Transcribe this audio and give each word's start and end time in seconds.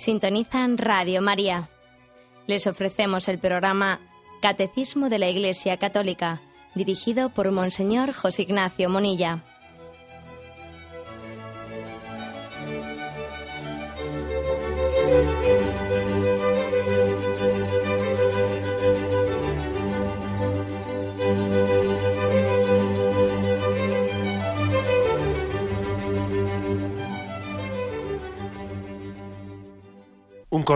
Sintonizan 0.00 0.78
Radio 0.78 1.20
María. 1.20 1.68
Les 2.46 2.66
ofrecemos 2.66 3.28
el 3.28 3.38
programa 3.38 4.00
Catecismo 4.40 5.10
de 5.10 5.18
la 5.18 5.28
Iglesia 5.28 5.76
Católica, 5.76 6.40
dirigido 6.74 7.28
por 7.28 7.52
Monseñor 7.52 8.14
José 8.14 8.40
Ignacio 8.42 8.88
Monilla. 8.88 9.44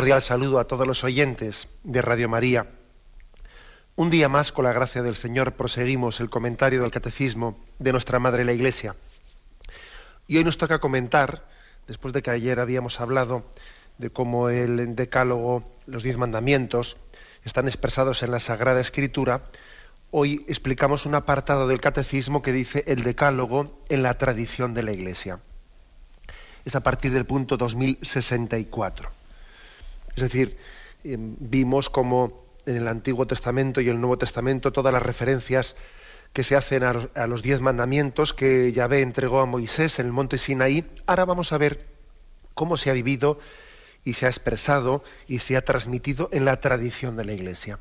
Cordial 0.05 0.21
saludo 0.21 0.59
a 0.59 0.67
todos 0.67 0.87
los 0.87 1.03
oyentes 1.03 1.67
de 1.83 2.03
Radio 2.03 2.29
María. 2.29 2.67
Un 3.97 4.11
día 4.11 4.29
más, 4.29 4.53
con 4.53 4.67
la 4.67 4.73
gracia 4.75 5.03
del 5.03 5.15
Señor, 5.15 5.53
proseguimos 5.53 6.21
el 6.21 6.29
comentario 6.29 6.83
del 6.83 6.91
Catecismo 6.91 7.57
de 7.79 7.93
nuestra 7.93 8.19
Madre 8.19 8.45
la 8.45 8.53
Iglesia. 8.53 8.97
Y 10.27 10.37
hoy 10.37 10.45
nos 10.45 10.59
toca 10.59 10.79
comentar, 10.79 11.49
después 11.87 12.13
de 12.13 12.21
que 12.21 12.31
ayer 12.31 12.61
habíamos 12.61 13.01
hablado 13.01 13.47
de 13.97 14.11
cómo 14.11 14.51
el 14.51 14.95
Decálogo, 14.95 15.65
los 15.87 16.03
diez 16.03 16.19
mandamientos, 16.19 16.99
están 17.43 17.67
expresados 17.67 18.23
en 18.23 18.31
la 18.31 18.41
Sagrada 18.41 18.81
Escritura, 18.81 19.45
hoy 20.11 20.45
explicamos 20.49 21.07
un 21.07 21.15
apartado 21.15 21.67
del 21.67 21.81
Catecismo 21.81 22.43
que 22.43 22.53
dice 22.53 22.85
el 22.89 23.05
Decálogo 23.05 23.81
en 23.89 24.03
la 24.03 24.19
tradición 24.19 24.75
de 24.75 24.83
la 24.83 24.93
Iglesia. 24.93 25.41
Es 26.67 26.77
a 26.77 26.83
partir 26.83 27.11
del 27.11 27.25
punto 27.25 27.57
2064. 27.57 29.24
Es 30.17 30.23
decir, 30.23 30.57
em, 31.03 31.37
vimos 31.39 31.91
como 31.91 32.45
en 32.67 32.77
el 32.77 32.89
Antiguo 32.89 33.27
Testamento 33.27 33.81
y 33.81 33.89
el 33.89 34.01
Nuevo 34.01 34.19
Testamento 34.19 34.73
todas 34.73 34.93
las 34.93 35.03
referencias 35.03 35.77
que 36.33 36.43
se 36.43 36.57
hacen 36.57 36.83
a 36.83 37.27
los, 37.27 37.43
diez 37.43 37.61
mandamientos 37.61 38.35
que 38.35 38.73
Yahvé 38.73 39.03
entregó 39.03 39.41
a 39.41 39.47
Moisés 39.47 40.01
en 40.01 40.07
el 40.07 40.13
monte 40.13 40.37
Sinaí. 40.37 40.85
Ahora 41.07 41.25
vamos 41.25 41.53
a 41.53 41.59
ver 41.59 41.87
cómo 42.55 42.77
se 42.77 42.91
ha 42.91 42.93
vivido 42.93 43.39
y 44.03 44.15
se 44.15 44.27
ha 44.27 44.31
expresado 44.31 45.05
y 45.29 45.39
se 45.39 45.57
ha 45.57 45.65
transmitido 45.65 46.29
en 46.33 46.45
la 46.45 46.61
tradición 46.61 47.17
de 47.17 47.25
la 47.25 47.33
Iglesia. 47.35 47.79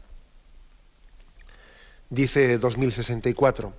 Dice 2.12 2.60
2064, 2.60 3.74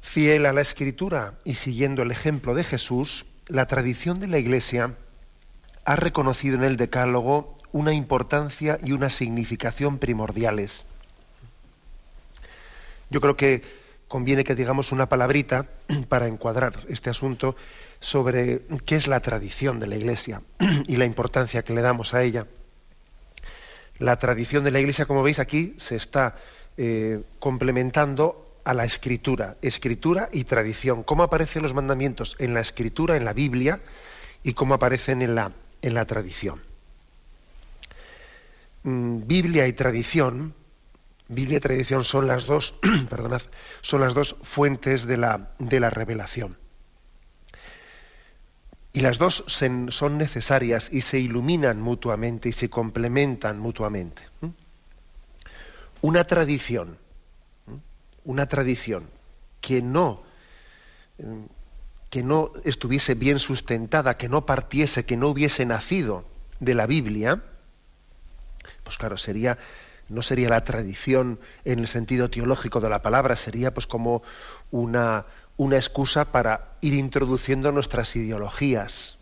fiel 0.00 0.44
a 0.46 0.52
la 0.52 0.60
Escritura 0.60 1.38
y 1.44 1.54
siguiendo 1.54 2.02
el 2.02 2.10
ejemplo 2.10 2.52
de 2.52 2.64
Jesús, 2.64 3.26
la 3.46 3.68
tradición 3.68 4.18
de 4.18 4.26
la 4.26 4.38
Iglesia 4.38 4.96
ha 5.86 5.96
reconocido 5.96 6.56
en 6.56 6.64
el 6.64 6.76
Decálogo 6.76 7.56
una 7.72 7.94
importancia 7.94 8.78
y 8.82 8.90
una 8.90 9.08
significación 9.08 9.98
primordiales. 9.98 10.84
Yo 13.08 13.20
creo 13.20 13.36
que 13.36 13.62
conviene 14.08 14.42
que 14.42 14.56
digamos 14.56 14.90
una 14.90 15.08
palabrita 15.08 15.66
para 16.08 16.26
encuadrar 16.26 16.74
este 16.88 17.08
asunto 17.08 17.54
sobre 18.00 18.62
qué 18.84 18.96
es 18.96 19.06
la 19.06 19.20
tradición 19.20 19.78
de 19.78 19.86
la 19.86 19.96
Iglesia 19.96 20.42
y 20.88 20.96
la 20.96 21.04
importancia 21.04 21.62
que 21.62 21.72
le 21.72 21.82
damos 21.82 22.14
a 22.14 22.22
ella. 22.24 22.46
La 23.98 24.18
tradición 24.18 24.64
de 24.64 24.72
la 24.72 24.80
Iglesia, 24.80 25.06
como 25.06 25.22
veis 25.22 25.38
aquí, 25.38 25.74
se 25.78 25.94
está 25.94 26.36
eh, 26.76 27.22
complementando 27.38 28.58
a 28.64 28.74
la 28.74 28.84
escritura, 28.84 29.56
escritura 29.62 30.28
y 30.32 30.44
tradición. 30.44 31.04
¿Cómo 31.04 31.22
aparecen 31.22 31.62
los 31.62 31.74
mandamientos 31.74 32.34
en 32.40 32.54
la 32.54 32.60
escritura, 32.60 33.16
en 33.16 33.24
la 33.24 33.32
Biblia, 33.32 33.80
y 34.42 34.52
cómo 34.52 34.74
aparecen 34.74 35.22
en 35.22 35.36
la, 35.36 35.52
en 35.86 35.94
la 35.94 36.04
tradición. 36.04 36.60
Mm, 38.82 39.26
Biblia 39.26 39.66
y 39.68 39.72
tradición, 39.72 40.54
Biblia 41.28 41.58
y 41.58 41.60
tradición 41.60 42.04
son 42.04 42.26
las 42.26 42.46
dos, 42.46 42.74
perdonad, 43.08 43.42
son 43.82 44.00
las 44.00 44.14
dos 44.14 44.36
fuentes 44.42 45.06
de 45.06 45.16
la, 45.16 45.54
de 45.58 45.80
la 45.80 45.90
revelación. 45.90 46.58
Y 48.92 49.00
las 49.00 49.18
dos 49.18 49.44
son 49.46 50.18
necesarias 50.18 50.88
y 50.90 51.02
se 51.02 51.20
iluminan 51.20 51.80
mutuamente 51.80 52.48
y 52.48 52.52
se 52.52 52.70
complementan 52.70 53.58
mutuamente. 53.58 54.22
Una 56.00 56.24
tradición, 56.24 56.96
una 58.24 58.48
tradición 58.48 59.08
que 59.60 59.82
no 59.82 60.22
mm, 61.18 61.44
que 62.10 62.22
no 62.22 62.52
estuviese 62.64 63.14
bien 63.14 63.38
sustentada, 63.38 64.16
que 64.16 64.28
no 64.28 64.46
partiese, 64.46 65.04
que 65.04 65.16
no 65.16 65.28
hubiese 65.28 65.66
nacido 65.66 66.24
de 66.60 66.74
la 66.74 66.86
Biblia, 66.86 67.42
pues 68.84 68.96
claro, 68.96 69.16
sería 69.16 69.58
no 70.08 70.22
sería 70.22 70.48
la 70.48 70.64
tradición 70.64 71.40
en 71.64 71.80
el 71.80 71.88
sentido 71.88 72.30
teológico 72.30 72.80
de 72.80 72.88
la 72.88 73.02
palabra, 73.02 73.36
sería 73.36 73.74
pues 73.74 73.86
como 73.86 74.22
una, 74.70 75.26
una 75.56 75.76
excusa 75.76 76.26
para 76.30 76.76
ir 76.80 76.94
introduciendo 76.94 77.72
nuestras 77.72 78.14
ideologías. 78.14 79.18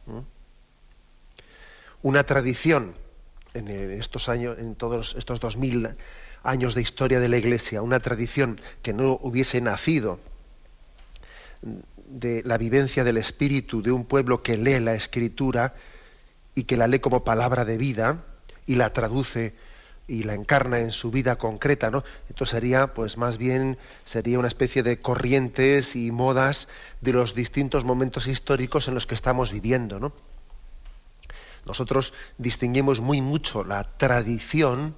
Una 2.03 2.25
tradición 2.25 2.95
en 3.55 3.69
estos 3.69 4.29
años, 4.29 4.59
en 4.59 4.75
todos 4.75 5.15
estos 5.17 5.41
dos 5.41 5.57
mil 5.57 5.89
años 6.43 6.75
de 6.75 6.83
historia 6.83 7.21
de 7.21 7.29
la 7.29 7.39
Iglesia, 7.39 7.81
una 7.81 8.01
tradición 8.01 8.61
que 8.83 8.93
no 8.93 9.19
hubiese 9.23 9.63
nacido 9.63 10.21
de 12.07 12.43
la 12.45 12.59
vivencia 12.59 13.05
del 13.05 13.17
espíritu 13.17 13.83
de 13.83 13.93
un 13.93 14.05
pueblo 14.05 14.43
que 14.43 14.57
lee 14.57 14.81
la 14.81 14.95
escritura 14.95 15.75
y 16.55 16.65
que 16.65 16.77
la 16.77 16.87
lee 16.87 17.01
como 17.01 17.25
palabra 17.25 17.65
de 17.65 17.79
vida 17.79 18.25
y 18.67 18.77
la 18.77 18.93
traduce 18.93 19.55
y 20.07 20.25
la 20.25 20.35
encarna 20.35 20.81
en 20.81 20.93
su 20.93 21.11
vida 21.11 21.37
concreta, 21.37 21.91
¿no? 21.91 22.05
Esto 22.29 22.45
sería, 22.45 22.93
pues 22.93 23.17
más 23.17 23.39
bien, 23.39 23.79
sería 24.05 24.39
una 24.39 24.49
especie 24.49 24.83
de 24.83 25.01
corrientes 25.01 25.97
y 25.97 26.11
modas 26.11 26.69
de 27.01 27.15
los 27.15 27.35
distintos 27.35 27.85
momentos 27.85 28.27
históricos 28.27 28.87
en 28.87 28.95
los 28.95 29.07
que 29.07 29.15
estamos 29.15 29.51
viviendo, 29.51 29.99
¿no? 29.99 30.13
Nosotros 31.65 32.13
distinguimos 32.37 33.01
muy 33.01 33.23
mucho 33.23 33.65
la 33.65 33.85
tradición, 33.97 34.95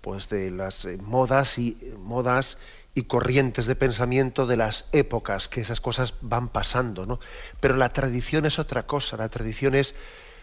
pues 0.00 0.28
de 0.28 0.52
las 0.52 0.84
eh, 0.84 0.98
modas 0.98 1.58
y 1.58 1.76
modas 1.98 2.56
y 2.94 3.04
corrientes 3.04 3.66
de 3.66 3.74
pensamiento 3.74 4.46
de 4.46 4.56
las 4.56 4.86
épocas, 4.92 5.48
que 5.48 5.60
esas 5.60 5.80
cosas 5.80 6.14
van 6.20 6.48
pasando, 6.48 7.06
¿no? 7.06 7.18
Pero 7.60 7.76
la 7.76 7.88
tradición 7.88 8.46
es 8.46 8.58
otra 8.58 8.86
cosa, 8.86 9.16
la 9.16 9.28
tradición 9.28 9.74
es 9.74 9.94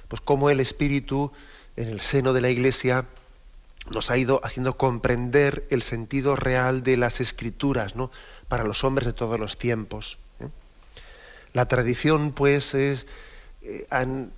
pues 0.08 0.22
cómo 0.22 0.50
el 0.50 0.60
espíritu 0.60 1.32
en 1.78 1.88
el 1.88 2.02
seno 2.02 2.34
de 2.34 2.42
la 2.42 2.50
iglesia 2.50 3.06
nos 3.90 4.12
ha 4.12 4.18
ido 4.18 4.42
haciendo 4.44 4.78
comprender 4.78 5.66
el 5.70 5.82
sentido 5.82 6.36
real 6.36 6.84
de 6.84 6.98
las 6.98 7.22
escrituras, 7.22 7.96
¿no? 7.96 8.12
Para 8.48 8.66
los 8.66 8.84
hombres 8.84 9.08
de 9.08 9.14
todos 9.14 9.40
los 9.40 9.58
tiempos. 9.58 10.18
¿eh? 10.40 10.48
La 11.54 11.68
tradición, 11.68 12.34
pues, 12.34 12.76
es, 12.76 13.08
eh, 13.62 13.88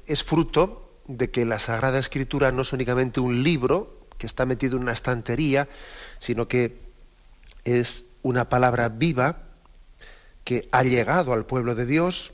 es 0.06 0.24
fruto 0.24 0.88
de 1.07 1.31
que 1.31 1.45
la 1.45 1.59
Sagrada 1.59 2.00
Escritura 2.00 2.51
no 2.51 2.62
es 2.62 2.71
únicamente 2.71 3.19
un 3.19 3.44
libro 3.44 3.98
que 4.18 4.27
está 4.27 4.45
metido 4.45 4.77
en 4.77 4.83
una 4.83 4.94
estantería, 4.94 5.68
sino 6.19 6.48
que 6.48 6.82
es 7.65 8.06
una 8.21 8.50
palabra 8.50 8.89
viva 8.89 9.38
que 10.44 10.68
ha 10.71 10.83
llegado 10.83 11.33
al 11.33 11.45
pueblo 11.45 11.75
de 11.75 11.86
Dios 11.86 12.33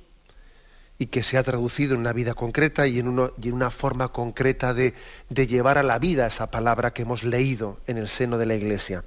y 0.98 1.08
que 1.08 1.24
se 1.24 1.38
ha 1.38 1.44
traducido 1.44 1.94
en 1.94 2.02
una 2.02 2.14
vida 2.14 2.34
concreta 2.34 2.86
y 2.86 3.00
en, 3.00 3.08
una 3.08 3.72
forma 3.72 4.10
concreta 4.10 4.74
de, 4.74 4.94
llevar 5.30 5.78
a 5.78 5.84
la 5.84 5.98
vida 5.98 6.28
esa 6.28 6.52
palabra 6.52 6.92
que 6.92 7.04
hemos 7.04 7.24
leído 7.24 7.80
en 7.88 7.98
el 7.98 8.10
seno 8.10 8.38
de 8.38 8.46
la 8.46 8.56
Iglesia. 8.56 9.04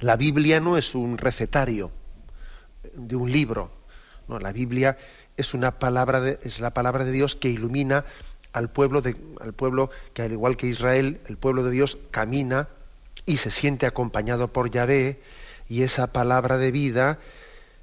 La 0.00 0.16
Biblia 0.16 0.60
no 0.60 0.78
es 0.78 0.94
un 0.94 1.18
recetario 1.18 1.90
de 2.94 3.16
un 3.16 3.30
libro, 3.30 3.70
no, 4.28 4.38
la 4.38 4.52
Biblia 4.52 4.96
es 5.36 5.54
es 5.54 5.54
la 6.60 6.70
palabra 6.72 7.04
de 7.04 7.12
Dios 7.12 7.36
que 7.36 7.50
ilumina 7.50 8.04
al 8.54 8.70
pueblo, 8.70 9.02
de, 9.02 9.14
al 9.40 9.52
pueblo 9.52 9.90
que 10.14 10.22
al 10.22 10.32
igual 10.32 10.56
que 10.56 10.66
Israel, 10.68 11.20
el 11.26 11.36
pueblo 11.36 11.62
de 11.62 11.70
Dios 11.70 11.98
camina 12.10 12.68
y 13.26 13.36
se 13.38 13.50
siente 13.50 13.86
acompañado 13.86 14.52
por 14.52 14.70
Yahvé 14.70 15.20
y 15.68 15.82
esa 15.82 16.12
palabra 16.12 16.58
de 16.58 16.70
vida 16.70 17.18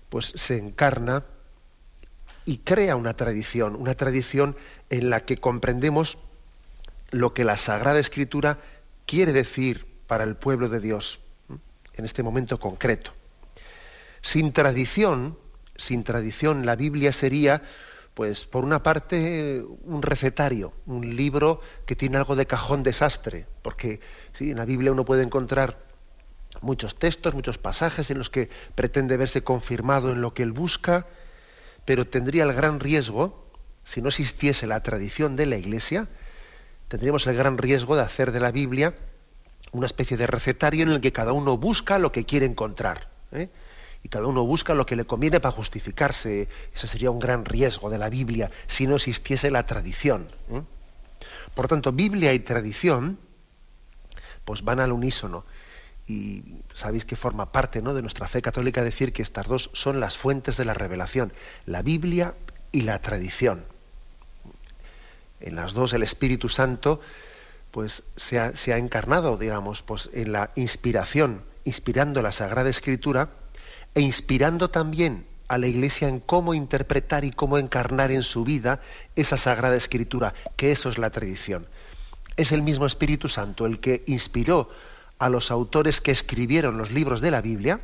pues 0.09 0.33
se 0.35 0.57
encarna 0.57 1.23
y 2.45 2.57
crea 2.59 2.95
una 2.95 3.15
tradición, 3.15 3.75
una 3.75 3.95
tradición 3.95 4.55
en 4.89 5.09
la 5.09 5.25
que 5.25 5.37
comprendemos 5.37 6.17
lo 7.11 7.33
que 7.33 7.43
la 7.43 7.57
Sagrada 7.57 7.99
Escritura 7.99 8.59
quiere 9.05 9.33
decir 9.33 9.85
para 10.07 10.23
el 10.23 10.35
pueblo 10.35 10.69
de 10.69 10.79
Dios 10.79 11.19
en 11.95 12.05
este 12.05 12.23
momento 12.23 12.59
concreto. 12.59 13.11
Sin 14.21 14.53
tradición, 14.53 15.37
sin 15.75 16.03
tradición, 16.03 16.65
la 16.65 16.75
Biblia 16.75 17.11
sería, 17.11 17.61
pues, 18.13 18.45
por 18.45 18.63
una 18.63 18.83
parte, 18.83 19.63
un 19.85 20.01
recetario, 20.01 20.73
un 20.85 21.15
libro 21.15 21.61
que 21.85 21.95
tiene 21.95 22.17
algo 22.17 22.35
de 22.35 22.45
cajón 22.45 22.83
desastre, 22.83 23.47
porque 23.61 23.99
en 24.39 24.57
la 24.57 24.65
Biblia 24.65 24.91
uno 24.91 25.05
puede 25.05 25.23
encontrar 25.23 25.79
muchos 26.61 26.95
textos, 26.95 27.33
muchos 27.33 27.57
pasajes 27.57 28.11
en 28.11 28.19
los 28.19 28.29
que 28.29 28.49
pretende 28.75 29.17
verse 29.17 29.43
confirmado 29.43 30.11
en 30.11 30.21
lo 30.21 30.33
que 30.33 30.43
él 30.43 30.51
busca, 30.51 31.07
pero 31.85 32.05
tendría 32.05 32.43
el 32.43 32.53
gran 32.53 32.79
riesgo 32.79 33.43
si 33.83 34.01
no 34.01 34.09
existiese 34.09 34.67
la 34.67 34.81
tradición 34.81 35.35
de 35.35 35.45
la 35.45 35.57
Iglesia, 35.57 36.07
tendríamos 36.87 37.27
el 37.27 37.35
gran 37.35 37.57
riesgo 37.57 37.95
de 37.95 38.03
hacer 38.03 38.31
de 38.31 38.39
la 38.39 38.51
Biblia 38.51 38.95
una 39.71 39.87
especie 39.87 40.17
de 40.17 40.27
recetario 40.27 40.83
en 40.83 40.91
el 40.91 41.01
que 41.01 41.11
cada 41.11 41.33
uno 41.33 41.57
busca 41.57 41.99
lo 41.99 42.11
que 42.11 42.25
quiere 42.25 42.45
encontrar. 42.45 43.09
¿eh? 43.31 43.49
Y 44.03 44.09
cada 44.09 44.27
uno 44.27 44.43
busca 44.43 44.75
lo 44.75 44.85
que 44.85 44.97
le 44.97 45.05
conviene 45.05 45.39
para 45.39 45.55
justificarse. 45.55 46.49
Ese 46.75 46.87
sería 46.87 47.09
un 47.09 47.19
gran 47.19 47.45
riesgo 47.45 47.89
de 47.89 47.97
la 47.97 48.09
Biblia 48.09 48.51
si 48.67 48.85
no 48.85 48.97
existiese 48.97 49.49
la 49.49 49.65
tradición. 49.65 50.27
¿eh? 50.51 50.61
Por 51.55 51.67
tanto, 51.67 51.93
Biblia 51.93 52.33
y 52.33 52.39
tradición 52.39 53.17
pues 54.43 54.63
van 54.63 54.81
al 54.81 54.91
unísono. 54.91 55.45
Y 56.05 56.43
sabéis 56.73 57.05
que 57.05 57.15
forma 57.15 57.53
parte 57.53 57.81
¿no? 57.81 57.93
de 57.93 58.01
nuestra 58.01 58.27
fe 58.27 58.41
católica 58.41 58.83
decir 58.83 59.13
que 59.13 59.21
estas 59.21 59.47
dos 59.47 59.69
son 59.73 60.01
las 60.01 60.17
fuentes 60.17 60.57
de 60.57 60.65
la 60.65 60.73
revelación, 60.73 61.31
la 61.65 61.81
Biblia 61.81 62.35
y 62.73 62.81
la 62.81 62.99
tradición. 62.99 63.63
En 65.39 65.55
las 65.55 65.73
dos 65.73 65.93
el 65.93 66.03
Espíritu 66.03 66.49
Santo 66.49 66.99
pues 67.71 68.03
se 68.17 68.37
ha, 68.37 68.55
se 68.55 68.73
ha 68.73 68.77
encarnado, 68.77 69.37
digamos, 69.37 69.81
pues 69.81 70.09
en 70.13 70.31
la 70.33 70.51
inspiración, 70.55 71.41
inspirando 71.63 72.21
la 72.21 72.31
Sagrada 72.31 72.69
Escritura 72.69 73.29
e 73.95 74.01
inspirando 74.01 74.69
también 74.69 75.25
a 75.47 75.57
la 75.57 75.67
Iglesia 75.67 76.07
en 76.07 76.19
cómo 76.19 76.53
interpretar 76.53 77.25
y 77.25 77.31
cómo 77.31 77.57
encarnar 77.57 78.11
en 78.11 78.23
su 78.23 78.43
vida 78.43 78.81
esa 79.15 79.37
Sagrada 79.37 79.75
Escritura, 79.75 80.33
que 80.55 80.71
eso 80.71 80.89
es 80.89 80.97
la 80.97 81.11
tradición. 81.11 81.67
Es 82.37 82.51
el 82.51 82.63
mismo 82.63 82.85
Espíritu 82.85 83.27
Santo 83.27 83.65
el 83.65 83.79
que 83.79 84.03
inspiró 84.07 84.69
a 85.19 85.29
los 85.29 85.51
autores 85.51 86.01
que 86.01 86.11
escribieron 86.11 86.77
los 86.77 86.91
libros 86.91 87.21
de 87.21 87.31
la 87.31 87.41
Biblia, 87.41 87.81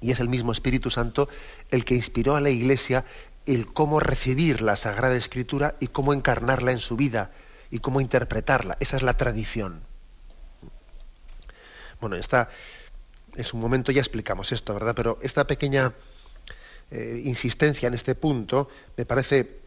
y 0.00 0.10
es 0.10 0.20
el 0.20 0.28
mismo 0.28 0.52
Espíritu 0.52 0.90
Santo 0.90 1.28
el 1.70 1.84
que 1.84 1.94
inspiró 1.94 2.36
a 2.36 2.40
la 2.40 2.50
Iglesia 2.50 3.04
el 3.46 3.66
cómo 3.72 4.00
recibir 4.00 4.60
la 4.60 4.76
Sagrada 4.76 5.16
Escritura 5.16 5.76
y 5.80 5.88
cómo 5.88 6.12
encarnarla 6.12 6.72
en 6.72 6.80
su 6.80 6.96
vida 6.96 7.30
y 7.70 7.78
cómo 7.78 8.00
interpretarla. 8.00 8.76
Esa 8.80 8.96
es 8.96 9.02
la 9.02 9.16
tradición. 9.16 9.82
Bueno, 12.00 12.16
esta 12.16 12.50
es 13.36 13.54
un 13.54 13.60
momento 13.60 13.92
ya 13.92 14.00
explicamos 14.00 14.52
esto, 14.52 14.74
¿verdad? 14.74 14.94
Pero 14.94 15.18
esta 15.22 15.46
pequeña 15.46 15.92
eh, 16.90 17.22
insistencia 17.24 17.86
en 17.86 17.94
este 17.94 18.14
punto 18.14 18.68
me 18.96 19.04
parece 19.04 19.60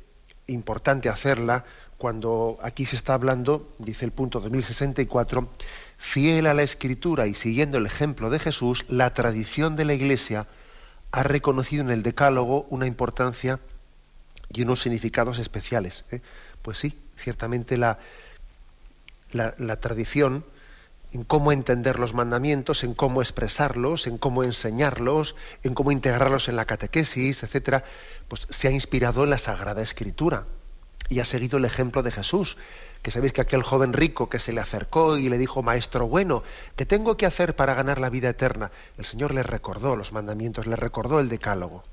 importante 0.47 1.09
hacerla 1.09 1.65
cuando 1.97 2.57
aquí 2.61 2.85
se 2.85 2.95
está 2.95 3.13
hablando, 3.13 3.73
dice 3.77 4.05
el 4.05 4.11
punto 4.11 4.39
2064, 4.39 5.49
fiel 5.97 6.47
a 6.47 6.53
la 6.53 6.63
escritura 6.63 7.27
y 7.27 7.33
siguiendo 7.33 7.77
el 7.77 7.85
ejemplo 7.85 8.29
de 8.29 8.39
Jesús, 8.39 8.85
la 8.87 9.13
tradición 9.13 9.75
de 9.75 9.85
la 9.85 9.93
Iglesia 9.93 10.47
ha 11.11 11.23
reconocido 11.23 11.83
en 11.83 11.89
el 11.89 12.03
Decálogo 12.03 12.67
una 12.69 12.87
importancia 12.87 13.59
y 14.53 14.61
unos 14.61 14.81
significados 14.81 15.39
especiales. 15.39 16.05
¿eh? 16.11 16.21
Pues 16.61 16.77
sí, 16.77 16.97
ciertamente 17.17 17.77
la 17.77 17.97
tradición 19.81 20.45
en 21.11 21.23
cómo 21.23 21.51
entender 21.51 21.99
los 21.99 22.13
mandamientos, 22.13 22.83
en 22.83 22.93
cómo 22.93 23.21
expresarlos, 23.21 24.05
en 24.05 24.17
cómo 24.17 24.43
enseñarlos, 24.43 25.35
en 25.63 25.73
cómo 25.73 25.91
integrarlos 25.91 26.49
en 26.49 26.55
la 26.55 26.65
catequesis, 26.65 27.43
etcétera, 27.43 27.83
pues 28.27 28.47
se 28.49 28.67
ha 28.67 28.71
inspirado 28.71 29.23
en 29.23 29.31
la 29.31 29.39
Sagrada 29.39 29.81
Escritura 29.81 30.45
y 31.09 31.19
ha 31.19 31.25
seguido 31.25 31.57
el 31.57 31.65
ejemplo 31.65 32.03
de 32.03 32.11
Jesús, 32.11 32.57
que 33.01 33.09
sabéis 33.09 33.33
que 33.33 33.41
aquel 33.41 33.63
joven 33.63 33.93
rico 33.93 34.29
que 34.29 34.37
se 34.37 34.53
le 34.53 34.61
acercó 34.61 35.17
y 35.17 35.29
le 35.29 35.39
dijo, 35.39 35.63
Maestro 35.63 36.07
bueno, 36.07 36.43
¿qué 36.75 36.85
tengo 36.85 37.17
que 37.17 37.25
hacer 37.25 37.55
para 37.55 37.73
ganar 37.73 37.99
la 37.99 38.11
vida 38.11 38.29
eterna? 38.29 38.71
El 38.97 39.05
Señor 39.05 39.33
le 39.33 39.41
recordó 39.41 39.95
los 39.95 40.11
mandamientos, 40.11 40.67
le 40.67 40.75
recordó 40.75 41.19
el 41.19 41.29
decálogo. 41.29 41.83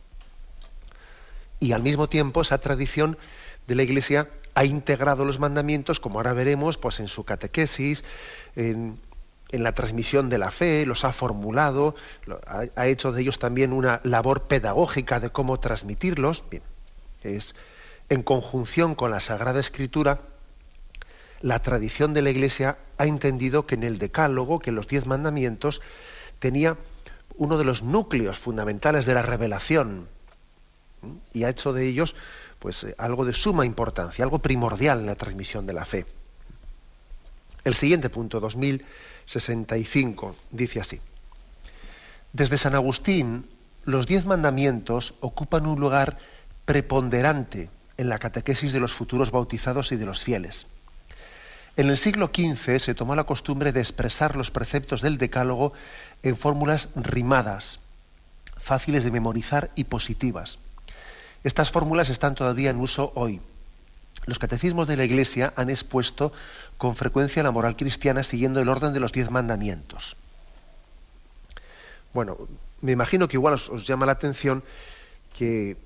Y 1.58 1.72
al 1.72 1.82
mismo 1.82 2.08
tiempo 2.08 2.42
esa 2.42 2.58
tradición 2.58 3.16
de 3.66 3.74
la 3.76 3.82
Iglesia 3.82 4.28
ha 4.54 4.64
integrado 4.64 5.24
los 5.24 5.38
mandamientos, 5.38 6.00
como 6.00 6.18
ahora 6.18 6.34
veremos, 6.34 6.76
pues 6.76 7.00
en 7.00 7.08
su 7.08 7.24
catequesis, 7.24 8.04
en, 8.56 8.98
en 9.56 9.62
la 9.62 9.72
transmisión 9.72 10.28
de 10.28 10.38
la 10.38 10.50
fe, 10.50 10.86
los 10.86 11.04
ha 11.04 11.12
formulado, 11.12 11.94
ha, 12.46 12.86
hecho 12.86 13.12
de 13.12 13.22
ellos 13.22 13.38
también 13.38 13.72
una 13.72 14.00
labor 14.04 14.42
pedagógica 14.42 15.18
de 15.18 15.30
cómo 15.30 15.58
transmitirlos. 15.58 16.44
Bien, 16.50 16.62
es 17.22 17.54
en 18.08 18.22
conjunción 18.22 18.94
con 18.94 19.10
la 19.10 19.20
Sagrada 19.20 19.58
Escritura, 19.58 20.20
la 21.40 21.60
tradición 21.60 22.14
de 22.14 22.22
la 22.22 22.30
Iglesia 22.30 22.78
ha 22.98 23.06
entendido 23.06 23.66
que 23.66 23.74
en 23.74 23.82
el 23.82 23.98
Decálogo, 23.98 24.58
que 24.58 24.70
en 24.70 24.76
los 24.76 24.88
diez 24.88 25.06
mandamientos, 25.06 25.82
tenía 26.38 26.76
uno 27.36 27.58
de 27.58 27.64
los 27.64 27.82
núcleos 27.82 28.38
fundamentales 28.38 29.06
de 29.06 29.14
la 29.14 29.22
revelación 29.22 30.08
y 31.32 31.44
ha 31.44 31.50
hecho 31.50 31.72
de 31.72 31.86
ellos 31.86 32.14
pues 32.58 32.84
eh, 32.84 32.94
algo 32.98 33.24
de 33.24 33.34
suma 33.34 33.66
importancia, 33.66 34.24
algo 34.24 34.38
primordial 34.38 35.00
en 35.00 35.06
la 35.06 35.14
transmisión 35.14 35.66
de 35.66 35.72
la 35.72 35.84
fe. 35.84 36.06
El 37.64 37.74
siguiente 37.74 38.08
punto, 38.08 38.40
2065, 39.26 40.36
dice 40.50 40.80
así. 40.80 41.00
Desde 42.32 42.58
San 42.58 42.74
Agustín, 42.74 43.46
los 43.84 44.06
diez 44.06 44.24
mandamientos 44.24 45.14
ocupan 45.20 45.66
un 45.66 45.80
lugar 45.80 46.18
preponderante 46.64 47.70
en 47.96 48.08
la 48.08 48.18
catequesis 48.18 48.72
de 48.72 48.80
los 48.80 48.92
futuros 48.92 49.30
bautizados 49.30 49.92
y 49.92 49.96
de 49.96 50.06
los 50.06 50.22
fieles. 50.22 50.66
En 51.76 51.88
el 51.88 51.98
siglo 51.98 52.30
XV 52.34 52.78
se 52.78 52.94
tomó 52.94 53.14
la 53.14 53.24
costumbre 53.24 53.72
de 53.72 53.80
expresar 53.80 54.36
los 54.36 54.50
preceptos 54.50 55.02
del 55.02 55.18
Decálogo 55.18 55.72
en 56.22 56.36
fórmulas 56.36 56.88
rimadas, 56.94 57.80
fáciles 58.56 59.04
de 59.04 59.10
memorizar 59.10 59.70
y 59.74 59.84
positivas. 59.84 60.58
Estas 61.44 61.70
fórmulas 61.70 62.08
están 62.08 62.34
todavía 62.34 62.70
en 62.70 62.80
uso 62.80 63.12
hoy. 63.14 63.40
Los 64.24 64.38
catecismos 64.38 64.88
de 64.88 64.96
la 64.96 65.04
Iglesia 65.04 65.52
han 65.54 65.70
expuesto 65.70 66.32
con 66.78 66.94
frecuencia 66.96 67.42
la 67.42 67.50
moral 67.50 67.76
cristiana 67.76 68.22
siguiendo 68.22 68.60
el 68.60 68.68
orden 68.68 68.92
de 68.92 69.00
los 69.00 69.12
diez 69.12 69.30
mandamientos. 69.30 70.16
Bueno, 72.12 72.36
me 72.80 72.92
imagino 72.92 73.28
que 73.28 73.36
igual 73.36 73.54
os, 73.54 73.86
llama 73.86 74.06
la 74.06 74.12
atención 74.12 74.62
que 75.36 75.76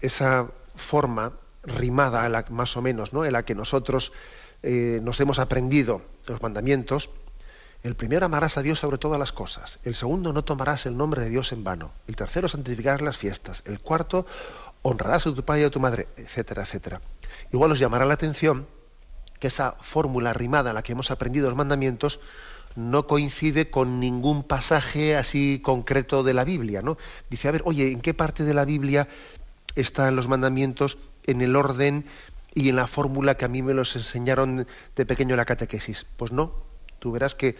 esa 0.00 0.48
forma 0.76 1.32
rimada, 1.62 2.44
más 2.50 2.76
o 2.76 2.82
menos, 2.82 3.12
¿no? 3.12 3.24
en 3.24 3.32
la 3.32 3.44
que 3.44 3.54
nosotros 3.54 4.12
eh, 4.62 5.00
nos 5.02 5.20
hemos 5.20 5.38
aprendido 5.38 6.00
los 6.26 6.42
mandamientos, 6.42 7.10
el 7.82 7.96
primero 7.96 8.26
amarás 8.26 8.58
a 8.58 8.62
Dios 8.62 8.78
sobre 8.78 8.98
todas 8.98 9.18
las 9.18 9.32
cosas, 9.32 9.78
el 9.84 9.94
segundo 9.94 10.32
no 10.32 10.44
tomarás 10.44 10.86
el 10.86 10.96
nombre 10.96 11.22
de 11.22 11.30
Dios 11.30 11.52
en 11.52 11.64
vano, 11.64 11.92
el 12.06 12.16
tercero 12.16 12.46
santificarás 12.46 13.00
las 13.00 13.16
fiestas, 13.16 13.62
el 13.64 13.80
cuarto 13.80 14.26
honrarás 14.82 15.26
a 15.26 15.34
tu 15.34 15.42
padre 15.42 15.62
y 15.62 15.64
a 15.64 15.70
tu 15.70 15.80
madre, 15.80 16.08
etcétera, 16.16 16.62
etcétera. 16.62 17.00
Igual 17.52 17.72
os 17.72 17.78
llamará 17.78 18.04
la 18.04 18.14
atención 18.14 18.66
que 19.40 19.48
esa 19.48 19.72
fórmula 19.80 20.32
rimada 20.32 20.70
en 20.70 20.76
la 20.76 20.82
que 20.82 20.92
hemos 20.92 21.10
aprendido 21.10 21.48
los 21.48 21.56
mandamientos 21.56 22.20
no 22.76 23.08
coincide 23.08 23.70
con 23.70 23.98
ningún 23.98 24.44
pasaje 24.44 25.16
así 25.16 25.60
concreto 25.62 26.22
de 26.22 26.34
la 26.34 26.44
Biblia, 26.44 26.82
¿no? 26.82 26.98
Dice, 27.28 27.48
a 27.48 27.50
ver, 27.50 27.62
oye, 27.64 27.90
¿en 27.90 28.00
qué 28.00 28.14
parte 28.14 28.44
de 28.44 28.54
la 28.54 28.64
Biblia 28.64 29.08
están 29.74 30.14
los 30.14 30.28
mandamientos 30.28 30.98
en 31.26 31.40
el 31.40 31.56
orden 31.56 32.04
y 32.54 32.68
en 32.68 32.76
la 32.76 32.86
fórmula 32.86 33.36
que 33.36 33.44
a 33.44 33.48
mí 33.48 33.62
me 33.62 33.74
los 33.74 33.94
enseñaron 33.96 34.66
de 34.96 35.06
pequeño 35.06 35.34
en 35.34 35.38
la 35.38 35.44
catequesis. 35.44 36.06
Pues 36.16 36.32
no, 36.32 36.52
tú 36.98 37.12
verás 37.12 37.34
que 37.34 37.56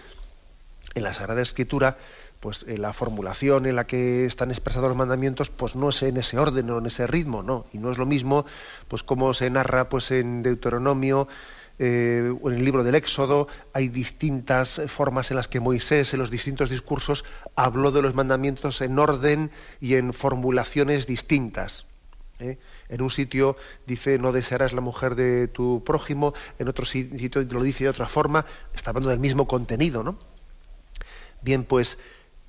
en 0.94 1.02
la 1.02 1.14
Sagrada 1.14 1.42
Escritura, 1.42 1.98
pues 2.40 2.64
en 2.66 2.82
la 2.82 2.92
formulación 2.92 3.66
en 3.66 3.76
la 3.76 3.86
que 3.86 4.24
están 4.24 4.50
expresados 4.50 4.88
los 4.88 4.96
mandamientos, 4.96 5.50
pues 5.50 5.76
no 5.76 5.90
es 5.90 6.02
en 6.02 6.16
ese 6.16 6.38
orden 6.38 6.70
o 6.70 6.78
en 6.78 6.86
ese 6.86 7.06
ritmo, 7.06 7.42
no. 7.42 7.66
Y 7.72 7.78
no 7.78 7.90
es 7.90 7.98
lo 7.98 8.06
mismo, 8.06 8.46
pues 8.88 9.02
como 9.02 9.32
se 9.34 9.50
narra 9.50 9.88
pues 9.88 10.10
en 10.10 10.42
Deuteronomio, 10.42 11.28
eh, 11.82 12.30
en 12.44 12.52
el 12.52 12.62
libro 12.62 12.84
del 12.84 12.94
Éxodo, 12.94 13.48
hay 13.72 13.88
distintas 13.88 14.82
formas 14.88 15.30
en 15.30 15.38
las 15.38 15.48
que 15.48 15.60
Moisés, 15.60 16.12
en 16.12 16.20
los 16.20 16.30
distintos 16.30 16.68
discursos, 16.68 17.24
habló 17.56 17.90
de 17.90 18.02
los 18.02 18.14
mandamientos 18.14 18.82
en 18.82 18.98
orden 18.98 19.50
y 19.80 19.94
en 19.94 20.12
formulaciones 20.12 21.06
distintas. 21.06 21.86
¿eh? 22.38 22.58
En 22.90 23.00
un 23.00 23.10
sitio 23.10 23.56
dice 23.86 24.18
no 24.18 24.30
desearás 24.30 24.74
la 24.74 24.82
mujer 24.82 25.14
de 25.14 25.48
tu 25.48 25.82
prójimo, 25.82 26.34
en 26.58 26.68
otro 26.68 26.84
sitio 26.84 27.42
lo 27.48 27.62
dice 27.62 27.84
de 27.84 27.90
otra 27.90 28.08
forma, 28.08 28.44
está 28.74 28.90
hablando 28.90 29.08
del 29.08 29.18
mismo 29.18 29.48
contenido, 29.48 30.02
¿no? 30.02 30.18
Bien, 31.40 31.64
pues, 31.64 31.96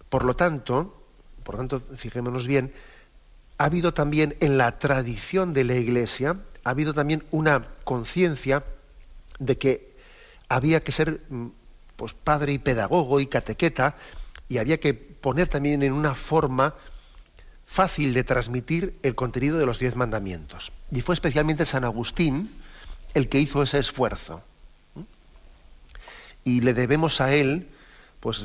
por 0.09 0.25
lo 0.25 0.35
tanto, 0.35 1.05
por 1.45 1.55
lo 1.55 1.59
tanto, 1.59 1.81
fijémonos 1.95 2.47
bien, 2.47 2.73
ha 3.57 3.63
habido 3.63 3.93
también 3.93 4.35
en 4.41 4.57
la 4.57 4.77
tradición 4.77 5.53
de 5.53 5.63
la 5.63 5.75
Iglesia, 5.75 6.35
ha 6.65 6.69
habido 6.69 6.93
también 6.93 7.23
una 7.31 7.69
conciencia 7.85 8.65
de 9.41 9.57
que 9.57 9.95
había 10.47 10.83
que 10.83 10.91
ser 10.91 11.21
mm, 11.29 11.47
pues, 11.95 12.13
padre 12.13 12.53
y 12.53 12.59
pedagogo 12.59 13.19
y 13.19 13.27
catequeta, 13.27 13.95
y 14.47 14.59
había 14.59 14.79
que 14.79 14.93
poner 14.93 15.47
también 15.47 15.81
en 15.81 15.93
una 15.93 16.13
forma 16.13 16.75
fácil 17.65 18.13
de 18.13 18.23
transmitir 18.23 18.99
el 19.01 19.15
contenido 19.15 19.57
de 19.57 19.65
los 19.65 19.79
diez 19.79 19.95
mandamientos. 19.95 20.71
Y 20.91 21.01
fue 21.01 21.15
especialmente 21.15 21.65
San 21.65 21.83
Agustín 21.83 22.51
el 23.13 23.29
que 23.29 23.39
hizo 23.39 23.63
ese 23.63 23.79
esfuerzo. 23.79 24.41
Y 26.43 26.61
le 26.61 26.73
debemos 26.73 27.21
a 27.21 27.33
él, 27.33 27.69
pues, 28.19 28.43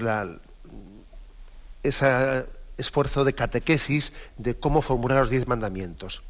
ese 1.82 2.46
esfuerzo 2.78 3.24
de 3.24 3.34
catequesis 3.34 4.12
de 4.38 4.54
cómo 4.54 4.80
formular 4.80 5.20
los 5.20 5.30
diez 5.30 5.46
mandamientos. 5.46 6.22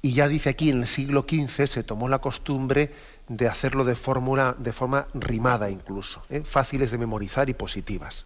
Y 0.00 0.14
ya 0.14 0.28
dice 0.28 0.50
aquí, 0.50 0.70
en 0.70 0.82
el 0.82 0.88
siglo 0.88 1.26
XV 1.28 1.66
se 1.66 1.84
tomó 1.84 2.08
la 2.08 2.20
costumbre 2.20 2.92
de 3.28 3.46
hacerlo 3.46 3.84
de, 3.84 3.94
fórmula, 3.94 4.56
de 4.58 4.72
forma 4.72 5.06
rimada 5.14 5.70
incluso, 5.70 6.24
¿eh? 6.30 6.42
fáciles 6.44 6.90
de 6.90 6.98
memorizar 6.98 7.48
y 7.48 7.54
positivas. 7.54 8.24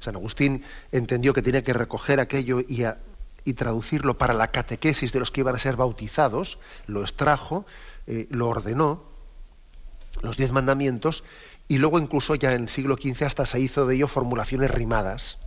San 0.00 0.14
Agustín 0.14 0.64
entendió 0.92 1.34
que 1.34 1.42
tenía 1.42 1.64
que 1.64 1.72
recoger 1.72 2.20
aquello 2.20 2.60
y, 2.60 2.84
traducirlo 3.54 4.18
para 4.18 4.34
la 4.34 4.48
catequesis 4.48 5.10
de 5.12 5.20
los 5.20 5.30
que 5.30 5.40
iban 5.40 5.54
a 5.54 5.58
ser 5.58 5.76
bautizados, 5.76 6.58
lo 6.86 7.00
extrajo, 7.00 7.64
eh, 8.06 8.26
lo 8.30 8.46
ordenó, 8.46 9.04
los 10.20 10.36
diez 10.36 10.52
mandamientos, 10.52 11.24
y 11.66 11.78
luego 11.78 11.98
incluso 11.98 12.34
ya 12.34 12.52
en 12.54 12.62
el 12.62 12.68
siglo 12.68 12.96
XV 12.96 13.24
hasta 13.24 13.46
se 13.46 13.58
hizo 13.58 13.86
de 13.86 13.96
ello 13.96 14.06
formulaciones 14.06 14.70
rimadas. 14.70 15.38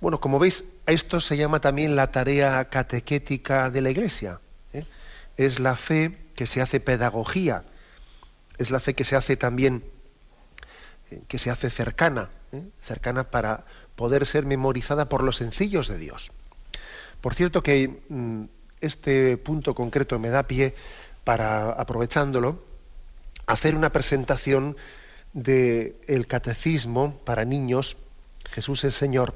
Bueno, 0.00 0.20
como 0.20 0.38
veis, 0.38 0.64
esto 0.86 1.20
se 1.20 1.38
llama 1.38 1.60
también 1.60 1.96
la 1.96 2.10
tarea 2.10 2.66
catequética 2.66 3.70
de 3.70 3.80
la 3.80 3.90
Iglesia. 3.90 4.40
¿eh? 4.74 4.84
Es 5.38 5.58
la 5.58 5.74
fe 5.74 6.25
que 6.36 6.46
se 6.46 6.60
hace 6.60 6.78
pedagogía, 6.78 7.64
es 8.58 8.70
la 8.70 8.78
fe 8.78 8.94
que 8.94 9.04
se 9.04 9.16
hace 9.16 9.36
también, 9.36 9.82
eh, 11.10 11.22
que 11.26 11.38
se 11.38 11.50
hace 11.50 11.70
cercana, 11.70 12.30
cercana 12.80 13.30
para 13.30 13.64
poder 13.96 14.26
ser 14.26 14.46
memorizada 14.46 15.08
por 15.08 15.22
los 15.22 15.36
sencillos 15.36 15.88
de 15.88 15.98
Dios. 15.98 16.30
Por 17.20 17.34
cierto 17.34 17.62
que 17.62 18.00
mm, 18.08 18.44
este 18.80 19.36
punto 19.36 19.74
concreto 19.74 20.18
me 20.18 20.30
da 20.30 20.44
pie 20.44 20.74
para, 21.24 21.72
aprovechándolo, 21.72 22.62
hacer 23.46 23.74
una 23.74 23.90
presentación 23.90 24.76
del 25.32 26.26
catecismo 26.28 27.18
para 27.24 27.44
niños, 27.44 27.96
Jesús 28.50 28.84
el 28.84 28.92
Señor, 28.92 29.34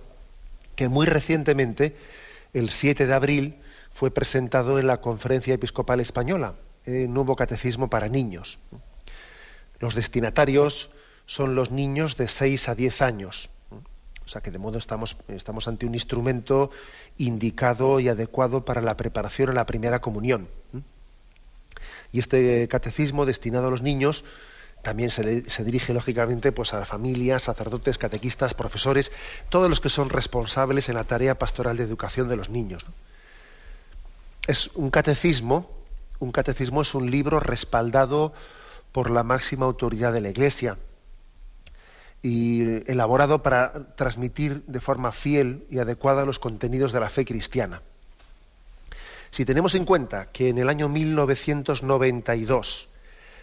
que 0.77 0.89
muy 0.89 1.07
recientemente, 1.07 1.97
el 2.53 2.71
7 2.71 3.07
de 3.07 3.15
abril, 3.15 3.57
fue 3.93 4.11
presentado 4.11 4.79
en 4.79 4.87
la 4.87 5.01
Conferencia 5.01 5.55
Episcopal 5.55 6.01
Española, 6.01 6.55
el 6.91 7.13
nuevo 7.13 7.37
catecismo 7.37 7.89
para 7.89 8.09
niños. 8.09 8.59
Los 9.79 9.95
destinatarios 9.95 10.91
son 11.27 11.55
los 11.55 11.71
niños 11.71 12.17
de 12.17 12.29
6 12.29 12.69
a 12.69 12.75
10 12.75 13.03
años. 13.03 13.51
O 14.25 14.29
sea 14.29 14.43
que 14.43 14.51
de 14.51 14.59
modo 14.59 14.79
estamos, 14.79 15.17
estamos 15.29 15.67
ante 15.67 15.87
un 15.87 15.95
instrumento 15.95 16.71
indicado 17.19 17.99
y 17.99 18.09
adecuado 18.09 18.65
para 18.65 18.81
la 18.81 18.97
preparación 18.97 19.51
a 19.51 19.53
la 19.55 19.67
primera 19.67 20.01
comunión. 20.01 20.49
Y 22.13 22.19
este 22.19 22.69
catecismo 22.69 23.27
destinado 23.27 23.69
a 23.69 23.71
los 23.71 23.83
niños 23.83 24.25
también 24.83 25.11
se, 25.11 25.65
dirige 25.65 25.93
lógicamente 25.93 26.53
pues, 26.53 26.73
a 26.73 26.85
familias, 26.85 27.43
sacerdotes, 27.43 27.99
catequistas, 27.99 28.55
profesores, 28.55 29.13
todos 29.49 29.69
los 29.69 29.81
que 29.81 29.89
son 29.89 30.09
responsables 30.09 30.89
en 30.89 30.95
la 30.95 31.05
tarea 31.05 31.39
pastoral 31.39 31.77
de 31.77 31.85
educación 31.85 32.29
de 32.29 32.37
los 32.37 32.49
niños. 32.49 32.87
Es 34.47 34.69
un 34.75 34.91
catecismo, 34.91 35.71
un 36.21 36.33
catecismo 36.33 36.83
es 36.83 36.95
un 36.95 37.11
libro 37.11 37.41
respaldado 37.41 38.33
por 38.93 39.11
la 39.11 39.25
máxima 39.25 39.67
autoridad 39.67 40.13
de 40.13 40.21
la 40.21 40.31
Iglesia 40.31 40.77
y 42.23 42.91
elaborado 42.91 43.43
para 43.43 43.95
transmitir 43.97 44.63
de 44.67 44.81
forma 44.81 45.11
fiel 45.11 45.65
y 45.71 45.79
adecuada 45.79 46.27
los 46.27 46.39
contenidos 46.39 46.93
de 46.93 47.01
la 47.01 47.09
fe 47.09 47.25
cristiana. 47.25 47.83
Si 49.31 49.45
tenemos 49.45 49.75
en 49.75 49.85
cuenta 49.85 50.27
que 50.27 50.49
en 50.49 50.59
el 50.59 50.69
año 50.69 50.89
1992 50.89 52.89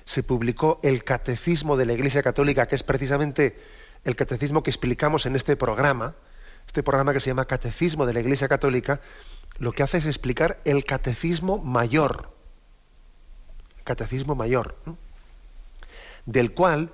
se 0.05 0.23
publicó 0.23 0.79
el 0.83 1.03
Catecismo 1.03 1.75
de 1.75 1.85
la 1.85 1.93
Iglesia 1.93 2.21
Católica, 2.21 2.67
que 2.67 2.75
es 2.75 2.83
precisamente 2.83 3.57
el 4.03 4.15
catecismo 4.15 4.63
que 4.63 4.69
explicamos 4.69 5.25
en 5.25 5.35
este 5.35 5.55
programa, 5.55 6.13
este 6.65 6.83
programa 6.83 7.13
que 7.13 7.19
se 7.19 7.29
llama 7.29 7.45
Catecismo 7.45 8.05
de 8.05 8.13
la 8.13 8.19
Iglesia 8.19 8.47
Católica, 8.47 9.01
lo 9.57 9.71
que 9.71 9.83
hace 9.83 9.97
es 9.97 10.05
explicar 10.05 10.59
el 10.65 10.85
catecismo 10.85 11.57
mayor, 11.57 12.36
catecismo 13.87 14.35
mayor, 14.35 14.75
del 16.25 16.53
cual 16.53 16.91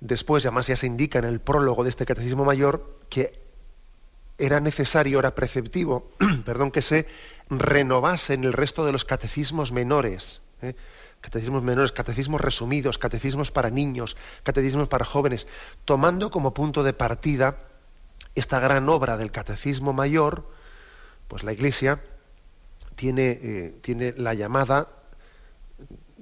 después, 0.00 0.44
además 0.44 0.66
ya 0.66 0.76
se 0.76 0.88
indica 0.88 1.20
en 1.20 1.24
el 1.24 1.40
prólogo 1.40 1.84
de 1.84 1.90
este 1.90 2.04
catecismo 2.04 2.44
mayor, 2.44 2.98
que 3.08 3.40
era 4.36 4.58
necesario, 4.58 5.20
era 5.20 5.34
preceptivo, 5.34 6.10
perdón, 6.44 6.72
que 6.72 6.82
se 6.82 7.06
renovase 7.48 8.34
en 8.34 8.42
el 8.42 8.52
resto 8.52 8.84
de 8.84 8.90
los 8.92 9.04
catecismos 9.04 9.70
menores. 9.70 10.42
¿eh? 10.60 10.74
Catecismos 11.20 11.62
menores, 11.62 11.92
catecismos 11.92 12.40
resumidos, 12.40 12.98
catecismos 12.98 13.52
para 13.52 13.70
niños, 13.70 14.16
catecismos 14.42 14.88
para 14.88 15.04
jóvenes, 15.04 15.46
tomando 15.84 16.32
como 16.32 16.52
punto 16.52 16.82
de 16.82 16.92
partida 16.92 17.58
esta 18.34 18.58
gran 18.58 18.88
obra 18.88 19.16
del 19.16 19.30
catecismo 19.30 19.92
mayor, 19.92 20.50
pues 21.28 21.44
la 21.44 21.52
Iglesia 21.52 22.02
tiene, 22.96 23.38
eh, 23.40 23.78
tiene 23.82 24.14
la 24.16 24.34
llamada 24.34 24.88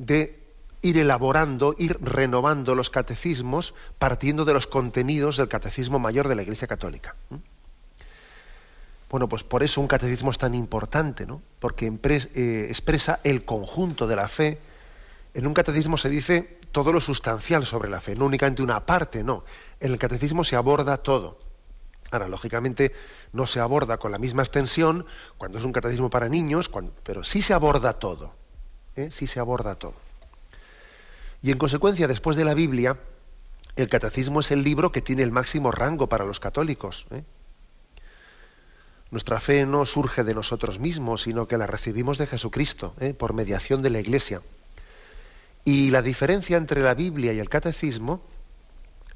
de 0.01 0.41
ir 0.83 0.97
elaborando, 0.97 1.75
ir 1.77 1.99
renovando 2.01 2.75
los 2.75 2.89
catecismos 2.89 3.75
partiendo 3.99 4.47
de 4.47 4.55
los 4.55 4.67
contenidos 4.67 5.37
del 5.37 5.49
catecismo 5.49 5.99
mayor 5.99 6.27
de 6.27 6.35
la 6.35 6.43
Iglesia 6.43 6.67
Católica. 6.67 7.15
Bueno, 9.11 9.29
pues 9.29 9.45
por 9.45 9.63
eso 9.63 9.81
un 9.81 9.89
catecismo 9.89 10.31
es 10.31 10.39
tan 10.39 10.55
importante, 10.55 11.27
¿no? 11.27 11.43
Porque 11.59 11.93
eh, 12.03 12.67
expresa 12.69 13.21
el 13.25 13.45
conjunto 13.45 14.07
de 14.07 14.17
la 14.17 14.29
fe. 14.29 14.59
En 15.35 15.47
un 15.47 15.53
catecismo 15.53 15.99
se 15.99 16.09
dice 16.09 16.59
todo 16.73 16.93
lo 16.93 17.01
sustancial 17.01 17.67
sobre 17.67 17.91
la 17.91 18.01
fe, 18.01 18.15
no 18.15 18.25
únicamente 18.25 18.63
una 18.63 18.87
parte, 18.87 19.23
no. 19.23 19.45
En 19.81 19.93
el 19.93 19.99
catecismo 19.99 20.45
se 20.45 20.57
aborda 20.57 20.97
todo. 20.99 21.39
Ahora, 22.11 22.29
lógicamente, 22.29 22.93
no 23.33 23.47
se 23.47 23.61
aborda 23.61 23.99
con 23.99 24.13
la 24.13 24.19
misma 24.19 24.43
extensión 24.43 25.05
cuando 25.37 25.59
es 25.59 25.65
un 25.65 25.73
catecismo 25.73 26.09
para 26.09 26.29
niños, 26.29 26.71
pero 27.03 27.23
sí 27.23 27.43
se 27.43 27.53
aborda 27.53 27.95
todo. 27.95 28.40
¿Eh? 28.97 29.11
Sí 29.11 29.27
se 29.27 29.41
aborda 29.41 29.75
todo. 29.75 29.95
Y 31.43 31.51
en 31.51 31.59
consecuencia, 31.59 32.07
después 32.07 32.37
de 32.37 32.45
la 32.45 32.55
Biblia, 32.55 32.97
el 33.77 33.89
catecismo 33.89 34.41
es 34.41 34.51
el 34.51 34.63
libro 34.63 34.93
que 34.93 35.01
tiene 35.01 35.23
el 35.23 35.33
máximo 35.33 35.71
rango 35.71 36.09
para 36.09 36.25
los 36.25 36.41
católicos. 36.41 37.07
¿eh? 37.11 37.25
Nuestra 39.11 39.41
fe 39.41 39.65
no 39.67 39.87
surge 39.87 40.23
de 40.23 40.35
nosotros 40.35 40.79
mismos, 40.79 41.23
sino 41.23 41.49
que 41.49 41.59
la 41.59 41.67
recibimos 41.67 42.19
de 42.19 42.27
Jesucristo, 42.27 42.95
¿eh? 43.01 43.15
por 43.15 43.33
mediación 43.33 43.83
de 43.83 43.91
la 43.91 44.01
Iglesia. 44.01 44.43
Y 45.65 45.91
la 45.91 46.03
diferencia 46.03 46.57
entre 46.57 46.83
la 46.83 46.95
Biblia 46.95 47.33
y 47.33 47.39
el 47.39 47.49
catecismo 47.49 48.23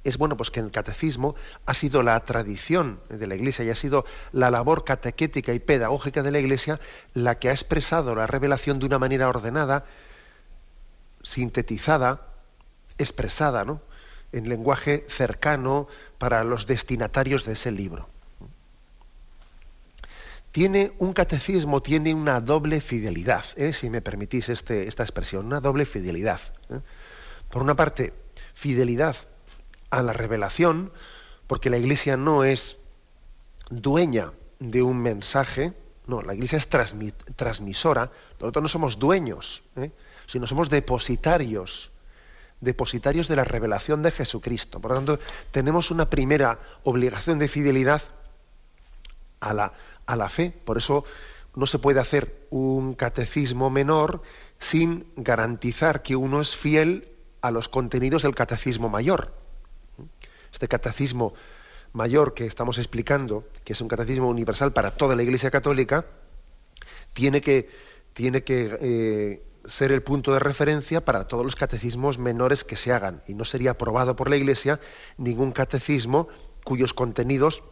es 0.05 0.19
bueno, 0.19 0.37
pues 0.37 0.51
que 0.51 0.61
el 0.61 0.71
catecismo 0.71 1.35
ha 1.65 1.73
sido 1.73 2.03
la 2.03 2.21
tradición 2.21 3.01
de 3.09 3.27
la 3.27 3.35
Iglesia 3.35 3.65
y 3.65 3.71
ha 3.71 3.75
sido 3.75 4.05
la 4.33 4.51
labor 4.51 4.85
catequética 4.85 5.55
y 5.55 5.59
pedagógica 5.59 6.23
de 6.23 6.31
la 6.31 6.39
Iglesia 6.39 6.79
la 7.15 7.39
que 7.39 7.49
ha 7.49 7.53
expresado 7.53 8.15
la 8.15 8.27
revelación 8.27 8.79
de 8.79 8.87
una 8.87 8.99
manera 8.99 9.29
ordenada, 9.29 9.87
sintetizada, 11.23 12.29
expresada, 12.99 13.65
¿no? 13.65 13.81
en 14.33 14.49
lenguaje 14.49 15.07
cercano 15.09 15.89
para 16.19 16.45
los 16.45 16.67
destinatarios 16.67 17.47
de 17.47 17.53
ese 17.55 17.71
libro. 17.71 18.09
Tiene 20.53 20.93
un 20.99 21.15
catecismo, 21.15 21.81
tiene 21.81 22.15
una 22.15 22.41
doble 22.41 22.81
fidelidad, 22.81 23.45
¿eh? 23.57 23.73
si 23.73 23.91
me 23.91 24.03
permitís 24.03 24.51
este, 24.51 24.87
esta 24.87 25.03
expresión, 25.03 25.47
una 25.47 25.61
doble 25.61 25.87
fidelidad. 25.87 26.41
¿eh? 26.69 26.81
Por 27.51 27.63
una 27.63 27.75
parte, 27.75 28.13
fidelidad 28.53 29.17
a 29.99 30.03
la 30.03 30.13
revelación, 30.13 30.93
porque 31.47 31.71
la 31.71 31.79
Iglesia 31.79 32.17
no 32.17 32.45
es 32.45 32.77
dueña 33.71 34.33
de 34.59 34.83
un 34.83 35.01
mensaje, 35.01 35.73
no, 36.07 36.23
la 36.23 36.35
Iglesia 36.35 36.59
es 36.59 36.69
transmisora, 36.69 38.11
nosotros 38.41 38.63
no 38.63 38.69
somos 38.69 38.99
dueños. 38.99 39.63
¿eh? 39.77 39.91
sino 40.27 40.47
somos 40.47 40.71
depositarios, 40.71 41.91
depositarios 42.61 43.29
de 43.29 43.37
la 43.37 43.45
revelación 43.45 44.03
de 44.03 44.11
Jesucristo. 44.11 44.81
Por 44.81 44.93
lo 44.93 44.97
tanto, 44.97 45.19
tenemos 45.51 45.91
una 45.91 46.11
primera 46.11 46.59
obligación 46.83 47.39
de 47.39 47.49
fidelidad 47.49 48.03
a 49.41 49.55
la, 49.55 49.73
a 50.07 50.17
la 50.17 50.29
fe. 50.29 50.51
Por 50.65 50.79
eso 50.79 51.05
no 51.55 51.67
se 51.67 51.79
puede 51.79 52.01
hacer 52.01 52.47
un 52.51 52.95
catecismo 52.95 53.71
menor 53.71 54.23
sin 54.59 55.07
garantizar 55.17 56.03
que 56.03 56.17
uno 56.17 56.41
es 56.41 56.55
fiel 56.57 57.09
a 57.41 57.51
los 57.51 57.69
contenidos 57.69 58.23
del 58.23 58.35
catecismo 58.35 58.89
mayor. 58.89 59.44
Este 60.55 60.69
catecismo 60.69 61.35
mayor 61.93 62.33
que 62.33 62.47
estamos 62.47 62.79
explicando, 62.79 63.45
que 63.65 63.73
es 63.73 63.81
un 63.81 63.89
catecismo 63.89 64.29
universal 64.29 64.73
para 64.73 64.93
toda 64.93 65.17
la 65.17 65.25
Iglesia 65.25 65.51
Católica, 65.51 66.07
tiene 67.13 67.41
que, 67.41 67.69
tiene 68.13 68.45
que 68.45 68.79
eh, 68.81 69.43
ser 69.67 69.91
el 69.91 70.05
punto 70.05 70.33
de 70.33 70.39
referencia 70.39 71.05
para 71.05 71.27
todos 71.27 71.45
los 71.45 71.57
catecismos 71.57 72.19
menores 72.19 72.63
que 72.63 72.77
se 72.77 72.93
hagan 72.93 73.21
y 73.27 73.35
no 73.35 73.45
sería 73.45 73.73
aprobado 73.73 74.15
por 74.15 74.31
la 74.31 74.37
Iglesia 74.37 74.79
ningún 75.19 75.51
catecismo 75.51 76.29
cuyos 76.63 76.95
contenidos 76.95 77.65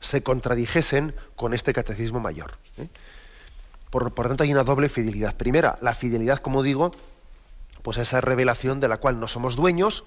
se 0.00 0.24
contradijesen 0.24 1.14
con 1.36 1.54
este 1.54 1.72
catecismo 1.72 2.18
mayor. 2.18 2.58
¿eh? 2.76 2.88
Por, 3.90 4.12
por, 4.14 4.26
tanto, 4.26 4.42
hay 4.42 4.52
una 4.52 4.64
doble 4.64 4.88
fidelidad. 4.88 5.36
Primera, 5.36 5.78
la 5.80 5.94
fidelidad, 5.94 6.38
como 6.38 6.64
digo, 6.64 6.90
pues 7.82 7.98
a 7.98 8.02
esa 8.02 8.20
revelación 8.20 8.80
de 8.80 8.88
la 8.88 8.96
cual 8.96 9.20
no 9.20 9.28
somos 9.28 9.54
dueños, 9.54 10.04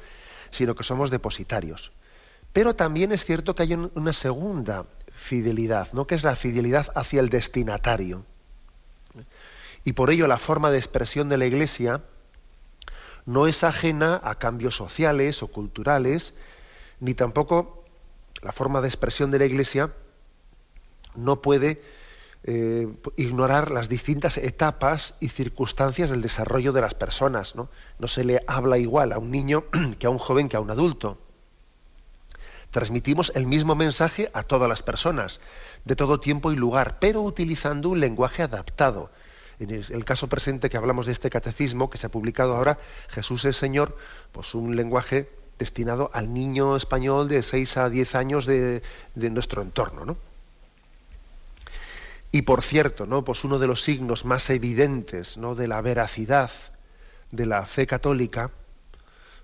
sino 0.51 0.75
que 0.75 0.83
somos 0.83 1.09
depositarios. 1.09 1.91
Pero 2.53 2.75
también 2.75 3.11
es 3.11 3.25
cierto 3.25 3.55
que 3.55 3.63
hay 3.63 3.73
una 3.73 4.13
segunda 4.13 4.85
fidelidad, 5.13 5.91
¿no? 5.93 6.07
que 6.07 6.15
es 6.15 6.23
la 6.23 6.35
fidelidad 6.35 6.87
hacia 6.95 7.19
el 7.19 7.29
destinatario 7.29 8.25
Y 9.83 9.93
por 9.93 10.09
ello 10.09 10.27
la 10.27 10.37
forma 10.37 10.71
de 10.71 10.77
expresión 10.77 11.29
de 11.29 11.37
la 11.37 11.45
Iglesia 11.45 12.01
no 13.25 13.47
es 13.47 13.63
ajena 13.63 14.19
a 14.23 14.35
cambios 14.35 14.75
sociales 14.75 15.43
o 15.43 15.47
culturales, 15.47 16.33
ni 16.99 17.13
tampoco 17.13 17.85
la 18.41 18.51
forma 18.51 18.81
de 18.81 18.87
expresión 18.87 19.31
de 19.31 19.39
la 19.39 19.45
Iglesia 19.45 19.93
no 21.15 21.41
puede 21.41 21.81
eh, 22.43 22.87
ignorar 23.17 23.69
las 23.69 23.89
distintas 23.89 24.37
etapas 24.37 25.15
y 25.19 25.29
circunstancias 25.29 26.09
del 26.09 26.21
desarrollo 26.21 26.73
de 26.73 26.81
las 26.81 26.95
personas. 26.95 27.55
¿no? 27.55 27.69
No 28.01 28.07
se 28.07 28.23
le 28.23 28.43
habla 28.47 28.79
igual 28.79 29.13
a 29.13 29.19
un 29.19 29.29
niño 29.29 29.65
que 29.99 30.07
a 30.07 30.09
un 30.09 30.17
joven 30.17 30.49
que 30.49 30.57
a 30.57 30.59
un 30.59 30.71
adulto. 30.71 31.19
Transmitimos 32.71 33.31
el 33.35 33.45
mismo 33.45 33.75
mensaje 33.75 34.31
a 34.33 34.41
todas 34.41 34.67
las 34.67 34.81
personas, 34.81 35.39
de 35.85 35.95
todo 35.95 36.19
tiempo 36.19 36.51
y 36.51 36.55
lugar, 36.55 36.97
pero 36.99 37.21
utilizando 37.21 37.89
un 37.89 37.99
lenguaje 37.99 38.41
adaptado. 38.41 39.11
En 39.59 39.69
el 39.69 40.03
caso 40.03 40.27
presente 40.27 40.71
que 40.71 40.77
hablamos 40.77 41.05
de 41.05 41.11
este 41.11 41.29
catecismo 41.29 41.91
que 41.91 41.99
se 41.99 42.07
ha 42.07 42.09
publicado 42.09 42.55
ahora, 42.55 42.79
Jesús 43.09 43.45
es 43.45 43.55
Señor, 43.55 43.95
pues 44.31 44.55
un 44.55 44.75
lenguaje 44.75 45.29
destinado 45.59 46.09
al 46.11 46.33
niño 46.33 46.75
español 46.75 47.27
de 47.27 47.43
6 47.43 47.77
a 47.77 47.89
10 47.91 48.15
años 48.15 48.47
de, 48.47 48.81
nuestro 49.13 49.61
entorno. 49.61 50.05
¿no? 50.05 50.17
Y 52.31 52.41
por 52.41 52.63
cierto, 52.63 53.05
¿no? 53.05 53.23
Pues 53.23 53.43
uno 53.43 53.59
de 53.59 53.67
los 53.67 53.83
signos 53.83 54.25
más 54.25 54.49
evidentes 54.49 55.37
¿no? 55.37 55.53
de 55.53 55.67
la 55.67 55.81
veracidad 55.81 56.49
de 57.31 57.45
la 57.45 57.65
fe 57.65 57.87
católica, 57.87 58.51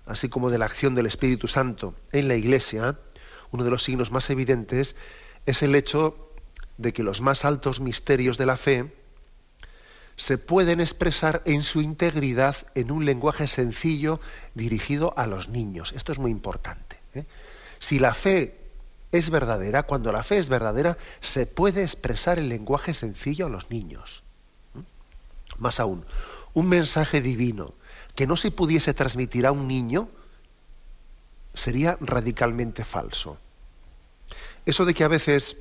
así 0.06 0.28
como 0.28 0.50
de 0.50 0.58
la 0.58 0.66
acción 0.66 0.94
del 0.94 1.06
Espíritu 1.06 1.48
Santo 1.48 1.94
en 2.12 2.28
la 2.28 2.34
Iglesia, 2.34 2.98
uno 3.50 3.64
de 3.64 3.70
los 3.70 3.82
signos 3.82 4.10
más 4.10 4.30
evidentes 4.30 4.96
es 5.46 5.62
el 5.62 5.74
hecho 5.74 6.30
de 6.76 6.92
que 6.92 7.02
los 7.02 7.20
más 7.20 7.44
altos 7.44 7.80
misterios 7.80 8.38
de 8.38 8.46
la 8.46 8.56
fe 8.56 8.94
se 10.16 10.36
pueden 10.36 10.80
expresar 10.80 11.42
en 11.44 11.62
su 11.62 11.80
integridad 11.80 12.56
en 12.74 12.90
un 12.90 13.04
lenguaje 13.04 13.46
sencillo 13.46 14.20
dirigido 14.54 15.14
a 15.16 15.26
los 15.26 15.48
niños. 15.48 15.92
Esto 15.92 16.12
es 16.12 16.18
muy 16.18 16.30
importante. 16.30 16.98
¿eh? 17.14 17.24
Si 17.78 17.98
la 17.98 18.14
fe 18.14 18.58
es 19.12 19.30
verdadera, 19.30 19.84
cuando 19.84 20.10
la 20.10 20.24
fe 20.24 20.38
es 20.38 20.48
verdadera, 20.48 20.98
se 21.20 21.46
puede 21.46 21.82
expresar 21.82 22.38
el 22.38 22.48
lenguaje 22.48 22.94
sencillo 22.94 23.46
a 23.46 23.50
los 23.50 23.70
niños. 23.70 24.22
Más 25.58 25.80
aún, 25.80 26.04
un 26.58 26.68
mensaje 26.68 27.20
divino 27.20 27.74
que 28.16 28.26
no 28.26 28.36
se 28.36 28.50
pudiese 28.50 28.92
transmitir 28.92 29.46
a 29.46 29.52
un 29.52 29.68
niño 29.68 30.08
sería 31.54 31.96
radicalmente 32.00 32.82
falso. 32.82 33.38
Eso 34.66 34.84
de 34.84 34.92
que 34.92 35.04
a 35.04 35.08
veces, 35.08 35.56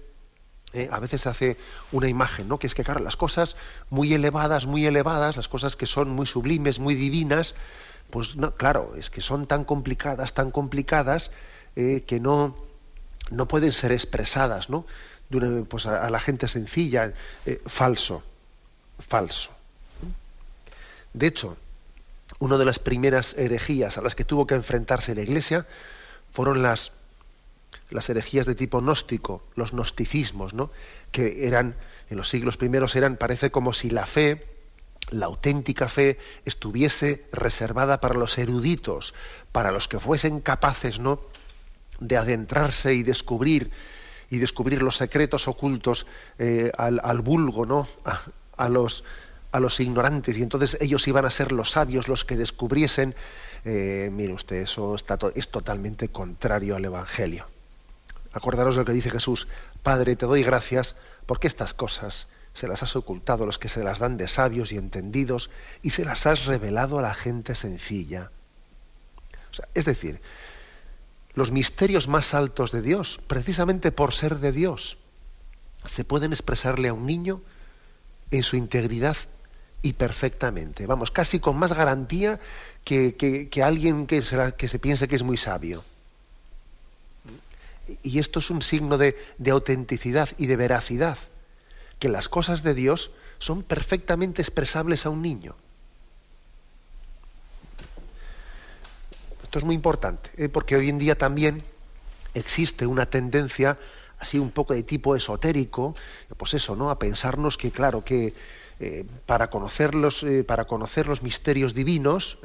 eh, 0.73 0.89
a 0.91 0.99
veces 0.99 1.21
se 1.21 1.29
hace 1.29 1.57
una 1.91 2.09
imagen, 2.09 2.47
¿no? 2.47 2.57
Que 2.57 2.65
es 2.65 2.73
que, 2.73 2.83
claro, 2.83 2.99
las 2.99 3.15
cosas 3.15 3.55
muy 3.91 4.11
elevadas, 4.15 4.65
muy 4.65 4.87
elevadas, 4.87 5.37
las 5.37 5.47
cosas 5.47 5.75
que 5.75 5.85
son 5.85 6.09
muy 6.09 6.25
sublimes, 6.25 6.79
muy 6.79 6.95
divinas, 6.95 7.53
pues 8.09 8.35
no, 8.35 8.55
claro, 8.55 8.95
es 8.97 9.11
que 9.11 9.21
son 9.21 9.45
tan 9.45 9.65
complicadas, 9.65 10.33
tan 10.33 10.49
complicadas, 10.49 11.29
eh, 11.75 12.05
que 12.07 12.19
no, 12.19 12.57
no 13.29 13.47
pueden 13.47 13.71
ser 13.71 13.91
expresadas 13.91 14.71
¿no? 14.71 14.87
pues 15.69 15.85
a, 15.85 16.09
la 16.09 16.19
gente 16.19 16.47
sencilla. 16.47 17.13
Eh, 17.45 17.61
falso, 17.67 18.23
falso. 18.97 19.56
De 21.17 21.27
hecho, 21.27 21.57
una 22.39 22.57
de 22.57 22.65
las 22.65 22.79
primeras 22.79 23.33
herejías 23.37 23.97
a 23.97 24.01
las 24.01 24.13
que 24.13 24.25
tuvo 24.25 24.45
que 24.45 24.55
enfrentarse 24.55 25.15
la 25.15 25.21
Iglesia 25.21 25.65
fueron 26.31 26.61
las, 26.61 26.91
las 27.89 28.09
herejías 28.09 28.45
de 28.45 28.53
tipo 28.53 28.81
gnóstico, 28.81 29.43
los 29.55 29.71
gnosticismos, 29.71 30.53
¿no? 30.53 30.69
que 31.11 31.47
eran, 31.47 31.75
en 32.09 32.17
los 32.17 32.29
siglos 32.29 32.57
primeros 32.57 32.95
eran, 32.95 33.17
parece 33.17 33.49
como 33.49 33.73
si 33.73 33.89
la 33.89 34.05
fe, 34.05 34.45
la 35.09 35.25
auténtica 35.25 35.89
fe, 35.89 36.19
estuviese 36.45 37.25
reservada 37.31 37.99
para 37.99 38.15
los 38.15 38.37
eruditos, 38.37 39.15
para 39.51 39.71
los 39.71 39.87
que 39.87 39.99
fuesen 39.99 40.39
capaces, 40.39 40.99
¿no? 40.99 41.19
de 41.99 42.17
adentrarse 42.17 42.93
y 42.93 43.01
descubrir 43.01 43.71
y 44.29 44.37
descubrir 44.37 44.83
los 44.83 44.97
secretos 44.97 45.47
ocultos 45.47 46.05
eh, 46.37 46.71
al, 46.77 47.21
vulgo, 47.21 47.65
¿no? 47.65 47.87
A, 48.57 48.69
los, 48.69 49.03
a 49.51 49.59
los 49.59 49.79
ignorantes, 49.79 50.37
y 50.37 50.43
entonces 50.43 50.77
ellos 50.81 51.07
iban 51.07 51.25
a 51.25 51.31
ser 51.31 51.51
los 51.51 51.71
sabios 51.71 52.07
los 52.07 52.25
que 52.25 52.35
descubriesen. 52.35 53.15
Eh, 53.65 54.09
mire 54.11 54.33
usted, 54.33 54.57
eso 54.57 54.95
está 54.95 55.17
es 55.35 55.49
totalmente 55.49 56.09
contrario 56.09 56.75
al 56.75 56.85
Evangelio. 56.85 57.47
Acordaros 58.33 58.75
de 58.75 58.81
lo 58.81 58.85
que 58.85 58.93
dice 58.93 59.09
Jesús, 59.09 59.47
Padre, 59.83 60.15
te 60.15 60.25
doy 60.25 60.43
gracias 60.43 60.95
porque 61.25 61.47
estas 61.47 61.73
cosas 61.73 62.27
se 62.53 62.67
las 62.67 62.83
has 62.83 62.95
ocultado 62.95 63.43
a 63.43 63.45
los 63.45 63.59
que 63.59 63.69
se 63.69 63.83
las 63.83 63.99
dan 63.99 64.17
de 64.17 64.27
sabios 64.27 64.71
y 64.71 64.77
entendidos 64.77 65.49
y 65.81 65.91
se 65.91 66.05
las 66.05 66.25
has 66.25 66.45
revelado 66.45 66.99
a 66.99 67.03
la 67.03 67.13
gente 67.13 67.55
sencilla. 67.55 68.31
es 69.73 69.85
decir, 69.85 70.21
los 71.33 71.51
misterios 71.51 72.07
más 72.07 72.33
altos 72.33 72.71
de 72.71 72.81
Dios, 72.81 73.19
precisamente 73.27 73.91
por 73.91 74.13
ser 74.13 74.39
de 74.39 74.51
Dios, 74.51 74.97
se 75.85 76.03
pueden 76.03 76.33
expresarle 76.33 76.87
a 76.87 76.93
un 76.93 77.05
niño 77.05 77.41
en 78.31 78.43
su 78.43 78.55
integridad 78.55 79.17
y 79.81 79.93
perfectamente. 79.93 80.85
Vamos, 80.85 81.11
casi 81.11 81.39
con 81.39 81.57
más 81.57 81.73
garantía 81.73 82.39
que, 82.83 83.15
que, 83.15 83.63
alguien 83.63 84.07
que 84.07 84.21
se, 84.21 84.53
que 84.57 84.67
se, 84.67 84.79
piense 84.79 85.07
que 85.07 85.15
es 85.15 85.23
muy 85.23 85.37
sabio. 85.37 85.83
Y 88.03 88.19
esto 88.19 88.39
es 88.39 88.49
un 88.49 88.61
signo 88.61 88.97
de, 88.97 89.17
de 89.37 89.51
autenticidad 89.51 90.29
y 90.37 90.47
de 90.47 90.55
veracidad, 90.55 91.17
que 91.99 92.09
las 92.09 92.27
cosas 92.27 92.63
de 92.63 92.73
Dios 92.73 93.11
son 93.39 93.63
perfectamente 93.63 94.41
expresables 94.41 95.05
a 95.05 95.09
un 95.09 95.21
niño. 95.21 95.55
Esto 99.43 99.59
es 99.59 99.65
muy 99.65 99.75
importante, 99.75 100.29
¿eh? 100.35 100.49
porque 100.49 100.75
hoy 100.75 100.89
en 100.89 100.99
día 100.99 101.17
también 101.17 101.63
existe 102.33 102.85
una 102.85 103.05
tendencia 103.05 103.77
así 104.19 104.39
un 104.39 104.51
poco 104.51 104.73
de 104.73 104.83
tipo 104.83 105.15
esotérico, 105.15 105.95
pues 106.35 106.53
eso, 106.53 106.75
¿no? 106.75 106.89
A 106.89 106.99
pensarnos 106.99 107.55
que, 107.57 107.71
claro, 107.71 108.03
que 108.03 108.33
eh, 108.79 109.05
para, 109.25 109.49
conocer 109.49 109.95
los, 109.95 110.23
eh, 110.23 110.43
para 110.43 110.65
conocer 110.65 111.07
los 111.07 111.23
misterios 111.23 111.73
divinos, 111.73 112.37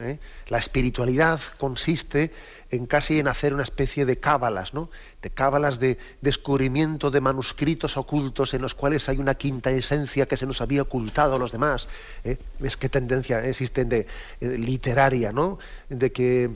la 0.49 0.59
espiritualidad 0.59 1.41
consiste 1.59 2.33
en 2.71 2.87
casi 2.87 3.19
en 3.19 3.29
hacer 3.29 3.53
una 3.53 3.63
especie 3.63 4.07
de 4.07 4.19
cábalas, 4.19 4.73
¿no? 4.73 4.89
De 5.21 5.29
cábalas 5.29 5.79
de 5.79 5.99
descubrimiento 6.23 7.11
de 7.11 7.21
manuscritos 7.21 7.97
ocultos 7.97 8.55
en 8.55 8.63
los 8.63 8.75
cuales 8.75 9.09
hay 9.09 9.19
una 9.19 9.35
quinta 9.35 9.71
esencia 9.71 10.27
que 10.27 10.39
se 10.39 10.47
nos 10.47 10.63
había 10.63 10.83
ocultado 10.83 11.37
a 11.37 11.39
los 11.39 11.53
demás. 11.53 11.87
¿Ves 12.59 12.77
qué 12.79 12.89
tendencia 12.89 13.45
existe 13.47 13.85
de 13.85 14.07
literaria, 14.41 15.33
¿no? 15.33 15.59
De 15.91 16.13
que 16.13 16.51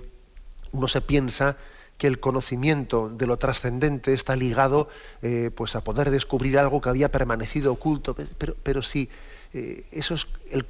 uno 0.73 0.89
se 0.89 1.03
piensa 1.03 1.57
que 1.99 2.07
el 2.07 2.21
conocimiento 2.21 3.09
de 3.09 3.27
lo 3.27 3.39
trascendente 3.39 4.13
está 4.13 4.37
ligado 4.37 4.89
eh, 5.23 5.51
pues 5.55 5.77
a 5.77 5.83
poder 5.83 6.11
descubrir 6.11 6.59
algo 6.59 6.81
que 6.81 6.89
había 6.89 7.11
permanecido 7.11 7.73
oculto, 7.73 8.15
pero, 8.39 8.55
pero 8.63 8.83
sí, 8.83 9.09
eh, 9.57 9.85
eso 9.93 10.15
es 10.15 10.27
el, 10.51 10.67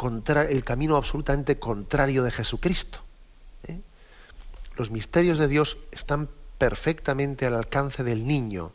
camino 0.65 0.97
absolutamente 0.97 1.59
contrario 1.59 2.23
de 2.23 2.31
Jesucristo. 2.31 3.01
¿eh? 3.67 3.81
Los 4.77 4.91
misterios 4.91 5.39
de 5.39 5.49
Dios 5.49 5.77
están 5.93 6.29
perfectamente 6.59 7.47
al 7.47 7.55
alcance 7.55 8.05
del 8.05 8.27
niño. 8.27 8.73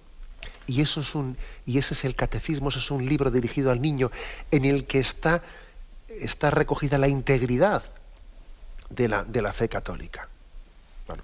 Y, 0.67 0.81
eso 0.81 1.01
es 1.01 1.15
un, 1.15 1.37
y 1.65 1.77
ese 1.77 1.93
es 1.93 2.05
el 2.05 2.15
catecismo, 2.15 2.69
eso 2.69 2.79
es 2.79 2.91
un 2.91 3.05
libro 3.05 3.31
dirigido 3.31 3.71
al 3.71 3.81
niño 3.81 4.11
en 4.51 4.65
el 4.65 4.85
que 4.85 4.99
está, 4.99 5.43
está 6.07 6.51
recogida 6.51 6.97
la 6.97 7.07
integridad 7.07 7.83
de 8.89 9.07
la, 9.07 9.23
de 9.23 9.41
la 9.41 9.53
fe 9.53 9.69
católica 9.69 10.27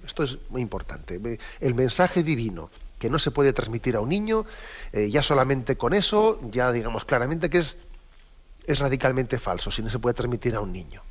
esto 0.06 0.23
es 0.23 0.38
muy 0.50 0.62
importante. 0.62 1.19
El 1.60 1.76
mensaje 1.76 2.23
divino 2.23 2.69
que 3.00 3.10
no 3.10 3.19
se 3.19 3.32
puede 3.32 3.54
transmitir 3.54 3.95
a 3.95 4.02
un 4.02 4.10
niño, 4.10 4.45
eh, 4.91 5.10
ya 5.10 5.21
solamente 5.21 5.78
con 5.78 5.93
eso, 5.93 6.39
ya 6.50 6.71
digamos 6.71 7.06
claramente 7.06 7.50
que 7.50 7.60
es, 7.60 7.78
es 8.68 8.80
radicalmente 8.80 9.40
falso, 9.40 9.72
si 9.72 9.82
no 9.82 9.90
se 9.90 9.98
puede 9.98 10.14
transmitir 10.14 10.54
a 10.56 10.60
un 10.60 10.72
niño. 10.72 11.02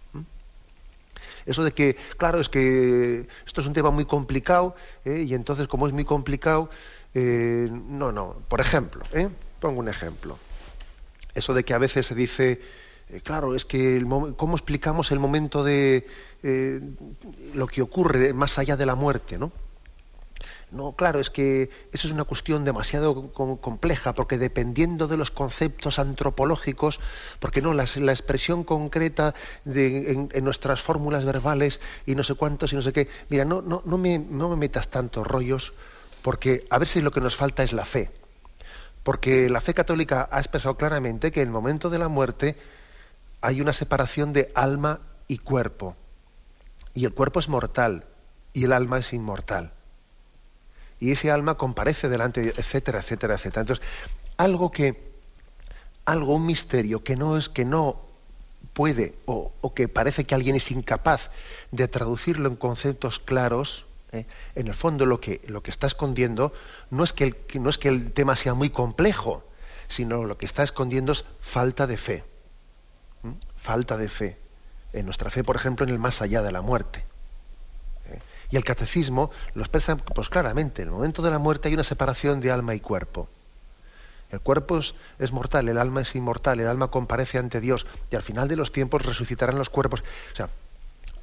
Eso 1.47 1.63
de 1.65 1.73
que, 1.73 1.97
claro, 2.19 2.41
es 2.41 2.49
que 2.49 3.27
esto 3.47 3.61
es 3.61 3.67
un 3.67 3.73
tema 3.73 3.91
muy 3.91 4.05
complicado, 4.05 4.75
¿eh? 5.05 5.25
y 5.27 5.33
entonces 5.33 5.69
como 5.69 5.87
es 5.87 5.93
muy 5.93 6.05
complicado, 6.05 6.71
eh, 7.15 7.69
no, 7.71 8.13
no. 8.13 8.37
Por 8.49 8.61
ejemplo, 8.61 9.03
pongo 9.61 9.81
un 9.81 9.89
ejemplo. 9.89 10.39
Eso 11.35 11.55
de 11.55 11.65
que 11.65 11.73
a 11.73 11.79
veces 11.79 12.07
se 12.07 12.15
dice, 12.15 12.61
eh, 13.09 13.21
claro, 13.23 13.55
es 13.55 13.65
que 13.65 14.05
cómo 14.37 14.57
explicamos 14.57 15.13
el 15.13 15.19
momento 15.19 15.63
de 15.63 16.07
eh, 16.43 16.81
lo 17.55 17.67
que 17.69 17.81
ocurre 17.81 18.33
más 18.33 18.59
allá 18.59 18.77
de 18.77 18.87
la 18.87 18.97
muerte, 18.97 19.39
¿no? 19.39 19.53
No, 20.71 20.93
claro, 20.93 21.21
es 21.21 21.31
que 21.31 21.71
eso 21.93 22.07
es 22.07 22.13
una 22.13 22.25
cuestión 22.25 22.65
demasiado 22.65 23.33
compleja, 23.33 24.15
porque 24.15 24.37
dependiendo 24.39 25.07
de 25.07 25.17
los 25.17 25.31
conceptos 25.31 25.99
antropológicos, 25.99 27.01
porque 27.41 27.63
no, 27.63 27.73
la, 27.73 27.85
expresión 27.85 28.65
concreta 28.65 29.35
en, 29.65 30.29
nuestras 30.45 30.83
fórmulas 30.83 31.25
verbales 31.25 31.81
y 32.05 32.15
no 32.15 32.25
sé 32.25 32.35
cuántos 32.35 32.73
y 32.73 32.77
no 32.77 32.83
sé 32.83 32.93
qué, 32.93 33.09
mira, 33.29 33.45
no, 33.45 33.63
no, 33.63 33.83
no, 33.85 33.99
me, 33.99 34.19
no 34.19 34.49
me 34.49 34.57
metas 34.57 34.89
tantos 34.89 35.27
rollos, 35.27 35.73
porque 36.23 36.67
a 36.71 36.79
ver 36.79 36.89
si 36.89 37.01
lo 37.01 37.13
que 37.13 37.21
nos 37.21 37.37
falta 37.37 37.63
es 37.63 37.73
la 37.73 37.85
fe. 37.85 38.11
Porque 39.05 39.49
la 39.49 39.61
fe 39.61 39.73
católica 39.73 40.29
ha 40.33 40.41
expresado 40.41 40.77
claramente 40.77 41.31
que 41.31 41.41
en 41.41 41.49
el 41.49 41.53
momento 41.53 41.91
de 41.91 41.99
la 41.99 42.09
muerte 42.09 42.57
hay 43.41 43.61
una 43.61 43.73
separación 43.73 44.33
de 44.33 44.51
alma 44.57 44.99
y 45.29 45.39
cuerpo. 45.39 45.95
Y 46.93 47.05
el 47.05 47.15
cuerpo 47.15 47.39
es 47.39 47.49
mortal 47.49 48.05
y 48.53 48.65
el 48.65 48.73
alma 48.73 48.99
es 48.99 49.13
inmortal. 49.13 49.76
Y 50.99 51.13
ese 51.13 51.31
alma 51.31 51.57
comparece 51.57 52.09
delante, 52.09 52.55
etcétera, 52.57 53.01
etcétera, 53.01 53.35
etcétera. 53.35 53.61
Entonces, 53.63 53.85
algo 54.37 54.71
que, 54.71 55.13
algo, 56.05 56.35
un 56.35 56.47
misterio 56.47 57.05
que 57.05 57.17
no 57.17 57.37
es, 57.37 57.49
que 57.49 57.65
no 57.65 58.01
puede 58.73 59.15
o, 59.27 59.53
que 59.75 59.89
parece 59.89 60.25
que 60.25 60.35
alguien 60.35 60.57
es 60.57 60.71
incapaz 60.71 61.31
de 61.71 61.89
traducirlo 61.89 62.49
en 62.49 62.57
conceptos 62.57 63.19
claros, 63.19 63.87
¿eh? 64.13 64.27
en 64.55 64.69
el 64.69 64.75
fondo 64.75 65.07
lo 65.07 65.21
que, 65.21 65.41
lo 65.47 65.63
que 65.63 65.71
está 65.71 65.87
escondiendo 65.87 66.53
no 66.91 67.05
es 67.05 67.13
que, 67.13 67.25
el, 67.25 67.37
no 67.61 67.71
es 67.71 67.79
que 67.79 67.89
el 67.89 68.13
tema 68.13 68.37
sea 68.37 68.55
muy 68.55 68.71
complejo, 68.71 69.45
sino 69.89 70.25
lo 70.25 70.37
que 70.37 70.47
está 70.47 70.63
escondiendo 70.63 71.13
es 71.13 71.25
falta 71.41 71.87
de 71.87 71.97
fe. 71.97 72.25
Falta 73.57 73.97
de 73.97 74.09
fe. 74.09 74.39
En 74.93 75.07
nuestra 75.07 75.31
fe, 75.31 75.43
por 75.43 75.57
ejemplo, 75.57 75.85
en 75.85 75.91
el 75.91 75.99
más 75.99 76.23
allá 76.23 76.43
de 76.43 76.53
la 76.53 76.63
muerte. 76.63 77.05
Y 78.51 78.57
el 78.57 78.65
catecismo 78.65 79.31
lo 79.55 79.63
expresa 79.63 79.97
pues, 79.97 80.29
claramente. 80.29 80.83
En 80.83 80.89
el 80.89 80.95
momento 80.95 81.23
de 81.23 81.31
la 81.31 81.39
muerte 81.39 81.69
hay 81.69 81.75
una 81.75 81.85
separación 81.85 82.41
de 82.41 82.51
alma 82.51 82.75
y 82.75 82.81
cuerpo. 82.81 83.29
El 84.31 84.41
cuerpo 84.41 84.79
es, 84.79 85.33
mortal, 85.33 85.69
el 85.69 85.79
alma 85.79 86.01
es 86.01 86.15
inmortal, 86.15 86.59
el 86.59 86.67
alma 86.67 86.89
comparece 86.89 87.39
ante 87.39 87.61
Dios 87.61 87.87
y 88.11 88.17
al 88.17 88.23
final 88.23 88.49
de 88.49 88.57
los 88.57 88.73
tiempos 88.73 89.05
resucitarán 89.05 89.57
los 89.57 89.71
cuerpos. 89.71 90.03
O 90.33 90.37
sea, 90.37 90.49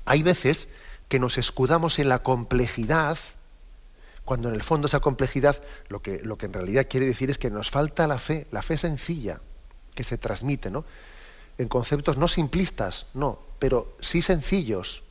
hay 0.06 0.24
veces 0.24 0.70
que 1.10 1.20
nos 1.20 1.38
escudamos 1.38 2.00
en 2.00 2.08
la 2.08 2.20
complejidad, 2.20 3.18
cuando 4.24 4.48
en 4.48 4.56
el 4.56 4.64
fondo 4.64 4.88
esa 4.88 5.02
complejidad 5.02 5.62
lo 5.90 6.02
que, 6.02 6.20
lo 6.24 6.38
que 6.38 6.46
en 6.46 6.54
realidad 6.54 6.88
quiere 6.90 7.06
decir 7.06 7.30
es 7.30 7.38
que 7.38 7.50
nos 7.50 7.70
falta 7.70 8.08
la 8.08 8.20
fe, 8.20 8.48
la 8.52 8.62
fe 8.62 8.78
sencilla 8.78 9.42
que 9.96 10.04
se 10.04 10.18
transmite, 10.18 10.72
¿no? 10.72 10.86
En 11.58 11.68
conceptos 11.68 12.18
no 12.18 12.28
simplistas, 12.28 13.06
no, 13.14 13.38
pero 13.60 13.96
sí 14.00 14.22
sencillos, 14.22 15.04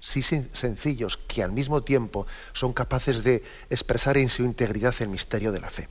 sí 0.00 0.22
sencillos, 0.22 1.18
que 1.28 1.42
al 1.42 1.52
mismo 1.52 1.82
tiempo 1.82 2.26
son 2.52 2.72
capaces 2.72 3.22
de 3.22 3.42
expresar 3.68 4.16
en 4.16 4.28
su 4.28 4.42
integridad 4.44 4.94
el 5.00 5.08
misterio 5.08 5.52
de 5.52 5.60
la 5.60 5.70
fe. 5.70 5.88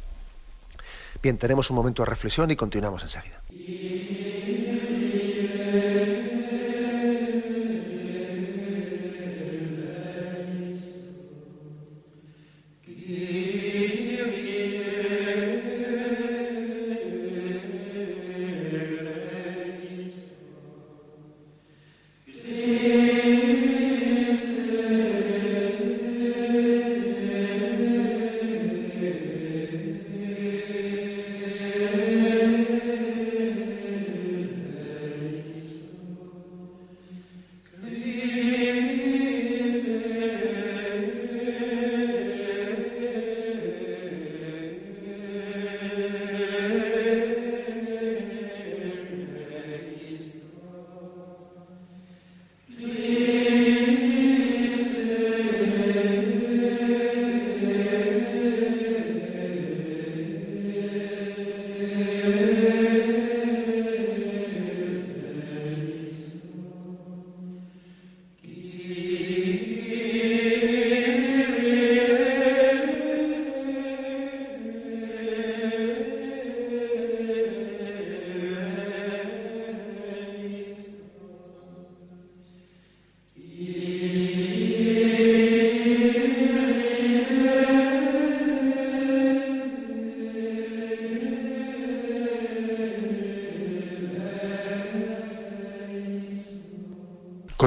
Bien, 1.21 1.37
tenemos 1.37 1.69
un 1.69 1.75
momento 1.75 2.03
de 2.03 2.09
reflexión 2.09 2.51
y 2.51 2.55
continuamos 2.55 3.03
enseguida. 3.03 3.41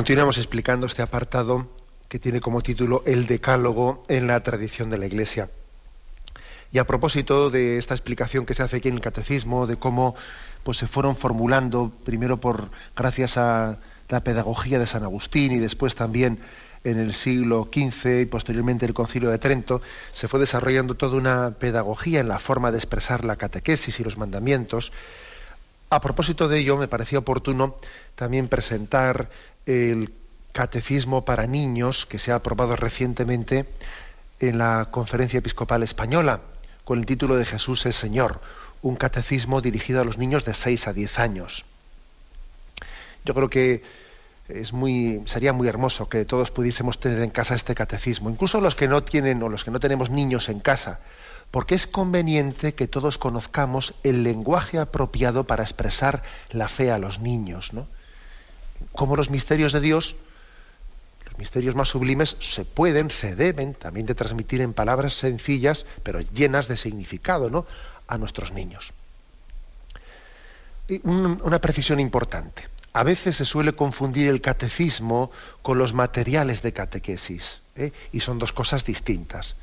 Continuamos 0.02 0.36
explicando 0.36 0.86
este 0.86 1.00
apartado 1.00 1.68
que 2.08 2.18
tiene 2.18 2.40
como 2.40 2.60
título 2.60 3.04
El 3.06 3.26
Decálogo 3.26 4.02
en 4.08 4.26
la 4.26 4.42
tradición 4.42 4.90
de 4.90 4.98
la 4.98 5.06
Iglesia. 5.06 5.48
Y 6.72 6.78
a 6.78 6.88
propósito 6.88 7.50
de 7.50 7.78
esta 7.78 7.94
explicación 7.94 8.44
que 8.44 8.54
se 8.54 8.64
hace 8.64 8.78
aquí 8.78 8.88
en 8.88 8.94
el 8.94 9.00
Catecismo, 9.00 9.68
de 9.68 9.76
cómo 9.76 10.16
pues, 10.64 10.78
se 10.78 10.88
fueron 10.88 11.14
formulando, 11.14 11.92
primero 12.04 12.38
por 12.38 12.70
gracias 12.96 13.36
a 13.36 13.78
la 14.08 14.24
pedagogía 14.24 14.80
de 14.80 14.88
San 14.88 15.04
Agustín 15.04 15.52
y 15.52 15.60
después 15.60 15.94
también 15.94 16.40
en 16.82 16.98
el 16.98 17.14
siglo 17.14 17.70
XV 17.72 18.22
y 18.22 18.26
posteriormente 18.26 18.84
el 18.84 18.94
Concilio 18.94 19.30
de 19.30 19.38
Trento, 19.38 19.82
se 20.12 20.26
fue 20.26 20.40
desarrollando 20.40 20.96
toda 20.96 21.16
una 21.16 21.54
pedagogía 21.60 22.18
en 22.18 22.26
la 22.26 22.40
forma 22.40 22.72
de 22.72 22.78
expresar 22.78 23.24
la 23.24 23.36
catequesis 23.36 24.00
y 24.00 24.02
los 24.02 24.18
mandamientos. 24.18 24.90
A 25.90 26.00
propósito 26.00 26.48
de 26.48 26.58
ello, 26.58 26.78
me 26.78 26.88
parecía 26.88 27.18
oportuno 27.18 27.76
también 28.16 28.48
presentar 28.48 29.28
el 29.66 30.12
catecismo 30.52 31.24
para 31.24 31.46
niños 31.46 32.06
que 32.06 32.18
se 32.18 32.32
ha 32.32 32.36
aprobado 32.36 32.76
recientemente 32.76 33.66
en 34.40 34.58
la 34.58 34.88
Conferencia 34.90 35.38
Episcopal 35.38 35.82
Española 35.82 36.40
con 36.84 36.98
el 36.98 37.06
título 37.06 37.36
de 37.36 37.46
Jesús 37.46 37.86
es 37.86 37.96
Señor, 37.96 38.40
un 38.82 38.96
catecismo 38.96 39.60
dirigido 39.60 40.00
a 40.00 40.04
los 40.04 40.18
niños 40.18 40.44
de 40.44 40.54
6 40.54 40.88
a 40.88 40.92
10 40.92 41.18
años. 41.18 41.64
Yo 43.24 43.34
creo 43.34 43.48
que 43.48 43.82
es 44.48 44.72
muy, 44.72 45.22
sería 45.26 45.52
muy 45.52 45.68
hermoso 45.68 46.08
que 46.08 46.24
todos 46.24 46.50
pudiésemos 46.50 46.98
tener 46.98 47.20
en 47.20 47.30
casa 47.30 47.54
este 47.54 47.74
catecismo, 47.74 48.28
incluso 48.28 48.60
los 48.60 48.74
que 48.74 48.88
no 48.88 49.04
tienen 49.04 49.42
o 49.42 49.48
los 49.48 49.64
que 49.64 49.70
no 49.70 49.80
tenemos 49.80 50.10
niños 50.10 50.48
en 50.48 50.58
casa, 50.58 51.00
porque 51.52 51.76
es 51.76 51.86
conveniente 51.86 52.74
que 52.74 52.88
todos 52.88 53.18
conozcamos 53.18 53.94
el 54.02 54.24
lenguaje 54.24 54.78
apropiado 54.78 55.44
para 55.44 55.62
expresar 55.62 56.22
la 56.50 56.66
fe 56.66 56.90
a 56.90 56.98
los 56.98 57.20
niños, 57.20 57.72
¿no? 57.72 57.86
Cómo 58.92 59.16
los 59.16 59.30
misterios 59.30 59.72
de 59.72 59.80
Dios, 59.80 60.16
los 61.26 61.38
misterios 61.38 61.74
más 61.74 61.88
sublimes, 61.88 62.36
se 62.40 62.64
pueden, 62.64 63.10
se 63.10 63.34
deben 63.34 63.74
también 63.74 64.06
de 64.06 64.14
transmitir 64.14 64.60
en 64.60 64.72
palabras 64.72 65.14
sencillas, 65.14 65.86
pero 66.02 66.20
llenas 66.20 66.68
de 66.68 66.76
significado, 66.76 67.50
¿no? 67.50 67.66
a 68.06 68.18
nuestros 68.18 68.52
niños. 68.52 68.92
Una 71.04 71.60
precisión 71.60 72.00
importante. 72.00 72.64
A 72.92 73.04
veces 73.04 73.36
se 73.36 73.46
suele 73.46 73.72
confundir 73.72 74.28
el 74.28 74.42
catecismo 74.42 75.30
con 75.62 75.78
los 75.78 75.94
materiales 75.94 76.60
de 76.60 76.72
catequesis, 76.72 77.60
¿eh? 77.76 77.92
y 78.12 78.20
son 78.20 78.38
dos 78.38 78.52
cosas 78.52 78.84
distintas. 78.84 79.56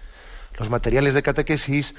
Los 0.57 0.69
materiales 0.69 1.13
de 1.13 1.21
catequesis, 1.21 1.93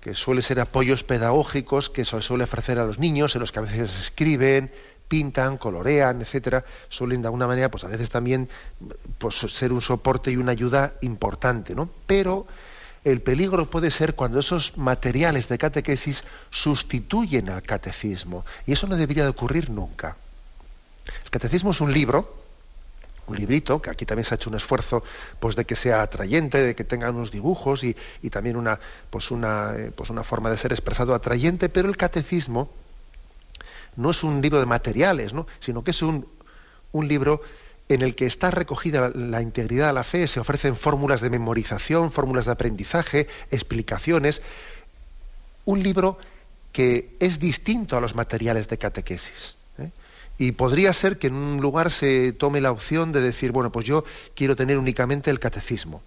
que 0.00 0.14
suelen 0.14 0.42
ser 0.42 0.60
apoyos 0.60 1.04
pedagógicos 1.04 1.90
que 1.90 2.06
se 2.06 2.22
suele 2.22 2.44
ofrecer 2.44 2.80
a 2.80 2.86
los 2.86 2.98
niños, 2.98 3.34
en 3.34 3.40
los 3.40 3.52
que 3.52 3.58
a 3.58 3.62
veces 3.62 3.98
escriben, 3.98 4.72
pintan, 5.10 5.58
colorean, 5.58 6.22
etcétera, 6.22 6.64
suelen 6.88 7.20
de 7.20 7.26
alguna 7.26 7.48
manera, 7.48 7.68
pues 7.68 7.82
a 7.82 7.88
veces 7.88 8.08
también 8.08 8.48
pues, 9.18 9.34
ser 9.34 9.72
un 9.72 9.82
soporte 9.82 10.30
y 10.30 10.36
una 10.36 10.52
ayuda 10.52 10.94
importante, 11.00 11.74
¿no? 11.74 11.90
Pero 12.06 12.46
el 13.02 13.20
peligro 13.20 13.68
puede 13.68 13.90
ser 13.90 14.14
cuando 14.14 14.38
esos 14.38 14.78
materiales 14.78 15.48
de 15.48 15.58
catequesis 15.58 16.22
sustituyen 16.50 17.50
al 17.50 17.62
catecismo. 17.62 18.44
Y 18.66 18.72
eso 18.72 18.86
no 18.86 18.94
debería 18.94 19.24
de 19.24 19.30
ocurrir 19.30 19.68
nunca. 19.68 20.16
El 21.24 21.30
catecismo 21.30 21.72
es 21.72 21.80
un 21.80 21.92
libro, 21.92 22.32
un 23.26 23.36
librito, 23.36 23.82
que 23.82 23.90
aquí 23.90 24.06
también 24.06 24.24
se 24.24 24.34
ha 24.34 24.36
hecho 24.36 24.48
un 24.48 24.56
esfuerzo 24.56 25.02
pues, 25.40 25.56
de 25.56 25.64
que 25.64 25.74
sea 25.74 26.02
atrayente, 26.02 26.62
de 26.62 26.76
que 26.76 26.84
tenga 26.84 27.10
unos 27.10 27.32
dibujos 27.32 27.82
y, 27.82 27.96
también 28.30 28.54
una, 28.54 28.78
pues 29.10 29.32
una, 29.32 29.72
eh, 29.76 29.90
pues 29.90 30.10
una 30.10 30.22
forma 30.22 30.50
de 30.50 30.56
ser 30.56 30.70
expresado 30.70 31.16
atrayente, 31.16 31.68
pero 31.68 31.88
el 31.88 31.96
catecismo 31.96 32.70
no 33.96 34.10
es 34.10 34.22
un 34.22 34.40
libro 34.40 34.60
de 34.60 34.66
materiales, 34.66 35.32
sino 35.58 35.84
que 35.84 35.90
es 35.90 36.02
un, 36.02 36.26
libro 36.92 37.40
en 37.88 38.02
el 38.02 38.14
que 38.14 38.26
está 38.26 38.50
recogida 38.50 39.10
la, 39.14 39.42
integridad 39.42 39.88
de 39.88 39.92
la 39.92 40.04
fe, 40.04 40.26
se 40.26 40.40
ofrecen 40.40 40.76
fórmulas 40.76 41.20
de 41.20 41.30
memorización, 41.30 42.12
fórmulas 42.12 42.46
de 42.46 42.52
aprendizaje, 42.52 43.26
explicaciones. 43.50 44.42
Un 45.64 45.82
libro 45.82 46.18
que 46.72 47.16
es 47.18 47.38
distinto 47.38 47.96
a 47.96 48.00
los 48.00 48.14
materiales 48.14 48.68
de 48.68 48.78
catequesis. 48.78 49.56
¿eh? 49.78 49.90
Y 50.38 50.52
podría 50.52 50.92
ser 50.92 51.18
que 51.18 51.26
en 51.26 51.34
un 51.34 51.60
lugar 51.60 51.90
se 51.90 52.32
tome 52.32 52.60
la 52.60 52.70
opción 52.70 53.12
de 53.12 53.20
decir, 53.20 53.50
bueno, 53.50 53.72
pues 53.72 53.86
yo 53.86 54.04
quiero 54.34 54.54
tener 54.54 54.78
únicamente 54.78 55.30
el 55.30 55.40
catecismo. 55.40 56.02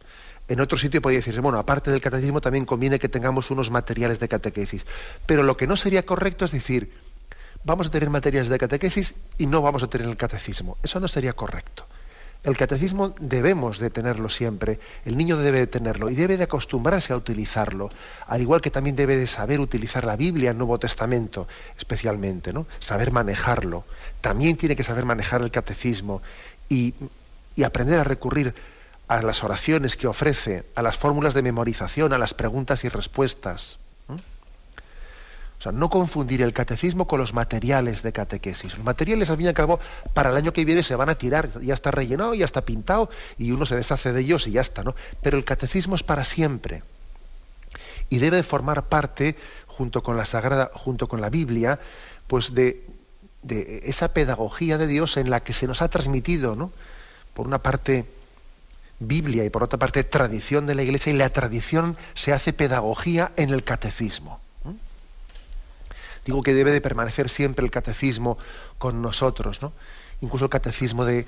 En 0.48 0.60
otro 0.60 0.78
sitio 0.78 1.02
podría 1.02 1.20
decirse, 1.20 1.40
bueno, 1.40 1.58
aparte 1.58 1.90
del 1.90 2.02
catecismo 2.02 2.42
también 2.42 2.66
conviene 2.66 3.00
que 3.00 3.08
tengamos 3.08 3.50
unos 3.52 3.72
materiales 3.72 4.20
de 4.20 4.28
catequesis. 4.28 4.86
Pero 5.26 5.44
lo 5.44 5.56
que 5.56 5.68
no 5.68 5.78
sería 5.78 6.06
correcto 6.06 6.46
es 6.46 6.52
decir, 6.52 6.92
vamos 7.64 7.88
a 7.88 7.92
tener 7.92 8.10
materiales 8.10 8.50
de 8.50 8.58
catequesis 8.58 9.16
y 9.38 9.46
no 9.46 9.62
vamos 9.62 9.84
a 9.84 9.88
tener 9.88 10.08
el 10.08 10.18
catecismo. 10.18 10.78
Eso 10.84 11.00
no 11.00 11.08
sería 11.08 11.34
correcto. 11.34 11.86
El 12.44 12.58
catecismo 12.58 13.16
debemos 13.22 13.80
de 13.80 13.90
tenerlo 13.90 14.28
siempre, 14.28 14.78
el 15.06 15.16
niño 15.16 15.38
debe 15.38 15.60
de 15.60 15.68
tenerlo 15.68 16.10
y 16.10 16.16
debe 16.16 16.36
de 16.36 16.44
acostumbrarse 16.44 17.14
a 17.14 17.16
utilizarlo, 17.16 17.90
al 18.28 18.42
igual 18.42 18.60
que 18.60 18.70
también 18.70 18.98
debe 18.98 19.16
de 19.16 19.28
saber 19.28 19.62
utilizar 19.62 20.04
la 20.04 20.18
Biblia, 20.18 20.52
el 20.52 20.58
Nuevo 20.58 20.78
Testamento, 20.78 21.48
especialmente, 21.78 22.52
¿no? 22.52 22.68
Saber 22.80 23.12
manejarlo. 23.12 23.86
También 24.20 24.58
tiene 24.58 24.76
que 24.76 24.84
saber 24.84 25.06
manejar 25.06 25.42
el 25.42 25.52
catecismo 25.52 26.22
y 26.68 26.94
aprender 27.64 28.00
a 28.00 28.04
recurrir 28.04 28.54
a 29.08 29.22
las 29.22 29.42
oraciones 29.46 29.96
que 29.96 30.08
ofrece, 30.08 30.66
a 30.76 30.82
las 30.82 30.98
fórmulas 30.98 31.34
de 31.34 31.44
memorización, 31.44 32.12
a 32.12 32.18
las 32.18 32.34
preguntas 32.34 32.84
y 32.84 32.90
respuestas. 32.90 33.80
O 35.64 35.72
sea, 35.72 35.72
no 35.72 35.90
confundir 35.90 36.42
el 36.42 36.52
catecismo 36.52 37.08
con 37.08 37.20
los 37.20 37.34
materiales 37.34 38.04
de 38.04 38.12
catequesis. 38.12 38.76
Los 38.76 38.84
materiales, 38.84 39.30
al 39.30 39.38
fin 39.38 39.46
y 39.46 39.48
al 39.48 39.54
cabo, 39.54 39.80
para 40.14 40.30
el 40.30 40.36
año 40.36 40.52
que 40.52 40.66
viene 40.66 40.84
se 40.84 40.94
van 40.94 41.08
a 41.08 41.16
tirar, 41.16 41.62
ya 41.62 41.74
está 41.74 41.90
rellenado, 41.90 42.34
ya 42.34 42.44
está 42.44 42.66
pintado, 42.66 43.10
y 43.38 43.52
uno 43.52 43.66
se 43.66 43.78
deshace 43.78 44.12
de 44.12 44.20
ellos 44.20 44.46
y 44.46 44.52
ya 44.52 44.60
está, 44.60 44.84
¿no? 44.84 44.94
Pero 45.22 45.38
el 45.38 45.46
catecismo 45.46 45.96
es 45.96 46.04
para 46.04 46.26
siempre. 46.26 46.84
Y 48.10 48.18
debe 48.18 48.44
formar 48.44 48.90
parte, 48.90 49.38
junto 49.66 50.04
con 50.04 50.18
la 50.18 50.26
Sagrada, 50.26 50.70
junto 50.74 51.08
con 51.08 51.22
la 51.22 51.30
Biblia, 51.30 51.80
pues 52.28 52.54
de, 52.54 52.86
de 53.42 53.84
esa 53.86 54.14
pedagogía 54.14 54.78
de 54.78 54.88
Dios 54.88 55.16
en 55.16 55.30
la 55.30 55.46
que 55.46 55.54
se 55.54 55.66
nos 55.66 55.82
ha 55.82 55.88
transmitido, 55.88 56.58
¿no? 56.58 56.74
Por 57.34 57.48
una 57.48 57.60
parte, 57.60 58.04
Biblia 59.00 59.46
y 59.46 59.50
por 59.50 59.64
otra 59.64 59.80
parte 59.80 60.04
tradición 60.04 60.68
de 60.68 60.76
la 60.76 60.84
Iglesia 60.84 61.14
y 61.14 61.16
la 61.16 61.30
tradición 61.30 61.96
se 62.16 62.34
hace 62.34 62.52
pedagogía 62.52 63.32
en 63.38 63.52
el 63.52 63.64
catecismo. 63.64 64.43
Digo 66.26 66.42
que 66.42 66.54
debe 66.54 66.72
de 66.72 66.82
permanecer 66.82 67.30
siempre 67.30 67.66
el 67.66 67.72
catecismo 67.72 68.38
con 68.78 69.02
nosotros, 69.02 69.62
¿no? 69.62 69.74
Incluso 70.22 70.46
el 70.46 70.52
catecismo 70.52 71.06
de, 71.06 71.26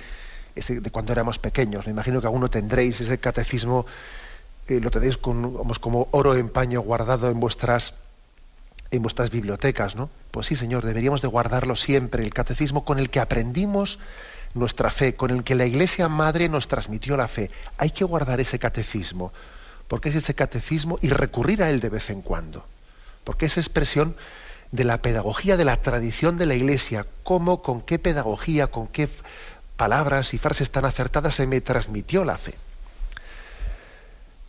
cuando 0.91 1.12
éramos 1.12 1.38
pequeños. 1.38 1.86
Me 1.86 1.91
imagino 1.91 2.21
que 2.21 2.27
alguno 2.27 2.49
tendréis 2.49 3.01
ese 3.01 3.17
catecismo, 3.17 3.86
eh, 4.67 4.79
lo 4.79 4.89
tenéis 4.91 5.17
como 5.17 6.08
oro 6.12 6.36
en 6.36 6.49
paño 6.49 6.81
guardado 6.81 7.29
en 7.29 7.39
vuestras, 7.39 7.93
en 8.91 9.01
vuestras 9.01 9.29
bibliotecas, 9.31 9.95
¿no? 9.95 10.10
Pues 10.31 10.47
sí, 10.47 10.55
Señor, 10.55 10.86
deberíamos 10.86 11.21
de 11.21 11.27
guardarlo 11.27 11.75
siempre, 11.75 12.23
el 12.23 12.34
catecismo 12.34 12.86
con 12.86 12.99
el 12.99 13.10
que 13.10 13.19
aprendimos 13.19 13.99
nuestra 14.53 14.89
fe, 14.89 15.15
con 15.15 15.31
el 15.31 15.43
que 15.43 15.55
la 15.55 15.65
Iglesia 15.65 16.08
Madre 16.08 16.47
nos 16.49 16.67
transmitió 16.67 17.17
la 17.17 17.27
fe. 17.27 17.51
Hay 17.77 17.91
que 17.91 18.05
guardar 18.05 18.39
ese 18.39 18.58
catecismo, 18.58 19.34
porque 19.88 20.10
es 20.10 20.15
ese 20.15 20.34
catecismo 20.34 20.97
y 21.01 21.10
recurrir 21.10 21.62
a 21.62 21.69
él 21.69 21.81
de 21.81 21.89
vez 21.89 22.10
en 22.10 22.21
cuando, 22.21 22.65
porque 23.25 23.47
es 23.47 23.58
expresión 23.58 24.15
de 24.75 24.83
la 24.83 25.01
pedagogía, 25.01 25.57
de 25.57 25.65
la 25.65 25.77
tradición 25.77 26.38
de 26.38 26.45
la 26.45 26.55
Iglesia, 26.55 27.05
cómo, 27.23 27.61
con 27.61 27.81
qué 27.81 27.99
pedagogía, 27.99 28.67
con 28.67 28.88
qué 28.88 29.09
palabras 29.77 30.33
y 30.33 30.38
frases 30.38 30.71
tan 30.71 30.85
acertadas 30.85 31.35
se 31.35 31.47
me 31.47 31.61
transmitió 31.61 32.23
la 32.25 32.38
fe. 32.38 32.55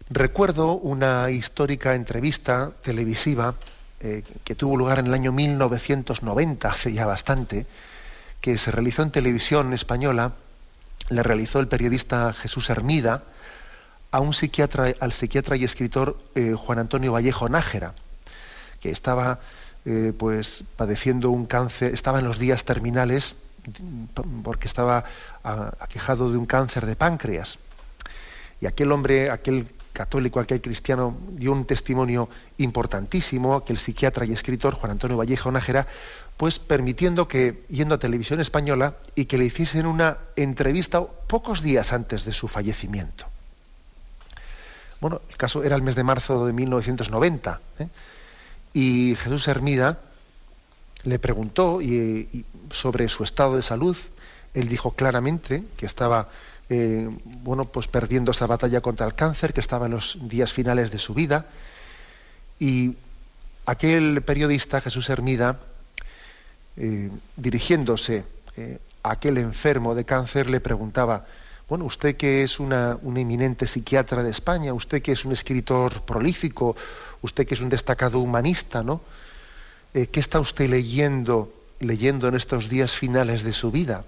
Recuerdo 0.09 0.73
una 0.75 1.31
histórica 1.31 1.95
entrevista 1.95 2.71
televisiva 2.83 3.55
eh, 4.01 4.23
que 4.45 4.55
tuvo 4.55 4.77
lugar 4.77 4.99
en 4.99 5.07
el 5.07 5.15
año 5.15 5.33
1990, 5.33 6.69
hace 6.69 6.93
ya 6.93 7.07
bastante, 7.07 7.67
que 8.41 8.59
se 8.59 8.71
realizó 8.71 9.03
en 9.03 9.11
televisión 9.11 9.73
española, 9.73 10.33
le 11.09 11.23
realizó 11.23 11.61
el 11.61 11.69
periodista 11.69 12.33
Jesús 12.33 12.71
Hermida 12.71 13.25
a 14.13 14.21
un 14.21 14.33
psiquiatra, 14.33 14.95
al 15.01 15.13
psiquiatra 15.13 15.57
y 15.57 15.65
escritor 15.65 16.19
eh, 16.35 16.55
Juan 16.57 16.79
Antonio 16.79 17.13
Vallejo 17.13 17.49
Nájera, 17.49 17.95
que 18.81 18.91
estaba 18.91 19.41
eh, 19.87 20.13
pues 20.17 20.65
padeciendo 20.77 21.31
un 21.31 21.47
cáncer, 21.47 21.95
estaba 21.95 22.19
en 22.19 22.27
los 22.27 22.39
días 22.39 22.65
terminales 22.65 23.37
porque 24.43 24.67
estaba 24.67 25.05
aquejado 25.79 26.31
de 26.31 26.39
un 26.39 26.47
cáncer 26.47 26.87
de 26.87 26.97
páncreas. 26.97 27.59
Y 28.61 28.67
aquel 28.67 28.93
hombre, 28.93 29.31
aquel 29.31 29.67
católico, 29.93 30.41
aquel 30.41 30.61
cristiano, 30.61 31.17
dio 31.31 31.53
un 31.53 31.65
testimonio 31.65 32.29
importantísimo, 32.59 33.55
aquel 33.55 33.79
psiquiatra 33.79 34.27
y 34.27 34.33
escritor, 34.33 34.75
Juan 34.75 34.93
Antonio 34.93 35.17
Vallejo 35.17 35.51
Nájera, 35.51 35.87
pues 36.37 36.59
permitiendo 36.59 37.29
que, 37.29 37.65
yendo 37.69 37.95
a 37.95 37.99
televisión 37.99 38.41
española, 38.41 38.97
y 39.15 39.25
que 39.25 39.39
le 39.39 39.47
hiciesen 39.47 39.87
una 39.87 40.19
entrevista 40.37 41.03
pocos 41.03 41.63
días 41.63 41.93
antes 41.93 42.25
de 42.25 42.33
su 42.33 42.49
fallecimiento. 42.49 43.27
Bueno, 45.01 45.23
el 45.29 45.37
caso 45.37 45.65
era 45.65 45.77
el 45.77 45.83
mes 45.83 45.95
de 45.95 46.05
marzo 46.05 46.47
de 46.47 46.53
1990. 46.53 47.61
Y 48.77 49.17
Jesús 49.17 49.49
Hermida 49.49 50.01
le 51.05 51.19
preguntó 51.19 51.79
sobre 52.71 53.09
su 53.09 53.25
estado 53.25 53.57
de 53.57 53.63
salud. 53.63 53.97
Él 54.53 54.69
dijo 54.69 54.91
claramente 54.91 55.65
que 55.79 55.87
estaba 55.87 56.29
eh, 56.69 57.09
bueno, 57.25 57.65
pues 57.65 57.89
perdiendo 57.89 58.33
esa 58.33 58.47
batalla 58.47 58.83
contra 58.83 59.07
el 59.07 59.15
cáncer, 59.15 59.55
que 59.55 59.61
estaba 59.61 59.87
en 59.87 59.93
los 59.93 60.19
días 60.29 60.53
finales 60.53 60.91
de 60.91 60.99
su 60.99 61.15
vida. 61.15 61.47
Y 62.59 62.97
aquel 63.65 64.21
periodista, 64.21 64.83
Jesús 64.83 65.09
Hermida, 65.09 65.59
eh, 66.77 67.11
dirigiéndose 67.35 68.25
eh, 68.59 68.79
a 69.03 69.13
aquel 69.13 69.39
enfermo 69.39 69.95
de 69.95 70.05
cáncer, 70.05 70.51
le 70.51 70.61
preguntaba, 70.61 71.25
bueno, 71.67 71.87
usted 71.87 72.15
que 72.19 72.43
es 72.43 72.61
una, 72.61 72.99
un 73.01 73.17
eminente 73.17 73.67
psiquiatra 73.67 74.23
de 74.23 74.33
España, 74.33 74.75
usted 74.75 75.01
que 75.01 75.13
es 75.13 75.25
un 75.25 75.33
escritor 75.33 76.03
prolífico, 76.03 76.77
usted 77.23 77.47
que 77.47 77.55
es 77.55 77.61
un 77.61 77.69
destacado 77.69 78.21
humanista, 78.21 78.83
¿no? 78.83 79.01
Eh, 79.95 80.09
¿Qué 80.09 80.21
está 80.21 80.41
usted 80.41 80.69
leyendo, 80.69 81.53
leyendo 81.81 82.29
en 82.29 82.35
estos 82.35 82.69
días 82.69 82.93
finales 82.93 83.43
de 83.45 83.53
su 83.53 83.71
vida? 83.71 84.05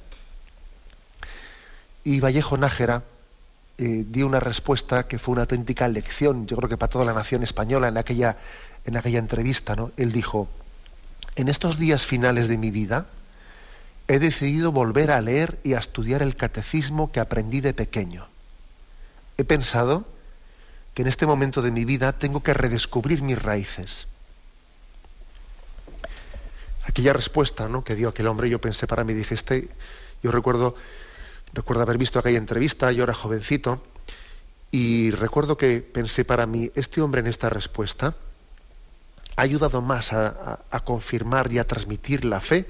Y 2.04 2.20
Vallejo 2.20 2.56
Nájera 2.56 3.02
eh, 3.78 4.04
dio 4.08 4.26
una 4.26 4.40
respuesta 4.40 5.06
que 5.06 5.18
fue 5.18 5.32
una 5.32 5.42
auténtica 5.42 5.88
lección, 5.88 6.46
yo 6.46 6.56
creo 6.56 6.68
que 6.68 6.76
para 6.76 6.90
toda 6.90 7.04
la 7.04 7.12
nación 7.12 7.42
española 7.42 7.88
en 7.88 7.96
aquella, 7.96 8.36
en 8.84 8.96
aquella 8.96 9.18
entrevista, 9.18 9.76
¿no? 9.76 9.92
Él 9.96 10.12
dijo, 10.12 10.48
en 11.36 11.48
estos 11.48 11.78
días 11.78 12.04
finales 12.04 12.48
de 12.48 12.58
mi 12.58 12.70
vida, 12.70 13.06
he 14.08 14.18
decidido 14.18 14.72
volver 14.72 15.10
a 15.10 15.20
leer 15.20 15.58
y 15.62 15.74
a 15.74 15.78
estudiar 15.78 16.22
el 16.22 16.34
catecismo 16.34 17.12
que 17.12 17.20
aprendí 17.20 17.60
de 17.60 17.74
pequeño. 17.74 18.26
He 19.36 19.44
pensado 19.44 20.06
que 20.98 21.02
en 21.02 21.06
este 21.06 21.26
momento 21.26 21.62
de 21.62 21.70
mi 21.70 21.84
vida 21.84 22.12
tengo 22.12 22.42
que 22.42 22.52
redescubrir 22.52 23.22
mis 23.22 23.40
raíces. 23.40 24.08
Aquella 26.82 27.12
respuesta 27.12 27.68
¿no? 27.68 27.84
que 27.84 27.94
dio 27.94 28.08
aquel 28.08 28.26
hombre, 28.26 28.50
yo 28.50 28.60
pensé 28.60 28.88
para 28.88 29.04
mí, 29.04 29.14
dije, 29.14 29.32
este, 29.32 29.68
yo 30.24 30.32
recuerdo, 30.32 30.74
recuerdo 31.54 31.84
haber 31.84 31.98
visto 31.98 32.18
aquella 32.18 32.38
entrevista, 32.38 32.90
yo 32.90 33.04
era 33.04 33.14
jovencito, 33.14 33.80
y 34.72 35.12
recuerdo 35.12 35.56
que 35.56 35.82
pensé 35.82 36.24
para 36.24 36.46
mí, 36.46 36.72
este 36.74 37.00
hombre 37.00 37.20
en 37.20 37.28
esta 37.28 37.48
respuesta 37.48 38.16
ha 39.36 39.42
ayudado 39.42 39.80
más 39.80 40.12
a, 40.12 40.58
confirmar 40.84 41.52
y 41.52 41.60
a 41.60 41.66
transmitir 41.68 42.24
la 42.24 42.40
fe 42.40 42.66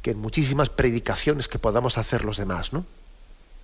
que 0.00 0.12
en 0.12 0.18
muchísimas 0.20 0.70
predicaciones 0.70 1.48
que 1.48 1.58
podamos 1.58 1.98
hacer 1.98 2.24
los 2.24 2.36
demás, 2.36 2.72
¿no? 2.72 2.86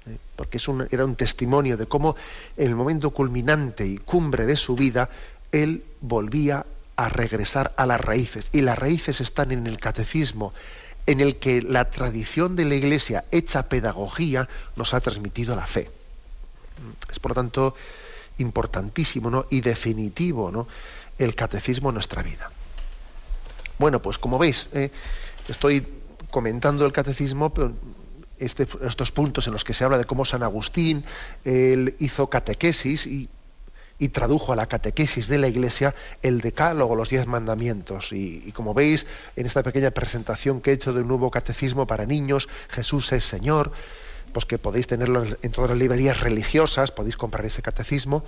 ¿Eh? 0.06 0.16
porque 0.36 0.58
era 0.90 1.04
un 1.04 1.16
testimonio 1.16 1.76
de 1.76 1.86
cómo 1.86 2.16
en 2.56 2.68
el 2.68 2.76
momento 2.76 3.10
culminante 3.10 3.86
y 3.86 3.98
cumbre 3.98 4.46
de 4.46 4.56
su 4.56 4.76
vida, 4.76 5.08
él 5.52 5.84
volvía 6.00 6.64
a 6.96 7.08
regresar 7.08 7.72
a 7.76 7.86
las 7.86 8.00
raíces. 8.00 8.48
Y 8.52 8.60
las 8.60 8.78
raíces 8.78 9.20
están 9.20 9.52
en 9.52 9.66
el 9.66 9.78
catecismo, 9.78 10.52
en 11.06 11.20
el 11.20 11.36
que 11.36 11.62
la 11.62 11.90
tradición 11.90 12.56
de 12.56 12.66
la 12.66 12.74
Iglesia, 12.74 13.24
hecha 13.30 13.68
pedagogía, 13.68 14.48
nos 14.76 14.94
ha 14.94 15.00
transmitido 15.00 15.56
la 15.56 15.66
fe. 15.66 15.90
Es 17.10 17.18
por 17.18 17.30
lo 17.30 17.34
tanto 17.34 17.74
importantísimo 18.38 19.46
y 19.50 19.60
definitivo 19.60 20.66
el 21.18 21.34
catecismo 21.34 21.90
en 21.90 21.94
nuestra 21.94 22.22
vida. 22.22 22.50
Bueno, 23.78 24.00
pues 24.02 24.18
como 24.18 24.38
veis, 24.38 24.68
¿eh? 24.72 24.90
estoy 25.48 25.86
comentando 26.30 26.84
el 26.84 26.92
catecismo, 26.92 27.50
pero 27.50 27.72
este, 28.40 28.66
estos 28.86 29.12
puntos 29.12 29.46
en 29.46 29.52
los 29.52 29.64
que 29.64 29.74
se 29.74 29.84
habla 29.84 29.98
de 29.98 30.06
cómo 30.06 30.24
San 30.24 30.42
Agustín 30.42 31.04
él 31.44 31.94
hizo 31.98 32.28
catequesis 32.28 33.06
y, 33.06 33.28
tradujo 34.12 34.54
a 34.54 34.56
la 34.56 34.66
catequesis 34.66 35.28
de 35.28 35.36
la 35.36 35.46
Iglesia 35.48 35.94
el 36.22 36.40
decálogo, 36.40 36.96
los 36.96 37.10
diez 37.10 37.26
mandamientos. 37.26 38.12
Y, 38.12 38.50
como 38.52 38.72
veis 38.72 39.06
en 39.36 39.44
esta 39.44 39.62
pequeña 39.62 39.90
presentación 39.90 40.62
que 40.62 40.70
he 40.70 40.74
hecho 40.74 40.94
de 40.94 41.02
un 41.02 41.08
nuevo 41.08 41.30
catecismo 41.30 41.86
para 41.86 42.06
niños, 42.06 42.48
Jesús 42.70 43.12
es 43.12 43.24
Señor, 43.24 43.72
pues 44.32 44.46
que 44.46 44.56
podéis 44.56 44.86
tenerlo 44.86 45.24
en 45.42 45.52
todas 45.52 45.68
las 45.68 45.78
librerías 45.78 46.20
religiosas, 46.20 46.92
podéis 46.92 47.18
comprar 47.18 47.44
ese 47.44 47.60
catecismo, 47.60 48.24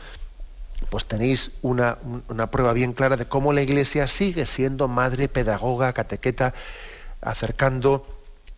pues 0.90 1.06
tenéis 1.06 1.52
una, 1.62 1.96
una 2.28 2.50
prueba 2.50 2.74
bien 2.74 2.92
clara 2.92 3.16
de 3.16 3.24
cómo 3.24 3.54
la 3.54 3.62
Iglesia 3.62 4.06
sigue 4.08 4.44
siendo 4.44 4.88
madre, 4.88 5.28
pedagoga, 5.28 5.94
catequeta, 5.94 6.52
acercando 7.22 8.04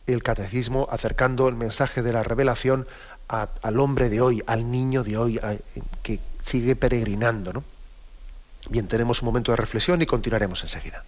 el 0.06 0.22
catecismo 0.22 0.88
acercando 0.90 1.48
el 1.48 1.54
mensaje 1.54 2.02
de 2.02 2.12
la 2.12 2.22
revelación 2.22 2.86
al 3.28 3.80
hombre 3.80 4.10
de 4.10 4.20
hoy, 4.20 4.42
al 4.46 4.70
niño 4.70 5.02
de 5.02 5.16
hoy, 5.16 5.40
que 6.02 6.20
sigue 6.42 6.76
peregrinando. 6.76 7.52
¿no? 7.52 7.64
Bien, 8.68 8.86
tenemos 8.86 9.22
un 9.22 9.26
momento 9.26 9.52
de 9.52 9.56
reflexión 9.56 10.00
y 10.02 10.06
continuaremos 10.06 10.62
enseguida. 10.62 11.04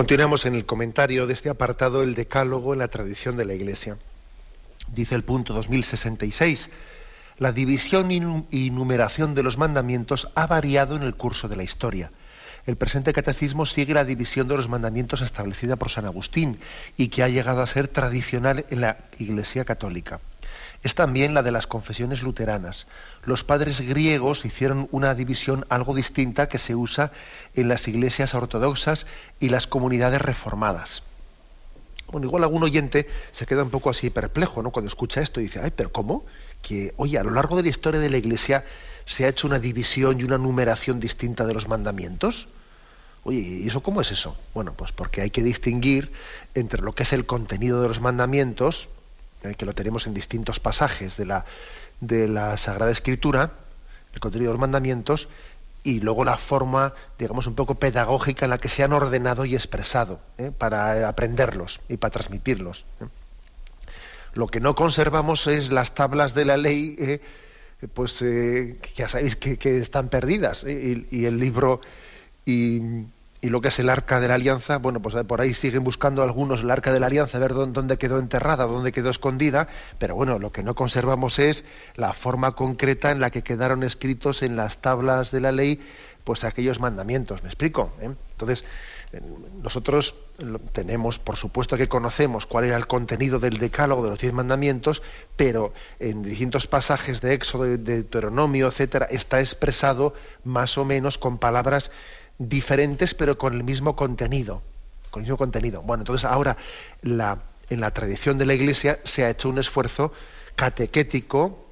Continuamos 0.00 0.46
en 0.46 0.54
el 0.54 0.64
comentario 0.64 1.26
de 1.26 1.34
este 1.34 1.50
apartado, 1.50 2.02
el 2.02 2.14
decálogo 2.14 2.72
en 2.72 2.78
la 2.78 2.88
tradición 2.88 3.36
de 3.36 3.44
la 3.44 3.52
Iglesia. 3.52 3.98
Dice 4.88 5.14
el 5.14 5.24
punto 5.24 5.52
2066, 5.52 6.70
la 7.36 7.52
división 7.52 8.10
y 8.10 8.70
numeración 8.70 9.34
de 9.34 9.42
los 9.42 9.58
mandamientos 9.58 10.28
ha 10.34 10.46
variado 10.46 10.96
en 10.96 11.02
el 11.02 11.16
curso 11.16 11.48
de 11.48 11.56
la 11.56 11.64
historia. 11.64 12.12
El 12.64 12.76
presente 12.76 13.12
catecismo 13.12 13.66
sigue 13.66 13.92
la 13.92 14.06
división 14.06 14.48
de 14.48 14.56
los 14.56 14.70
mandamientos 14.70 15.20
establecida 15.20 15.76
por 15.76 15.90
San 15.90 16.06
Agustín 16.06 16.60
y 16.96 17.08
que 17.08 17.22
ha 17.22 17.28
llegado 17.28 17.60
a 17.60 17.66
ser 17.66 17.86
tradicional 17.86 18.64
en 18.70 18.80
la 18.80 18.96
Iglesia 19.18 19.66
católica 19.66 20.20
es 20.82 20.94
también 20.94 21.34
la 21.34 21.42
de 21.42 21.52
las 21.52 21.66
confesiones 21.66 22.22
luteranas. 22.22 22.86
Los 23.24 23.44
padres 23.44 23.80
griegos 23.82 24.44
hicieron 24.44 24.88
una 24.92 25.14
división 25.14 25.66
algo 25.68 25.94
distinta 25.94 26.48
que 26.48 26.58
se 26.58 26.74
usa 26.74 27.12
en 27.54 27.68
las 27.68 27.86
iglesias 27.88 28.34
ortodoxas 28.34 29.06
y 29.40 29.50
las 29.50 29.66
comunidades 29.66 30.22
reformadas. 30.22 31.02
Bueno, 32.10 32.26
igual 32.26 32.42
algún 32.42 32.62
oyente 32.62 33.08
se 33.30 33.46
queda 33.46 33.62
un 33.62 33.70
poco 33.70 33.90
así 33.90 34.10
perplejo, 34.10 34.62
¿no? 34.62 34.70
Cuando 34.70 34.88
escucha 34.88 35.20
esto 35.20 35.40
y 35.40 35.44
dice, 35.44 35.60
ay, 35.62 35.72
pero 35.74 35.92
¿cómo? 35.92 36.24
Que, 36.62 36.92
oye, 36.96 37.18
a 37.18 37.24
lo 37.24 37.30
largo 37.30 37.56
de 37.56 37.62
la 37.62 37.68
historia 37.68 38.00
de 38.00 38.10
la 38.10 38.16
iglesia 38.16 38.64
se 39.06 39.24
ha 39.24 39.28
hecho 39.28 39.46
una 39.46 39.58
división 39.58 40.18
y 40.18 40.24
una 40.24 40.38
numeración 40.38 40.98
distinta 40.98 41.46
de 41.46 41.54
los 41.54 41.68
mandamientos. 41.68 42.48
Oye, 43.22 43.38
¿y 43.38 43.68
eso 43.68 43.82
cómo 43.82 44.00
es 44.00 44.10
eso? 44.10 44.36
Bueno, 44.54 44.72
pues 44.72 44.92
porque 44.92 45.20
hay 45.20 45.30
que 45.30 45.42
distinguir 45.42 46.10
entre 46.54 46.82
lo 46.82 46.94
que 46.94 47.02
es 47.02 47.12
el 47.12 47.26
contenido 47.26 47.82
de 47.82 47.88
los 47.88 48.00
mandamientos, 48.00 48.88
que 49.56 49.66
lo 49.66 49.74
tenemos 49.74 50.06
en 50.06 50.14
distintos 50.14 50.60
pasajes 50.60 51.16
de 51.16 51.26
la, 51.26 51.44
de 52.00 52.28
la 52.28 52.56
Sagrada 52.56 52.90
Escritura, 52.90 53.52
el 54.12 54.20
contenido 54.20 54.50
de 54.50 54.54
los 54.54 54.60
mandamientos, 54.60 55.28
y 55.82 56.00
luego 56.00 56.24
la 56.24 56.36
forma, 56.36 56.94
digamos, 57.18 57.46
un 57.46 57.54
poco 57.54 57.76
pedagógica 57.76 58.44
en 58.46 58.50
la 58.50 58.58
que 58.58 58.68
se 58.68 58.82
han 58.82 58.92
ordenado 58.92 59.44
y 59.44 59.54
expresado 59.54 60.20
¿eh? 60.36 60.52
para 60.56 61.08
aprenderlos 61.08 61.80
y 61.88 61.96
para 61.96 62.12
transmitirlos. 62.12 62.84
¿eh? 63.00 63.06
Lo 64.34 64.46
que 64.46 64.60
no 64.60 64.74
conservamos 64.74 65.46
es 65.46 65.72
las 65.72 65.94
tablas 65.94 66.34
de 66.34 66.44
la 66.44 66.56
ley, 66.56 66.96
¿eh? 66.98 67.20
pues 67.94 68.22
ya 68.94 69.08
sabéis 69.08 69.36
que, 69.36 69.78
están 69.78 70.08
perdidas, 70.08 70.64
y, 70.64 71.24
el 71.24 71.40
libro 71.40 71.80
y 73.42 73.48
lo 73.48 73.60
que 73.60 73.68
es 73.68 73.78
el 73.78 73.88
arca 73.88 74.20
de 74.20 74.28
la 74.28 74.34
alianza, 74.34 74.78
bueno, 74.78 75.00
pues 75.00 75.14
por 75.24 75.40
ahí 75.40 75.54
siguen 75.54 75.82
buscando 75.82 76.22
algunos 76.22 76.60
el 76.60 76.70
arca 76.70 76.92
de 76.92 77.00
la 77.00 77.06
alianza, 77.06 77.38
a 77.38 77.40
ver 77.40 77.54
dónde 77.54 77.96
quedó 77.96 78.18
enterrada, 78.18 78.64
dónde 78.66 78.92
quedó 78.92 79.08
escondida, 79.10 79.68
pero 79.98 80.14
bueno, 80.14 80.38
lo 80.38 80.52
que 80.52 80.62
no 80.62 80.74
conservamos 80.74 81.38
es 81.38 81.64
la 81.94 82.12
forma 82.12 82.52
concreta 82.52 83.10
en 83.10 83.20
la 83.20 83.30
que 83.30 83.42
quedaron 83.42 83.82
escritos 83.82 84.42
en 84.42 84.56
las 84.56 84.78
tablas 84.78 85.30
de 85.30 85.40
la 85.40 85.52
ley, 85.52 85.80
pues 86.24 86.44
aquellos 86.44 86.80
mandamientos, 86.80 87.42
¿me 87.42 87.48
explico? 87.48 87.92
¿Eh? 88.00 88.10
Entonces, 88.32 88.64
nosotros 89.62 90.14
tenemos, 90.72 91.18
por 91.18 91.36
supuesto 91.36 91.76
que 91.76 91.88
conocemos 91.88 92.46
cuál 92.46 92.66
era 92.66 92.76
el 92.76 92.86
contenido 92.86 93.40
del 93.40 93.58
decálogo 93.58 94.04
de 94.04 94.10
los 94.10 94.18
diez 94.20 94.32
mandamientos, 94.32 95.02
pero 95.36 95.72
en 95.98 96.22
distintos 96.22 96.66
pasajes 96.66 97.20
de 97.20 97.34
Éxodo, 97.34 97.64
de 97.64 97.78
Deuteronomio, 97.78 98.68
etcétera, 98.68 99.06
está 99.06 99.40
expresado 99.40 100.14
más 100.44 100.78
o 100.78 100.84
menos 100.84 101.18
con 101.18 101.38
palabras 101.38 101.90
diferentes 102.40 103.14
pero 103.14 103.38
con 103.38 103.54
el 103.54 103.62
mismo 103.62 103.94
contenido. 103.94 104.62
Con 105.10 105.20
el 105.20 105.24
mismo 105.24 105.36
contenido. 105.36 105.82
Bueno, 105.82 106.02
entonces 106.02 106.24
ahora 106.24 106.56
la, 107.02 107.38
en 107.68 107.80
la 107.80 107.92
tradición 107.92 108.38
de 108.38 108.46
la 108.46 108.54
Iglesia 108.54 108.98
se 109.04 109.24
ha 109.24 109.30
hecho 109.30 109.48
un 109.48 109.58
esfuerzo 109.58 110.12
catequético 110.56 111.66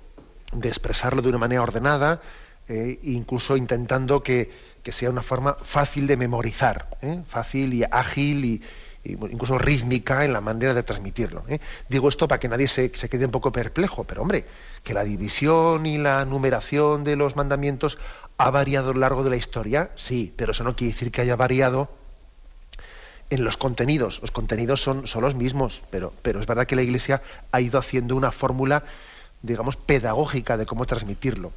de 0.52 0.68
expresarlo 0.68 1.22
de 1.22 1.28
una 1.28 1.38
manera 1.38 1.62
ordenada, 1.62 2.20
eh, 2.68 2.98
incluso 3.02 3.56
intentando 3.56 4.22
que, 4.22 4.68
sea 4.88 5.10
una 5.10 5.22
forma 5.22 5.52
fácil 5.60 6.06
de 6.06 6.16
memorizar, 6.16 6.96
¿eh? 7.02 7.22
fácil 7.26 7.74
y 7.74 7.84
ágil 7.84 8.42
y, 8.46 8.62
incluso 9.04 9.58
rítmica 9.58 10.24
en 10.24 10.32
la 10.32 10.40
manera 10.40 10.72
de 10.72 10.82
transmitirlo. 10.82 11.44
¿eh? 11.46 11.60
Digo 11.90 12.08
esto 12.08 12.26
para 12.26 12.40
que 12.40 12.48
nadie 12.48 12.68
se, 12.68 12.90
se, 12.94 13.10
quede 13.10 13.26
un 13.26 13.30
poco 13.30 13.52
perplejo, 13.52 14.04
pero 14.04 14.22
hombre, 14.22 14.46
que 14.82 14.94
la 14.94 15.04
división 15.04 15.84
y 15.84 15.98
la 15.98 16.24
numeración 16.24 17.04
de 17.04 17.16
los 17.16 17.36
mandamientos 17.36 17.98
¿Ha 18.38 18.50
variado 18.50 18.90
a 18.90 18.94
lo 18.94 19.00
largo 19.00 19.24
de 19.24 19.30
la 19.30 19.36
historia? 19.36 19.90
Sí, 19.96 20.32
pero 20.36 20.52
eso 20.52 20.64
no 20.64 20.76
quiere 20.76 20.92
decir 20.92 21.10
que 21.10 21.20
haya 21.20 21.36
variado 21.36 21.90
en 23.30 23.44
los 23.44 23.56
contenidos. 23.56 24.20
Los 24.20 24.30
contenidos 24.30 24.80
son, 24.80 25.06
son 25.06 25.22
los 25.22 25.34
mismos, 25.34 25.82
pero, 25.90 26.12
pero 26.22 26.40
es 26.40 26.46
verdad 26.46 26.66
que 26.66 26.76
la 26.76 26.82
Iglesia 26.82 27.22
ha 27.52 27.60
ido 27.60 27.78
haciendo 27.78 28.16
una 28.16 28.32
fórmula, 28.32 28.84
digamos, 29.42 29.76
pedagógica 29.76 30.56
de 30.56 30.66
cómo 30.66 30.86
transmitirlo. 30.86 31.52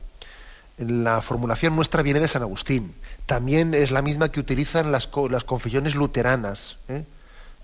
La 0.77 1.21
formulación 1.21 1.75
nuestra 1.75 2.01
viene 2.01 2.19
de 2.19 2.27
San 2.27 2.41
Agustín. 2.41 2.95
También 3.25 3.73
es 3.73 3.91
la 3.91 4.01
misma 4.01 4.31
que 4.31 4.39
utilizan 4.39 4.91
las, 4.91 5.09
las 5.29 5.43
confesiones 5.43 5.95
luteranas, 5.95 6.77
¿eh? 6.87 7.05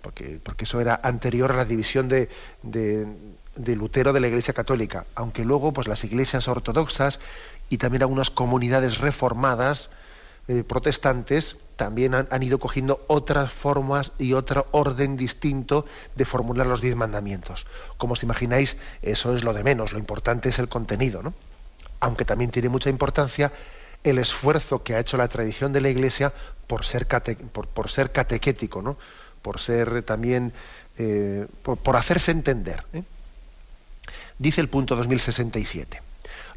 porque, 0.01 0.39
porque, 0.43 0.65
eso 0.65 0.79
era 0.79 0.99
anterior 1.03 1.51
a 1.51 1.55
la 1.55 1.65
división 1.65 2.07
de, 2.07 2.29
de, 2.61 3.07
de, 3.55 3.75
Lutero 3.75 4.13
de 4.13 4.19
la 4.19 4.27
Iglesia 4.27 4.53
Católica. 4.53 5.05
Aunque 5.15 5.43
luego 5.43 5.73
pues, 5.73 5.87
las 5.87 6.03
iglesias 6.03 6.47
ortodoxas 6.47 7.19
y 7.69 7.77
también 7.77 8.03
algunas 8.03 8.29
comunidades 8.29 8.99
reformadas 8.99 9.89
eh, 10.47 10.63
protestantes 10.63 11.57
también 11.75 12.15
han, 12.15 12.43
ido 12.43 12.57
cogiendo 12.57 13.03
otras 13.07 13.51
formas 13.51 14.11
y 14.17 14.33
otro 14.33 14.67
orden 14.71 15.17
distinto 15.17 15.85
de 16.15 16.25
formular 16.25 16.65
los 16.65 16.81
diez 16.81 16.95
mandamientos. 16.95 17.67
Como 17.97 18.13
os 18.13 18.23
imagináis, 18.23 18.77
eso 19.01 19.35
es 19.35 19.43
lo 19.43 19.53
de 19.53 19.63
menos, 19.63 19.93
lo 19.93 19.99
importante 19.99 20.49
es 20.49 20.57
el 20.57 20.69
contenido, 20.69 21.21
¿no? 21.21 21.33
Aunque 21.99 22.25
también 22.25 22.49
tiene 22.49 22.69
mucha 22.69 22.89
importancia 22.89 23.51
el 24.03 24.17
esfuerzo 24.17 24.83
que 24.83 24.95
ha 24.95 24.99
hecho 24.99 25.17
la 25.17 25.27
tradición 25.27 25.73
de 25.73 25.81
la 25.81 25.89
Iglesia 25.89 26.33
por 26.67 26.85
ser, 26.85 27.07
catequético, 27.07 28.81
¿no? 28.81 28.97
por 29.41 29.59
ser 29.59 30.03
también, 30.03 30.53
eh, 30.97 31.47
por, 31.61 31.95
hacerse 31.95 32.31
entender. 32.31 32.85
¿eh? 32.93 33.03
Dice 34.39 34.61
el 34.61 34.69
punto 34.69 34.95
2067. 34.95 36.01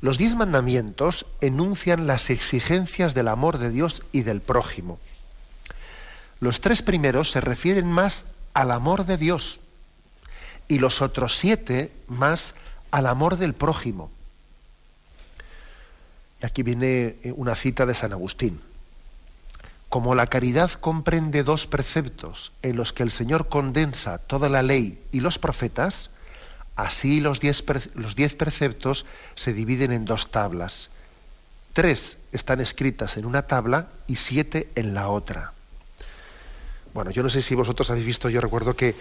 Los 0.01 0.17
diez 0.17 0.35
mandamientos 0.35 1.27
enuncian 1.41 2.07
las 2.07 2.31
exigencias 2.31 3.15
del 3.15 3.29
amor 3.29 3.59
de 3.59 3.71
Dios 3.71 4.03
y 4.13 4.23
del 4.23 4.41
prójimo. 4.41 4.99
Los 6.41 6.61
tres 6.63 6.81
primeros 6.81 7.31
se 7.31 7.41
refieren 7.43 7.87
más 7.87 8.25
al 8.55 8.71
amor 8.71 9.05
de 9.05 9.19
Dios 9.19 9.61
y 10.69 10.79
los 10.79 11.03
otros 11.03 11.37
siete 11.37 11.93
más 12.09 12.55
al 12.91 13.07
amor 13.07 13.37
del 13.37 13.53
prójimo. 13.53 14.11
Y 16.43 16.47
aquí 16.47 16.63
viene 16.63 17.17
eh, 17.23 17.35
una 17.37 17.55
cita 17.55 17.85
de 17.85 17.95
San 17.95 18.13
Agustín. 18.13 18.61
Como 19.91 20.15
la 20.15 20.29
caridad 20.29 20.71
comprende 20.71 21.43
dos 21.43 21.67
preceptos 21.67 22.53
en 22.63 22.77
los 22.77 22.93
que 22.93 23.03
el 23.03 23.11
Señor 23.11 23.49
condensa 23.49 24.19
toda 24.19 24.49
la 24.49 24.63
ley 24.63 25.03
y 25.13 25.21
los 25.21 25.39
profetas, 25.39 26.11
Así 26.81 27.21
los 27.21 27.41
diez, 27.41 27.63
los 27.95 28.17
diez 28.17 28.35
preceptos 28.35 29.05
se 29.35 29.53
dividen 29.53 29.93
en 29.93 30.07
dos 30.07 30.31
tablas. 30.31 30.89
Tres 31.75 32.17
están 32.33 32.59
escritas 32.63 33.19
en 33.19 33.27
una 33.27 33.43
tabla 33.43 33.89
y 34.07 34.17
siete 34.17 34.71
en 34.75 34.95
la 34.95 35.09
otra. 35.09 35.53
Bueno, 36.95 37.11
yo 37.11 37.23
no 37.23 37.29
sé 37.29 37.43
si 37.43 37.55
vosotros 37.55 37.91
habéis 37.91 38.07
visto, 38.07 38.31
yo 38.31 38.41
recuerdo 38.41 38.75
que, 38.77 38.97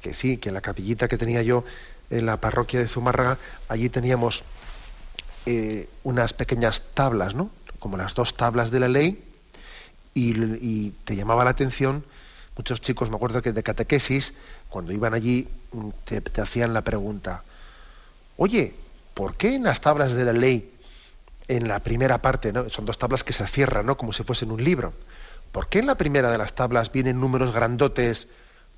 que 0.00 0.14
sí, 0.14 0.36
que 0.38 0.48
en 0.48 0.54
la 0.56 0.62
capillita 0.62 1.06
que 1.06 1.16
tenía 1.16 1.42
yo 1.42 1.64
en 2.10 2.26
la 2.26 2.40
parroquia 2.40 2.80
de 2.80 2.88
Zumárraga, 2.88 3.38
allí 3.68 3.88
teníamos 3.88 4.42
eh, 5.46 5.88
unas 6.02 6.32
pequeñas 6.32 6.82
tablas, 6.92 7.36
¿no? 7.36 7.50
Como 7.78 7.98
las 7.98 8.14
dos 8.14 8.36
tablas 8.36 8.72
de 8.72 8.80
la 8.80 8.88
ley, 8.88 9.22
y, 10.12 10.90
te 11.04 11.14
llamaba 11.14 11.44
la 11.44 11.50
atención, 11.50 12.04
muchos 12.56 12.80
chicos, 12.80 13.10
me 13.10 13.16
acuerdo 13.16 13.42
que 13.42 13.52
de 13.52 13.62
catequesis, 13.62 14.34
cuando 14.72 14.92
iban 14.92 15.14
allí, 15.14 15.46
mm, 15.72 15.88
te, 16.04 16.40
hacían 16.40 16.72
la 16.72 16.82
pregunta, 16.82 17.44
oye, 18.38 18.74
¿por 19.14 19.36
qué 19.36 19.54
en 19.54 19.64
las 19.64 19.80
tablas 19.80 20.12
de 20.12 20.24
la 20.24 20.32
ley, 20.32 20.72
en 21.46 21.68
la 21.68 21.80
primera 21.80 22.22
parte, 22.22 22.52
¿no? 22.52 22.68
son 22.70 22.86
dos 22.86 22.98
tablas 22.98 23.22
que 23.22 23.34
se 23.34 23.46
cierran, 23.46 23.86
¿no? 23.86 23.96
como 23.96 24.12
si 24.12 24.24
fuesen 24.24 24.50
un 24.50 24.64
libro, 24.64 24.94
¿por 25.52 25.68
qué 25.68 25.80
en 25.80 25.86
la 25.86 25.96
primera 25.96 26.30
de 26.30 26.38
las 26.38 26.54
tablas 26.54 26.90
vienen 26.90 27.20
números 27.20 27.52
grandotes 27.52 28.26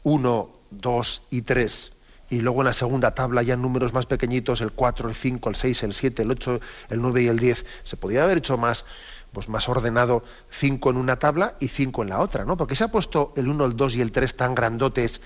1, 0.03 0.51
2 0.71 1.23
y 1.31 1.43
3? 1.43 1.93
Y 2.31 2.41
luego 2.41 2.63
en 2.63 2.67
la 2.67 2.73
segunda 2.73 3.15
tabla 3.15 3.43
ya 3.43 3.57
números 3.57 3.93
más 3.93 4.07
pequeñitos, 4.07 4.61
el 4.61 4.73
4, 4.73 5.09
el 5.09 5.15
5, 5.15 5.49
el 5.51 5.55
6, 5.55 5.83
el 5.85 5.95
7, 5.95 6.23
el 6.23 6.31
8, 6.33 6.61
el 6.91 7.03
9 7.03 7.23
y 7.23 7.27
el 7.29 7.39
10. 7.39 7.67
Se 7.85 7.97
podía 7.97 8.25
haber 8.25 8.39
hecho 8.39 8.57
más, 8.57 8.85
pues 9.33 9.49
más 9.49 9.69
ordenado 9.69 10.25
5 10.51 10.91
en 10.91 10.97
una 10.97 11.19
tabla 11.19 11.55
y 11.61 11.69
5 11.69 12.03
en 12.03 12.09
la 12.09 12.21
otra, 12.21 12.45
¿no? 12.45 12.57
Porque 12.57 12.75
se 12.75 12.85
ha 12.85 12.89
puesto 12.89 13.35
el 13.37 13.47
1, 13.49 13.67
el 13.67 13.77
2 13.77 13.97
y 13.97 14.01
el 14.01 14.11
3 14.11 14.37
tan 14.37 14.55
grandotes 14.55 15.21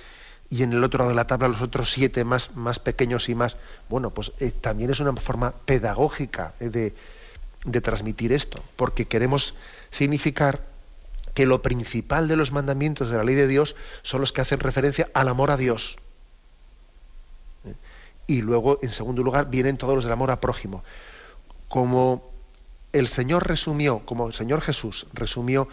y 0.51 0.63
en 0.63 0.73
el 0.73 0.83
otro 0.83 0.99
lado 0.99 1.11
de 1.11 1.17
la 1.17 1.27
tabla 1.27 1.49
los 1.49 1.63
otros 1.63 1.93
7 1.93 2.25
más, 2.25 2.55
más 2.57 2.79
pequeños 2.79 3.29
y 3.29 3.35
más. 3.35 3.57
Bueno, 3.89 4.11
pues 4.11 4.33
eh, 4.41 4.51
también 4.51 4.91
es 4.91 5.01
una 5.01 5.15
forma 5.17 5.53
pedagógica 5.53 6.55
eh, 6.61 6.71
de, 6.71 6.95
de 7.65 7.81
transmitir 7.81 8.33
esto, 8.33 8.63
porque 8.77 9.07
queremos 9.07 9.55
significar 9.91 10.63
que 11.35 11.47
lo 11.47 11.63
principal 11.63 12.29
de 12.29 12.37
los 12.37 12.51
mandamientos 12.51 13.11
de 13.11 13.17
la 13.17 13.25
ley 13.25 13.35
de 13.35 13.47
Dios 13.47 13.77
son 14.03 14.21
los 14.21 14.33
que 14.33 14.41
hacen 14.41 14.61
referencia 14.61 15.09
al 15.15 15.29
amor 15.29 15.51
a 15.51 15.57
Dios. 15.57 15.99
¿Eh? 17.65 17.75
Y 18.27 18.41
luego, 18.41 18.79
en 18.83 18.91
segundo 18.91 19.23
lugar, 19.23 19.51
vienen 19.51 19.77
todos 19.77 19.95
los 19.95 20.05
del 20.05 20.13
amor 20.13 20.31
a 20.31 20.41
prójimo. 20.41 20.83
Como 21.69 22.31
el 22.93 23.09
Señor 23.09 23.47
resumió, 23.47 24.01
como 24.01 24.27
el 24.27 24.35
Señor 24.35 24.61
Jesús 24.63 25.07
resumió 25.13 25.69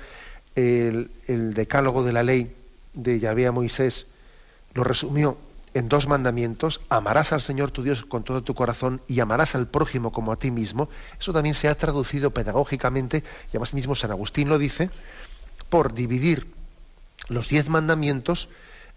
el, 0.56 1.10
decálogo 1.54 2.04
de 2.04 2.14
la 2.14 2.24
ley 2.24 2.56
de 2.94 3.20
Yahvé 3.20 3.48
a 3.48 3.52
Moisés, 3.52 4.08
lo 4.76 4.84
resumió 4.84 5.38
en 5.74 5.90
dos 5.90 6.08
mandamientos, 6.08 6.82
amarás 6.90 7.34
al 7.34 7.42
Señor 7.42 7.72
tu 7.72 7.84
Dios 7.84 8.06
con 8.06 8.24
todo 8.24 8.44
tu 8.44 8.54
corazón 8.54 9.02
y 9.08 9.20
amarás 9.20 9.56
al 9.56 9.68
prójimo 9.68 10.12
como 10.12 10.32
a 10.32 10.38
ti 10.38 10.52
mismo, 10.52 10.90
eso 11.20 11.34
también 11.34 11.56
se 11.56 11.68
ha 11.68 11.76
traducido 11.76 12.32
pedagógicamente, 12.32 13.24
y 13.48 13.50
además 13.50 13.74
mismo 13.74 13.96
San 13.96 14.12
Agustín 14.12 14.48
lo 14.48 14.58
dice, 14.58 14.90
por 15.70 15.94
dividir 15.94 16.48
los 17.28 17.50
diez 17.50 17.68
mandamientos 17.68 18.50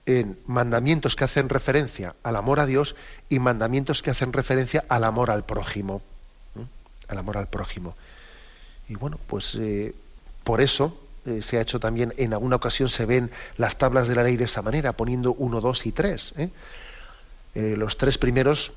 en 0.06 0.38
mandamientos 0.46 1.16
que 1.16 1.24
hacen 1.24 1.48
referencia 1.48 2.14
al 2.22 2.36
amor 2.36 2.60
a 2.60 2.66
Dios 2.66 2.96
y 3.28 3.38
mandamientos 3.38 4.02
que 4.02 4.10
hacen 4.10 4.32
referencia 4.32 4.84
al 4.88 5.04
amor 5.04 5.30
al 5.30 5.44
prójimo. 5.44 6.02
Al 7.08 7.18
amor 7.18 7.38
al 7.38 7.48
prójimo. 7.48 7.94
Y 8.88 8.94
bueno, 8.94 9.18
pues 9.26 9.54
eh, 9.56 9.94
por 10.44 10.60
eso 10.60 10.98
eh, 11.28 11.42
se 11.42 11.58
ha 11.58 11.60
hecho 11.60 11.80
también, 11.80 12.14
en 12.16 12.32
alguna 12.32 12.56
ocasión 12.56 12.88
se 12.88 13.06
ven 13.06 13.30
las 13.56 13.76
tablas 13.76 14.08
de 14.08 14.14
la 14.14 14.22
ley 14.22 14.36
de 14.36 14.44
esa 14.44 14.62
manera, 14.62 14.92
poniendo 14.92 15.32
uno, 15.32 15.60
dos 15.60 15.86
y 15.86 15.92
tres. 15.92 16.34
¿eh? 16.36 16.50
los 17.54 17.96
tres 17.98 18.18
primeros 18.18 18.70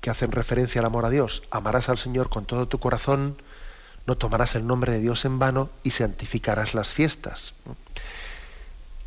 que 0.00 0.10
hacen 0.10 0.30
referencia 0.30 0.80
al 0.80 0.84
amor 0.84 1.04
a 1.04 1.10
Dios. 1.10 1.42
Amarás 1.50 1.88
al 1.88 1.98
Señor 1.98 2.28
con 2.28 2.44
todo 2.44 2.68
tu 2.68 2.78
corazón, 2.78 3.36
no 4.06 4.16
tomarás 4.16 4.54
el 4.54 4.66
nombre 4.66 4.92
de 4.92 5.00
Dios 5.00 5.24
en 5.24 5.38
vano 5.38 5.70
y 5.82 5.90
santificarás 5.90 6.74
las 6.74 6.88
fiestas. 6.88 7.54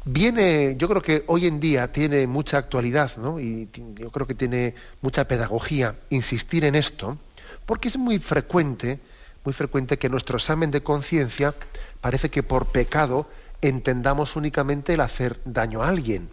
Viene, 0.06 0.76
yo 0.78 0.88
creo 0.88 1.02
que 1.02 1.24
hoy 1.28 1.48
en 1.48 1.60
día 1.60 1.92
tiene 1.92 2.28
mucha 2.28 2.58
actualidad, 2.58 3.18
¿no? 3.18 3.40
Y 3.40 3.70
yo 3.96 4.10
creo 4.10 4.26
que 4.26 4.36
tiene 4.36 4.74
mucha 5.02 5.28
pedagogía 5.28 5.96
insistir 6.10 6.64
en 6.64 6.76
esto, 6.76 7.18
porque 7.66 7.90
es 7.90 7.98
muy 7.98 8.18
frecuente 8.18 9.00
muy 9.48 9.54
frecuente 9.54 9.98
que 9.98 10.10
nuestro 10.10 10.40
examen 10.40 10.72
de 10.72 10.84
conciencia 10.84 11.56
parece 12.02 12.30
que 12.30 12.44
por 12.44 12.66
pecado 12.66 13.30
entendamos 13.62 14.36
únicamente 14.36 14.96
el 14.96 15.00
hacer 15.00 15.40
daño 15.46 15.82
a 15.82 15.88
alguien. 15.88 16.28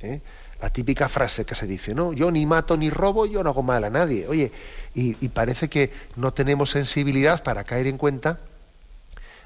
¿eh? 0.00 0.22
La 0.62 0.70
típica 0.70 1.10
frase 1.10 1.44
que 1.44 1.54
se 1.54 1.66
dice, 1.66 1.94
no, 1.94 2.14
yo 2.14 2.30
ni 2.30 2.46
mato 2.46 2.78
ni 2.78 2.88
robo, 2.88 3.26
yo 3.26 3.42
no 3.42 3.50
hago 3.50 3.62
mal 3.62 3.84
a 3.84 3.90
nadie. 3.90 4.26
Oye, 4.28 4.50
y, 4.94 5.14
y 5.22 5.28
parece 5.28 5.68
que 5.68 5.92
no 6.16 6.32
tenemos 6.32 6.70
sensibilidad 6.70 7.42
para 7.42 7.64
caer 7.64 7.86
en 7.86 7.98
cuenta 7.98 8.40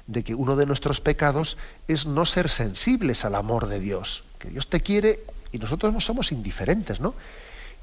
de 0.07 0.23
que 0.23 0.33
uno 0.33 0.55
de 0.55 0.65
nuestros 0.65 1.01
pecados 1.01 1.57
es 1.89 2.05
no 2.05 2.25
ser 2.25 2.47
sensibles 2.47 3.25
al 3.25 3.35
amor 3.35 3.67
de 3.67 3.81
Dios. 3.81 4.23
Que 4.37 4.47
Dios 4.47 4.69
te 4.69 4.79
quiere 4.79 5.19
y 5.51 5.57
nosotros 5.57 5.93
no 5.93 5.99
somos 5.99 6.31
indiferentes, 6.31 7.01
¿no? 7.01 7.15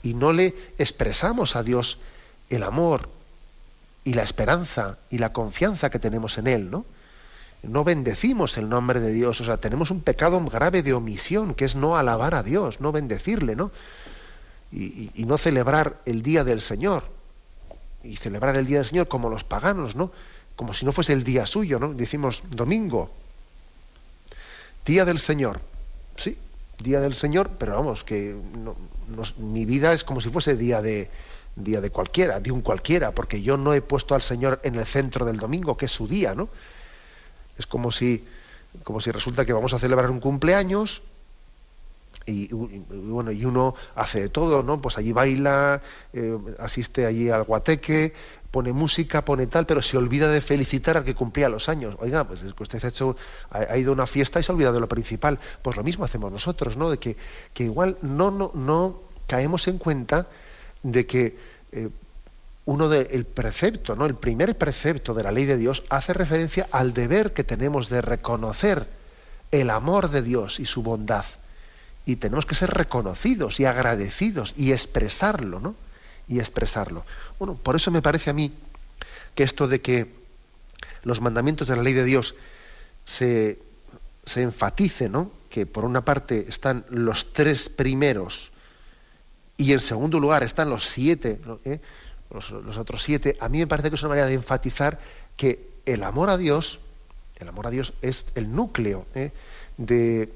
Y 0.03 0.15
no 0.15 0.33
le 0.33 0.55
expresamos 0.79 1.57
a 1.57 1.63
Dios 1.63 1.99
el 2.49 2.63
amor 2.63 3.16
y 4.07 4.15
la 4.15 4.23
esperanza 4.23 4.99
y 5.11 5.19
la 5.19 5.33
confianza 5.33 5.91
que 5.91 5.99
tenemos 5.99 6.39
en 6.39 6.47
Él, 6.47 6.71
¿no? 6.71 6.87
No 7.65 7.83
bendecimos 7.83 8.57
el 8.57 8.69
nombre 8.69 9.01
de 9.01 9.13
Dios, 9.13 9.41
o 9.41 9.45
sea, 9.45 9.57
tenemos 9.57 9.91
un 9.91 10.01
pecado 10.01 10.41
grave 10.45 10.85
de 10.85 10.93
omisión, 10.93 11.55
que 11.55 11.65
es 11.65 11.75
no 11.75 11.97
alabar 11.97 12.37
a 12.37 12.45
Dios, 12.45 12.81
no 12.81 12.93
bendecirle, 12.93 13.57
¿no? 13.57 13.73
Y, 14.71 15.11
no 15.27 15.37
celebrar 15.39 16.01
el 16.07 16.23
día 16.23 16.45
del 16.45 16.61
Señor, 16.61 17.03
y 18.05 18.15
celebrar 18.15 18.55
el 18.55 18.67
día 18.67 18.79
del 18.79 18.87
Señor 18.87 19.09
como 19.09 19.29
los 19.29 19.43
paganos, 19.43 19.97
¿no? 19.97 20.13
Como 20.55 20.73
si 20.73 20.87
no 20.87 20.93
fuese 20.93 21.13
el 21.13 21.25
día 21.25 21.45
suyo, 21.45 21.81
¿no? 21.81 21.93
Decimos 21.93 22.45
domingo, 22.49 23.11
día 24.85 25.05
del 25.05 25.19
Señor, 25.19 25.61
sí, 26.15 26.39
día 26.79 27.01
del 27.01 27.15
Señor, 27.15 27.51
pero 27.59 27.75
vamos, 27.75 28.05
que 28.05 28.37
mi 29.39 29.65
vida 29.65 29.93
es 29.93 30.05
como 30.05 30.21
si 30.21 30.31
fuese 30.31 30.55
día 30.57 30.81
de, 30.81 31.11
día 31.57 31.81
de 31.81 31.91
cualquiera, 31.91 32.39
de 32.39 32.53
un 32.53 32.61
cualquiera, 32.61 33.13
porque 33.13 33.43
yo 33.43 33.57
no 33.57 33.75
he 33.75 33.81
puesto 33.81 34.15
al 34.15 34.23
Señor 34.23 34.61
en 34.63 34.77
el 34.77 34.87
centro 34.87 35.25
del 35.25 35.39
domingo, 35.39 35.77
que 35.77 35.87
es 35.87 35.93
su 35.93 36.07
día, 36.07 36.35
¿no? 36.35 36.49
Es 37.59 37.67
como 37.67 37.91
si, 37.91 38.25
como 38.85 39.01
si 39.01 39.11
resulta 39.11 39.45
que 39.45 39.55
vamos 39.55 39.73
a 39.73 39.79
celebrar 39.79 40.11
un 40.11 40.21
cumpleaños 40.21 41.03
y, 42.27 42.53
bueno, 42.53 43.31
y 43.31 43.45
uno 43.45 43.75
hace 43.95 44.21
de 44.23 44.29
todo, 44.29 44.63
¿no? 44.63 44.83
Pues 44.83 44.99
allí 44.99 45.13
baila, 45.13 45.81
eh, 46.13 46.37
asiste 46.59 47.07
allí 47.07 47.31
al 47.31 47.45
guateque, 47.45 48.13
pone 48.51 48.73
música, 48.73 49.25
pone 49.25 49.47
tal, 49.47 49.65
pero 49.65 49.81
se 49.81 49.97
olvida 49.97 50.31
de 50.31 50.41
felicitar 50.41 50.97
al 50.97 51.05
que 51.05 51.15
cumplía 51.15 51.49
los 51.49 51.69
años. 51.69 51.97
Oiga, 52.01 52.25
pues 52.25 52.41
que 52.41 52.63
usted 52.63 52.85
ha 52.85 52.89
hecho, 52.89 53.17
ha, 53.51 53.79
ido 53.79 53.93
a 53.93 53.95
una 53.95 54.07
fiesta 54.07 54.41
y 54.41 54.43
se 54.43 54.51
ha 54.51 54.55
olvidado 54.55 54.75
de 54.75 54.81
lo 54.81 54.89
principal. 54.89 55.39
Pues 55.63 55.77
lo 55.77 55.85
mismo 55.85 56.05
hacemos 56.05 56.33
nosotros, 56.33 56.77
¿no? 56.77 56.91
De 56.91 56.99
que, 56.99 57.17
que 57.55 57.65
igual 57.65 57.97
no, 58.03 58.31
no, 58.31 58.51
no 58.55 59.01
caemos 59.27 59.69
en 59.69 59.79
cuenta 59.79 60.27
de 60.93 61.07
que 61.07 61.37
eh, 61.73 61.89
uno 62.65 62.89
del 62.89 63.25
precepto, 63.25 63.95
¿no? 63.95 64.07
El 64.07 64.15
primer 64.15 64.57
precepto 64.57 65.15
de 65.15 65.23
la 65.23 65.33
ley 65.33 65.45
de 65.45 65.57
Dios 65.57 65.85
hace 65.89 66.13
referencia 66.13 66.69
al 66.71 66.95
deber 66.95 67.33
que 67.33 67.45
tenemos 67.45 67.89
de 67.89 68.03
reconocer 68.03 68.89
el 69.53 69.71
amor 69.71 70.11
de 70.11 70.23
Dios 70.23 70.59
y 70.59 70.67
su 70.67 70.83
bondad. 70.83 71.25
Y 72.05 72.17
tenemos 72.17 72.47
que 72.47 72.55
ser 72.55 72.71
reconocidos 72.71 73.61
y 73.61 73.65
agradecidos 73.65 74.53
y 74.57 74.73
expresarlo, 74.73 75.61
¿no? 75.61 75.75
Y 76.29 76.41
expresarlo. 76.41 77.05
Bueno, 77.39 77.55
por 77.55 77.77
eso 77.77 77.91
me 77.91 78.03
parece 78.03 78.31
a 78.31 78.33
mí 78.33 78.53
que 79.35 79.45
esto 79.45 79.69
de 79.69 79.81
que 79.81 80.13
los 81.03 81.21
mandamientos 81.21 81.69
de 81.69 81.77
la 81.77 81.83
ley 81.83 81.93
de 81.93 82.05
Dios 82.05 82.35
se, 83.05 83.61
se 84.25 84.49
¿no? 85.09 85.31
Que 85.51 85.67
por 85.67 85.85
una 85.85 86.05
parte 86.05 86.47
están 86.49 86.85
los 86.91 87.33
tres 87.33 87.69
primeros 87.69 88.51
y 89.57 89.73
en 89.73 89.81
segundo 89.81 90.21
lugar 90.21 90.43
están 90.43 90.71
los 90.71 90.85
siete, 90.85 91.41
los, 92.31 92.79
otros 92.79 93.03
siete, 93.03 93.37
a 93.41 93.49
mí 93.49 93.59
me 93.59 93.67
parece 93.67 93.89
que 93.89 93.97
es 93.97 94.03
una 94.03 94.11
manera 94.11 94.27
de 94.27 94.35
enfatizar 94.35 94.99
que 95.37 95.69
el 95.87 96.03
amor 96.03 96.31
a 96.31 96.37
Dios, 96.37 96.79
el 97.37 97.49
amor 97.49 97.67
a 97.67 97.71
Dios 97.71 97.95
es 98.03 98.27
el 98.35 98.55
núcleo 98.55 99.07
¿eh? 99.15 99.33
de, 99.77 100.33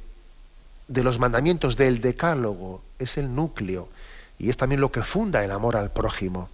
de 0.89 1.05
los 1.05 1.19
mandamientos 1.19 1.77
del 1.77 2.01
decálogo, 2.01 2.83
es 2.99 3.19
el 3.19 3.35
núcleo, 3.35 3.89
y 4.39 4.49
es 4.49 4.57
también 4.57 4.81
lo 4.81 4.91
que 4.91 5.03
funda 5.03 5.45
el 5.45 5.51
amor 5.51 5.77
al 5.77 5.91
prójimo. 5.91 6.49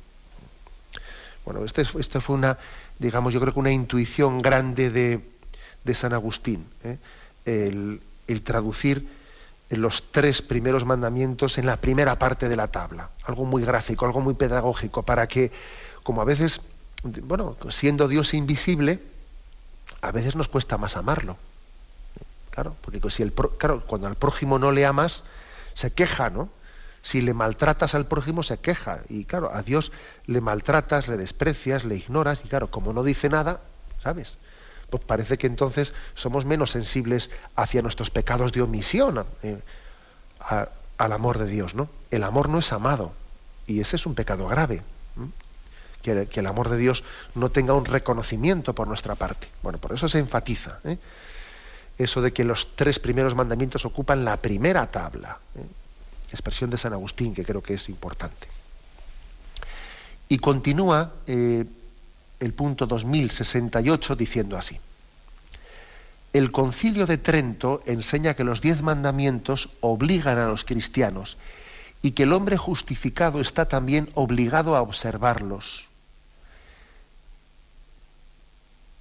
Bueno, 1.45 1.65
esta 1.65 1.83
este 1.83 2.21
fue 2.21 2.35
una, 2.35 2.59
digamos, 2.99 3.33
yo 3.33 3.41
creo 3.41 3.53
que 3.53 3.61
una 3.61 3.71
intuición 3.71 4.43
grande 4.43 4.91
de, 4.91 5.21
de 5.85 5.95
San 5.95 6.13
Agustín, 6.13 6.67
¿eh? 6.83 6.99
el, 7.45 8.01
el 8.27 8.43
traducir 8.43 9.07
los 9.71 10.13
tres 10.13 10.43
primeros 10.43 10.85
mandamientos 10.85 11.59
en 11.59 11.67
la 11.67 11.77
primera 11.77 12.19
parte 12.19 12.49
de 12.49 12.57
la 12.57 12.69
tabla. 12.69 13.11
Algo 13.25 13.45
muy 13.45 13.65
gráfico, 13.65 14.07
algo 14.07 14.21
muy 14.21 14.35
pedagógico, 14.35 15.03
para 15.03 15.27
que, 15.27 15.51
como 16.03 16.23
a 16.23 16.25
veces, 16.25 16.61
bueno, 17.03 17.57
siendo 17.71 18.07
Dios 18.07 18.35
invisible, 18.35 19.01
a 20.01 20.13
veces 20.13 20.37
nos 20.37 20.49
cuesta 20.49 20.79
más 20.79 20.97
amarlo. 20.97 21.37
Claro, 22.51 22.77
porque 22.81 23.01
si 23.11 23.23
el, 23.23 23.33
claro, 23.33 23.85
cuando 23.87 24.07
al 24.07 24.17
prójimo 24.17 24.59
no 24.59 24.71
le 24.71 24.87
amas, 24.87 25.25
se 25.75 25.93
queja, 25.93 26.31
¿no? 26.31 26.49
Si 27.03 27.21
le 27.21 27.35
maltratas 27.35 27.95
al 27.95 28.07
prójimo, 28.07 28.43
se 28.43 28.59
queja. 28.59 29.01
Y 29.09 29.25
claro, 29.25 29.53
a 29.53 29.63
Dios 29.63 29.93
le 30.27 30.41
maltratas, 30.41 31.09
le 31.09 31.17
desprecias, 31.17 31.85
le 31.85 31.97
ignoras, 31.97 32.45
y 32.45 32.49
claro, 32.49 32.71
como 32.71 32.93
no 32.93 33.03
dice 33.03 33.29
nada, 33.29 33.61
¿sabes? 34.03 34.39
Pues 34.91 35.03
parece 35.05 35.39
que 35.39 35.47
entonces 35.47 35.95
somos 36.15 36.45
menos 36.45 36.71
sensibles 36.71 37.31
hacia 37.57 37.83
nuestros 37.83 38.11
pecados 38.11 38.53
de 38.53 38.63
omisión 38.63 39.27
eh, 39.43 39.59
al 40.99 41.13
amor 41.13 41.39
de 41.39 41.47
Dios, 41.47 41.75
¿no? 41.75 41.89
El 42.11 42.23
amor 42.23 42.49
no 42.49 42.59
es 42.59 42.73
amado. 42.73 43.13
Y 43.67 43.81
ese 43.81 43.97
es 43.97 44.07
un 44.07 44.15
pecado 44.15 44.47
grave. 44.47 44.83
Que, 46.03 46.29
el 46.33 46.47
amor 46.47 46.69
de 46.69 46.77
Dios 46.77 47.03
no 47.35 47.51
tenga 47.51 47.75
un 47.75 47.85
reconocimiento 47.85 48.75
por 48.75 48.87
nuestra 48.87 49.17
parte. 49.17 49.49
Bueno, 49.63 49.79
por 49.79 49.93
eso 49.93 50.09
se 50.09 50.21
enfatiza. 50.21 50.79
¿eh? 50.85 50.99
Eso 51.99 52.23
de 52.23 52.33
que 52.33 52.45
los 52.45 52.77
tres 52.77 53.01
primeros 53.01 53.35
mandamientos 53.35 53.85
ocupan 53.85 54.25
la 54.25 54.37
primera 54.37 54.89
tabla. 54.89 55.41
¿eh? 55.57 55.67
Expresión 56.31 56.71
de 56.71 56.79
San 56.79 56.93
Agustín, 56.93 57.35
que 57.35 57.45
creo 57.45 57.61
que 57.61 57.75
es 57.75 57.89
importante. 57.89 58.47
Y 60.29 60.39
continúa 60.39 61.13
el 62.41 62.53
punto 62.53 62.87
2068 62.87 64.17
diciendo 64.17 64.57
así. 64.57 64.79
El 66.33 66.53
concilio 66.53 67.07
de 67.07 67.17
Trento 67.17 67.83
enseña 67.87 68.35
que 68.35 68.45
los 68.45 68.61
diez 68.61 68.83
mandamientos 68.83 69.71
obligan 69.81 70.39
a 70.39 70.49
los 70.49 70.65
cristianos 70.65 71.39
y 72.03 72.11
que 72.13 72.25
el 72.25 72.33
hombre 72.33 72.57
justificado 72.57 73.41
está 73.41 73.69
también 73.69 74.11
obligado 74.15 74.77
a 74.77 74.83
observarlos. 74.83 75.86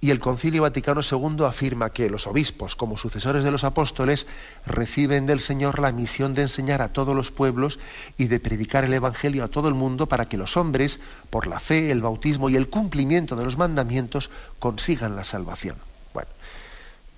Y 0.06 0.12
el 0.12 0.20
Concilio 0.20 0.62
Vaticano 0.62 1.00
II 1.00 1.46
afirma 1.46 1.90
que 1.90 2.08
los 2.08 2.28
obispos, 2.28 2.76
como 2.76 2.96
sucesores 2.96 3.42
de 3.42 3.50
los 3.50 3.64
apóstoles, 3.64 4.28
reciben 4.64 5.26
del 5.26 5.40
Señor 5.40 5.80
la 5.80 5.90
misión 5.90 6.32
de 6.32 6.42
enseñar 6.42 6.80
a 6.80 6.92
todos 6.92 7.16
los 7.16 7.32
pueblos 7.32 7.80
y 8.16 8.28
de 8.28 8.38
predicar 8.38 8.84
el 8.84 8.94
Evangelio 8.94 9.42
a 9.42 9.48
todo 9.48 9.66
el 9.66 9.74
mundo 9.74 10.06
para 10.06 10.28
que 10.28 10.36
los 10.36 10.56
hombres, 10.56 11.00
por 11.28 11.48
la 11.48 11.58
fe, 11.58 11.90
el 11.90 12.02
bautismo 12.02 12.48
y 12.48 12.54
el 12.54 12.68
cumplimiento 12.68 13.34
de 13.34 13.46
los 13.46 13.58
mandamientos, 13.58 14.30
consigan 14.60 15.16
la 15.16 15.24
salvación. 15.24 15.74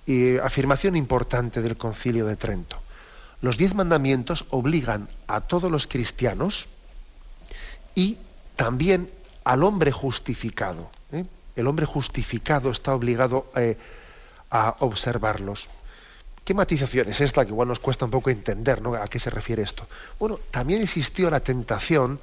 Y 0.07 0.39
afirmación 0.39 0.95
importante 0.95 1.61
del 1.61 1.77
Concilio 1.77 2.25
de 2.25 2.37
Trento. 2.37 2.81
Los 3.43 3.59
diez 3.59 3.75
mandamientos 3.75 4.45
obligan 4.49 5.09
a 5.27 5.41
todos 5.41 5.69
los 5.69 5.85
cristianos 5.85 6.67
y 7.93 8.17
también 8.55 9.11
al 9.43 9.63
hombre 9.63 9.91
justificado. 9.91 10.89
El 11.59 11.67
hombre 11.67 11.85
justificado 11.85 12.71
está 12.71 12.93
obligado 12.95 13.51
eh, 13.55 13.77
a 14.49 14.77
observarlos. 14.79 15.67
¿Qué 16.45 16.53
matización 16.53 17.09
es 17.09 17.19
esta 17.19 17.43
que 17.43 17.51
igual 17.51 17.67
nos 17.67 17.79
cuesta 17.79 18.05
un 18.05 18.11
poco 18.11 18.29
entender 18.29 18.81
¿no? 18.81 18.95
a 18.95 19.07
qué 19.09 19.19
se 19.19 19.29
refiere 19.29 19.61
esto? 19.61 19.85
Bueno, 20.17 20.39
también 20.51 20.81
existió 20.81 21.29
la 21.29 21.41
tentación 21.41 22.19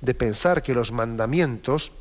de 0.00 0.14
pensar 0.14 0.62
que 0.62 0.74
los 0.74 0.90
mandamientos, 0.90 1.92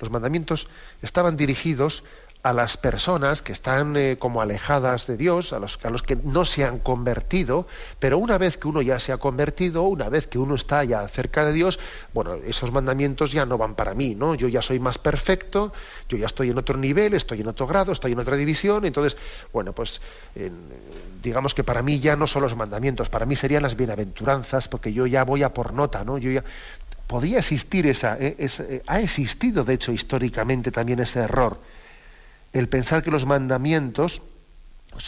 los 0.00 0.10
mandamientos 0.10 0.68
estaban 1.02 1.36
dirigidos 1.36 2.04
a 2.48 2.54
las 2.54 2.78
personas 2.78 3.42
que 3.42 3.52
están 3.52 3.94
eh, 3.98 4.16
como 4.18 4.40
alejadas 4.40 5.06
de 5.06 5.18
Dios, 5.18 5.52
a 5.52 5.58
los, 5.58 5.78
a 5.82 5.90
los 5.90 6.02
que 6.02 6.16
no 6.16 6.46
se 6.46 6.64
han 6.64 6.78
convertido, 6.78 7.66
pero 7.98 8.16
una 8.16 8.38
vez 8.38 8.56
que 8.56 8.68
uno 8.68 8.80
ya 8.80 8.98
se 8.98 9.12
ha 9.12 9.18
convertido, 9.18 9.82
una 9.82 10.08
vez 10.08 10.26
que 10.28 10.38
uno 10.38 10.54
está 10.54 10.82
ya 10.82 11.06
cerca 11.08 11.44
de 11.44 11.52
Dios, 11.52 11.78
bueno, 12.14 12.36
esos 12.46 12.72
mandamientos 12.72 13.32
ya 13.32 13.44
no 13.44 13.58
van 13.58 13.74
para 13.74 13.92
mí, 13.92 14.14
¿no? 14.14 14.34
Yo 14.34 14.48
ya 14.48 14.62
soy 14.62 14.80
más 14.80 14.96
perfecto, 14.96 15.74
yo 16.08 16.16
ya 16.16 16.24
estoy 16.24 16.48
en 16.48 16.56
otro 16.56 16.78
nivel, 16.78 17.12
estoy 17.12 17.42
en 17.42 17.48
otro 17.48 17.66
grado, 17.66 17.92
estoy 17.92 18.12
en 18.12 18.18
otra 18.18 18.34
división, 18.34 18.86
entonces, 18.86 19.18
bueno, 19.52 19.74
pues 19.74 20.00
digamos 21.22 21.52
que 21.52 21.64
para 21.64 21.82
mí 21.82 22.00
ya 22.00 22.16
no 22.16 22.26
son 22.26 22.40
los 22.40 22.56
mandamientos, 22.56 23.10
para 23.10 23.26
mí 23.26 23.36
serían 23.36 23.62
las 23.62 23.76
bienaventuranzas, 23.76 24.68
porque 24.68 24.94
yo 24.94 25.06
ya 25.06 25.22
voy 25.22 25.42
a 25.42 25.52
por 25.52 25.74
nota, 25.74 26.02
¿no? 26.02 26.16
Yo 26.16 26.30
ya 26.30 26.44
podía 27.08 27.40
existir 27.40 27.86
esa, 27.86 28.16
eh, 28.18 28.36
eh, 28.38 28.82
ha 28.86 29.00
existido 29.00 29.64
de 29.64 29.74
hecho 29.74 29.92
históricamente 29.92 30.70
también 30.70 31.00
ese 31.00 31.20
error 31.20 31.58
el 32.52 32.68
pensar 32.68 33.02
que 33.02 33.10
los 33.10 33.26
mandamientos 33.26 34.22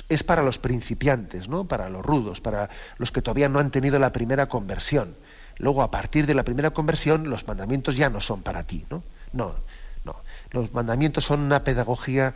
es 0.08 0.22
para 0.22 0.42
los 0.42 0.58
principiantes, 0.58 1.48
¿no? 1.48 1.64
para 1.64 1.88
los 1.88 2.04
rudos, 2.04 2.40
para 2.40 2.70
los 2.98 3.10
que 3.10 3.22
todavía 3.22 3.48
no 3.48 3.58
han 3.58 3.70
tenido 3.70 3.98
la 3.98 4.12
primera 4.12 4.48
conversión. 4.48 5.16
Luego, 5.56 5.82
a 5.82 5.90
partir 5.90 6.26
de 6.26 6.34
la 6.34 6.44
primera 6.44 6.70
conversión, 6.70 7.28
los 7.28 7.46
mandamientos 7.46 7.96
ya 7.96 8.08
no 8.08 8.20
son 8.20 8.42
para 8.42 8.64
ti. 8.64 8.84
No, 8.90 9.02
no. 9.32 9.54
no. 10.04 10.16
Los 10.52 10.72
mandamientos 10.72 11.24
son 11.24 11.40
una 11.40 11.64
pedagogía 11.64 12.34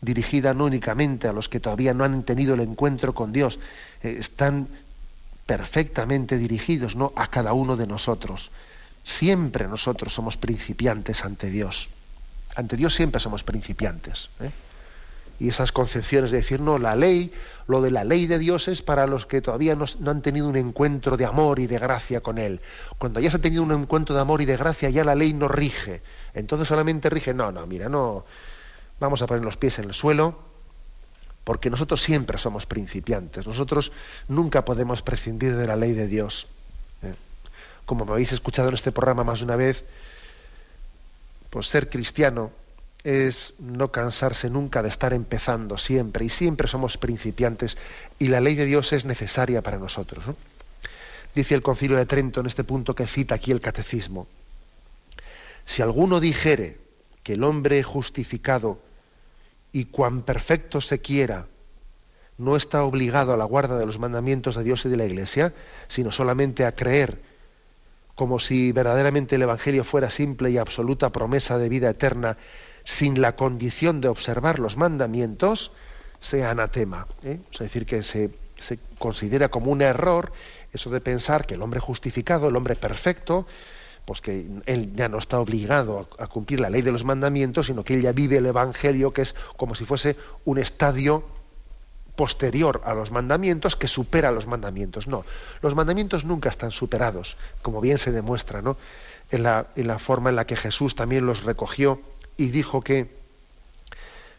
dirigida 0.00 0.54
no 0.54 0.66
únicamente 0.66 1.28
a 1.28 1.32
los 1.32 1.48
que 1.48 1.60
todavía 1.60 1.94
no 1.94 2.04
han 2.04 2.22
tenido 2.22 2.54
el 2.54 2.60
encuentro 2.60 3.14
con 3.14 3.32
Dios, 3.32 3.58
eh, 4.02 4.16
están 4.18 4.68
perfectamente 5.46 6.36
dirigidos 6.36 6.96
¿no? 6.96 7.12
a 7.16 7.28
cada 7.28 7.54
uno 7.54 7.76
de 7.76 7.86
nosotros. 7.86 8.50
Siempre 9.02 9.66
nosotros 9.68 10.12
somos 10.12 10.36
principiantes 10.36 11.24
ante 11.24 11.50
Dios 11.50 11.88
ante 12.54 12.76
Dios 12.76 12.94
siempre 12.94 13.20
somos 13.20 13.44
principiantes. 13.44 14.30
¿eh? 14.40 14.50
Y 15.40 15.48
esas 15.48 15.72
concepciones 15.72 16.30
de 16.30 16.38
decir, 16.38 16.60
no, 16.60 16.78
la 16.78 16.94
ley, 16.94 17.32
lo 17.66 17.82
de 17.82 17.90
la 17.90 18.04
ley 18.04 18.26
de 18.26 18.38
Dios 18.38 18.68
es 18.68 18.82
para 18.82 19.06
los 19.06 19.26
que 19.26 19.40
todavía 19.42 19.74
no, 19.74 19.84
han 20.06 20.22
tenido 20.22 20.48
un 20.48 20.56
encuentro 20.56 21.16
de 21.16 21.24
amor 21.24 21.58
y 21.58 21.66
de 21.66 21.78
gracia 21.78 22.20
con 22.20 22.38
Él. 22.38 22.60
Cuando 22.98 23.20
ya 23.20 23.30
se 23.30 23.38
ha 23.38 23.40
tenido 23.40 23.62
un 23.62 23.72
encuentro 23.72 24.14
de 24.14 24.20
amor 24.20 24.42
y 24.42 24.44
de 24.44 24.56
gracia, 24.56 24.90
ya 24.90 25.04
la 25.04 25.14
ley 25.14 25.32
no 25.32 25.48
rige. 25.48 26.02
Entonces 26.34 26.68
solamente 26.68 27.10
rige, 27.10 27.34
no, 27.34 27.50
no, 27.50 27.66
mira, 27.66 27.88
no, 27.88 28.24
vamos 29.00 29.22
a 29.22 29.26
poner 29.26 29.44
los 29.44 29.56
pies 29.56 29.78
en 29.80 29.86
el 29.86 29.94
suelo, 29.94 30.38
porque 31.42 31.68
nosotros 31.68 32.00
siempre 32.00 32.38
somos 32.38 32.66
principiantes. 32.66 33.46
Nosotros 33.46 33.90
nunca 34.28 34.64
podemos 34.64 35.02
prescindir 35.02 35.56
de 35.56 35.66
la 35.66 35.76
ley 35.76 35.92
de 35.92 36.06
Dios. 36.06 36.46
¿eh? 37.02 37.14
Como 37.86 38.04
me 38.04 38.12
habéis 38.12 38.32
escuchado 38.32 38.68
en 38.68 38.74
este 38.74 38.92
programa 38.92 39.24
más 39.24 39.40
de 39.40 39.44
una 39.46 39.56
vez, 39.56 39.84
pues 41.54 41.68
ser 41.68 41.88
cristiano 41.88 42.50
es 43.04 43.54
no 43.60 43.92
cansarse 43.92 44.50
nunca 44.50 44.82
de 44.82 44.88
estar 44.88 45.12
empezando 45.12 45.78
siempre 45.78 46.24
y 46.24 46.28
siempre 46.28 46.66
somos 46.66 46.98
principiantes 46.98 47.76
y 48.18 48.26
la 48.26 48.40
ley 48.40 48.56
de 48.56 48.64
Dios 48.64 48.92
es 48.92 49.04
necesaria 49.04 49.62
para 49.62 49.78
nosotros. 49.78 50.24
Dice 51.32 51.54
el 51.54 51.62
concilio 51.62 51.96
de 51.96 52.06
Trento 52.06 52.40
en 52.40 52.46
este 52.46 52.64
punto 52.64 52.96
que 52.96 53.06
cita 53.06 53.36
aquí 53.36 53.52
el 53.52 53.60
catecismo. 53.60 54.26
Si 55.64 55.80
alguno 55.80 56.18
dijere 56.18 56.78
que 57.22 57.34
el 57.34 57.44
hombre 57.44 57.84
justificado 57.84 58.80
y 59.70 59.84
cuán 59.84 60.22
perfecto 60.22 60.80
se 60.80 60.98
quiera 60.98 61.46
no 62.36 62.56
está 62.56 62.82
obligado 62.82 63.32
a 63.32 63.36
la 63.36 63.44
guarda 63.44 63.78
de 63.78 63.86
los 63.86 64.00
mandamientos 64.00 64.56
de 64.56 64.64
Dios 64.64 64.86
y 64.86 64.88
de 64.88 64.96
la 64.96 65.06
Iglesia, 65.06 65.54
sino 65.86 66.10
solamente 66.10 66.64
a 66.64 66.74
creer 66.74 67.22
como 68.14 68.38
si 68.38 68.72
verdaderamente 68.72 69.36
el 69.36 69.42
Evangelio 69.42 69.84
fuera 69.84 70.10
simple 70.10 70.50
y 70.50 70.58
absoluta 70.58 71.10
promesa 71.10 71.58
de 71.58 71.68
vida 71.68 71.90
eterna, 71.90 72.36
sin 72.84 73.20
la 73.20 73.34
condición 73.34 74.00
de 74.00 74.08
observar 74.08 74.58
los 74.58 74.76
mandamientos, 74.76 75.72
sea 76.20 76.50
anatema. 76.50 77.06
¿eh? 77.22 77.40
Es 77.52 77.58
decir, 77.58 77.86
que 77.86 78.02
se, 78.02 78.30
considera 78.98 79.48
como 79.50 79.70
un 79.70 79.82
error 79.82 80.32
eso 80.72 80.90
de 80.90 81.00
pensar 81.00 81.46
que 81.46 81.54
el 81.54 81.62
hombre 81.62 81.80
justificado, 81.80 82.48
el 82.48 82.56
hombre 82.56 82.76
perfecto, 82.76 83.46
pues 84.04 84.20
que 84.20 84.46
él 84.66 84.92
ya 84.94 85.08
no 85.08 85.18
está 85.18 85.38
obligado 85.38 86.08
a, 86.18 86.26
cumplir 86.26 86.60
la 86.60 86.70
ley 86.70 86.82
de 86.82 86.92
los 86.92 87.04
mandamientos, 87.04 87.66
sino 87.66 87.84
que 87.84 87.94
él 87.94 88.02
ya 88.02 88.12
vive 88.12 88.38
el 88.38 88.46
Evangelio, 88.46 89.12
que 89.12 89.22
es 89.22 89.34
como 89.56 89.74
si 89.74 89.84
fuese 89.84 90.16
un 90.44 90.58
estadio 90.58 91.24
posterior 92.16 92.82
a 92.84 92.94
los 92.94 93.10
mandamientos 93.10 93.76
que 93.76 93.88
supera 93.88 94.30
los 94.30 94.46
mandamientos. 94.46 95.06
No, 95.06 95.24
los 95.62 95.74
mandamientos 95.74 96.24
nunca 96.24 96.48
están 96.48 96.70
superados, 96.70 97.36
como 97.62 97.80
bien 97.80 97.98
se 97.98 98.12
demuestra 98.12 98.62
¿no? 98.62 98.76
en, 99.30 99.42
la, 99.42 99.66
en 99.76 99.86
la 99.86 99.98
forma 99.98 100.30
en 100.30 100.36
la 100.36 100.46
que 100.46 100.56
Jesús 100.56 100.94
también 100.94 101.26
los 101.26 101.44
recogió 101.44 102.00
y 102.36 102.48
dijo 102.48 102.82
que, 102.82 103.08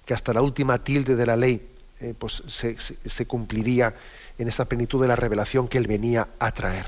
que 0.05 0.13
hasta 0.13 0.33
la 0.33 0.41
última 0.41 0.83
tilde 0.83 1.15
de 1.15 1.25
la 1.25 1.35
ley 1.35 1.75
eh, 2.01 2.13
pues 2.17 2.43
se, 2.47 3.25
cumpliría 3.25 3.95
en 4.37 4.47
esa 4.47 4.65
plenitud 4.65 5.01
de 5.01 5.07
la 5.07 5.15
revelación 5.15 5.67
que 5.67 5.77
él 5.77 5.87
venía 5.87 6.27
a 6.39 6.51
traer. 6.51 6.85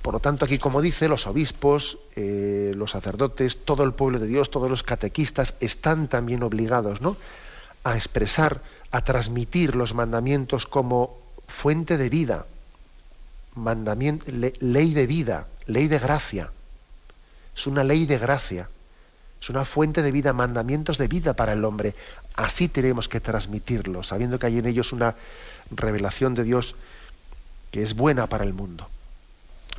Por 0.00 0.14
lo 0.14 0.20
tanto, 0.20 0.44
aquí, 0.44 0.58
como 0.58 0.82
dice, 0.82 1.08
los 1.08 1.26
obispos, 1.26 1.98
eh, 2.16 2.72
los 2.74 2.90
sacerdotes, 2.90 3.64
todo 3.64 3.84
el 3.84 3.92
pueblo 3.92 4.18
de 4.18 4.26
Dios, 4.26 4.50
todos 4.50 4.70
los 4.70 4.82
catequistas 4.82 5.54
están 5.60 6.08
también 6.08 6.42
obligados 6.42 7.00
¿no? 7.00 7.16
A 7.84 7.96
expresar, 7.96 8.62
a 8.90 9.02
transmitir 9.02 9.76
los 9.76 9.94
mandamientos 9.94 10.66
como 10.66 11.18
fuente 11.46 11.96
de 11.96 12.08
vida, 12.08 12.46
mandamiento, 13.54 14.26
ley 14.60 14.94
de 14.94 15.06
vida, 15.06 15.46
ley 15.66 15.88
de 15.88 15.98
gracia. 15.98 16.50
Es 17.56 17.66
una 17.66 17.84
ley 17.84 18.06
de 18.06 18.18
gracia, 18.18 18.68
es 19.40 19.50
una 19.50 19.64
fuente 19.64 20.02
de 20.02 20.10
vida, 20.10 20.32
mandamientos 20.32 20.98
de 20.98 21.06
vida 21.06 21.34
para 21.34 21.52
el 21.52 21.64
hombre. 21.64 21.94
Así 22.34 22.68
tenemos 22.68 23.08
que 23.08 23.20
transmitirlos, 23.20 24.08
sabiendo 24.08 24.38
que 24.38 24.46
hay 24.46 24.58
en 24.58 24.66
ellos 24.66 24.92
una 24.92 25.14
revelación 25.70 26.34
de 26.34 26.44
Dios 26.44 26.74
que 27.70 27.82
es 27.82 27.94
buena 27.94 28.26
para 28.26 28.44
el 28.44 28.54
mundo. 28.54 28.88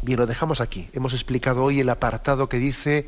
Bien, 0.02 0.20
lo 0.20 0.28
dejamos 0.28 0.62
aquí. 0.62 0.90
Hemos 0.94 1.14
explicado 1.14 1.64
hoy 1.64 1.80
el 1.80 1.90
apartado 1.90 2.48
que 2.48 2.60
dice 2.60 3.08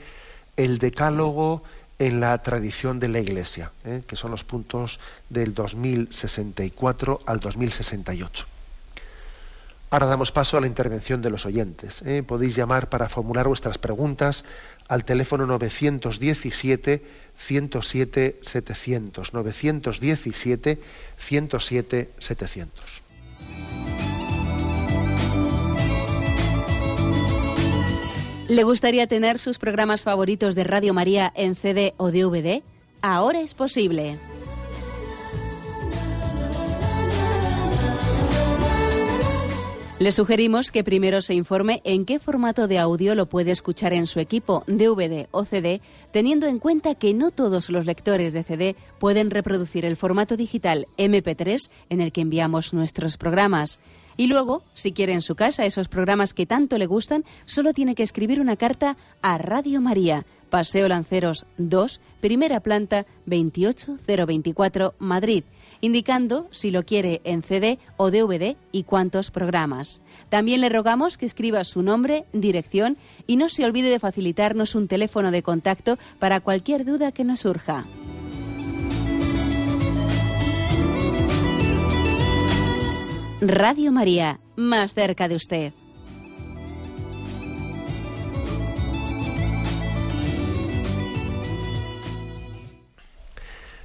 el 0.55 0.79
decálogo 0.79 1.61
en 1.99 2.19
la 2.19 2.37
tradición 2.43 2.99
de 2.99 3.07
la 3.07 3.19
Iglesia, 3.19 3.71
¿eh? 3.83 4.03
que 4.07 4.15
son 4.15 4.31
los 4.31 4.43
puntos 4.43 4.99
del 5.29 5.53
2064 5.53 7.21
al 7.25 7.39
2068. 7.39 8.45
Ahora 9.89 10.05
damos 10.05 10.33
paso 10.33 10.57
a 10.57 10.61
la 10.61 10.67
intervención 10.67 11.21
de 11.21 11.29
los 11.29 11.45
oyentes. 11.45 12.01
¿eh? 12.01 12.21
Podéis 12.21 12.55
llamar 12.55 12.89
para 12.89 13.07
formular 13.07 13.47
vuestras 13.47 13.77
preguntas 13.77 14.43
al 14.89 15.05
teléfono 15.05 15.45
917 15.45 17.03
107 17.37 18.39
¿Le 28.49 28.63
gustaría 28.63 29.07
tener 29.07 29.39
sus 29.39 29.59
programas 29.59 30.03
favoritos 30.03 30.55
de 30.55 30.63
Radio 30.63 30.93
María 30.93 31.33
en 31.35 31.57
CD 31.57 31.93
o 31.97 32.11
DVD? 32.11 32.61
Ahora 33.01 33.41
es 33.41 33.53
posible. 33.53 34.17
Le 39.99 40.11
sugerimos 40.13 40.71
que 40.71 40.83
primero 40.83 41.19
se 41.21 41.33
informe 41.33 41.81
en 41.83 42.05
qué 42.05 42.19
formato 42.19 42.67
de 42.67 42.79
audio 42.79 43.15
lo 43.15 43.25
puede 43.25 43.51
escuchar 43.51 43.91
en 43.91 44.05
su 44.05 44.21
equipo, 44.21 44.63
DVD 44.67 45.27
o 45.31 45.43
CD, 45.43 45.81
teniendo 46.13 46.47
en 46.47 46.59
cuenta 46.59 46.95
que 46.95 47.13
no 47.13 47.31
todos 47.31 47.69
los 47.69 47.85
lectores 47.85 48.31
de 48.31 48.43
CD 48.43 48.75
pueden 48.99 49.29
reproducir 49.29 49.83
el 49.83 49.97
formato 49.97 50.37
digital 50.37 50.87
MP3 50.97 51.69
en 51.89 51.99
el 51.99 52.13
que 52.13 52.21
enviamos 52.21 52.73
nuestros 52.73 53.17
programas. 53.17 53.79
Y 54.17 54.27
luego, 54.27 54.63
si 54.73 54.91
quiere 54.91 55.13
en 55.13 55.21
su 55.21 55.35
casa 55.35 55.65
esos 55.65 55.87
programas 55.87 56.33
que 56.33 56.45
tanto 56.45 56.77
le 56.77 56.87
gustan, 56.87 57.23
solo 57.45 57.73
tiene 57.73 57.95
que 57.95 58.03
escribir 58.03 58.41
una 58.41 58.57
carta 58.57 58.97
a 59.21 59.37
Radio 59.37 59.79
María, 59.79 60.25
Paseo 60.49 60.87
Lanceros 60.87 61.45
2, 61.57 62.01
primera 62.19 62.59
planta 62.59 63.05
28024, 63.25 64.95
Madrid 64.99 65.43
indicando 65.81 66.47
si 66.51 66.71
lo 66.71 66.83
quiere 66.83 67.21
en 67.23 67.43
CD 67.43 67.79
o 67.97 68.11
DVD 68.11 68.55
y 68.71 68.83
cuántos 68.83 69.31
programas. 69.31 70.01
También 70.29 70.61
le 70.61 70.69
rogamos 70.69 71.17
que 71.17 71.25
escriba 71.25 71.63
su 71.63 71.81
nombre, 71.81 72.25
dirección 72.33 72.97
y 73.25 73.35
no 73.35 73.49
se 73.49 73.65
olvide 73.65 73.89
de 73.89 73.99
facilitarnos 73.99 74.75
un 74.75 74.87
teléfono 74.87 75.31
de 75.31 75.43
contacto 75.43 75.97
para 76.19 76.39
cualquier 76.39 76.85
duda 76.85 77.11
que 77.11 77.23
nos 77.23 77.41
surja. 77.41 77.85
Radio 83.41 83.91
María, 83.91 84.39
más 84.55 84.95
cerca 84.95 85.27
de 85.27 85.35
usted. 85.35 85.71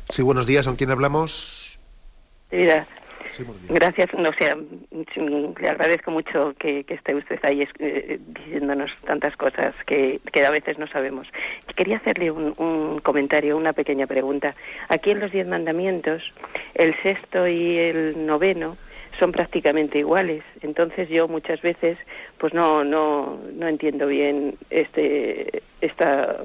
Sí, 0.09 0.23
buenos 0.23 0.47
días. 0.47 0.67
¿Con 0.67 0.77
quién 0.77 0.91
hablamos? 0.91 1.79
Mira, 2.51 2.87
gracias, 3.69 4.09
no 4.15 4.31
sé, 4.39 4.55
le 5.61 5.69
agradezco 5.69 6.11
mucho 6.11 6.55
que, 6.59 6.87
esté 6.89 7.15
usted 7.15 7.39
ahí 7.43 7.67
eh, 7.79 8.19
diciéndonos 8.21 8.91
tantas 9.05 9.37
cosas 9.37 9.75
que, 9.87 10.19
a 10.47 10.51
veces 10.51 10.79
no 10.79 10.87
sabemos. 10.87 11.29
Quería 11.77 11.99
hacerle 11.99 12.31
un, 12.31 13.01
comentario, 13.01 13.59
una 13.59 13.75
pequeña 13.75 14.07
pregunta. 14.07 14.55
Aquí 14.89 15.11
en 15.11 15.21
los 15.21 15.31
diez 15.31 15.47
mandamientos, 15.47 16.23
el 16.75 16.95
sexto 17.03 17.47
y 17.47 17.77
el 17.77 18.27
noveno 18.27 18.79
son 19.19 19.33
prácticamente 19.33 19.99
iguales. 19.99 20.43
Entonces 20.63 21.09
yo 21.09 21.29
muchas 21.29 21.61
veces, 21.63 21.99
pues 22.39 22.55
no, 22.55 22.85
no, 22.85 23.39
no 23.55 23.69
entiendo 23.69 24.07
bien 24.07 24.57
este, 24.71 25.63
esta 25.81 26.45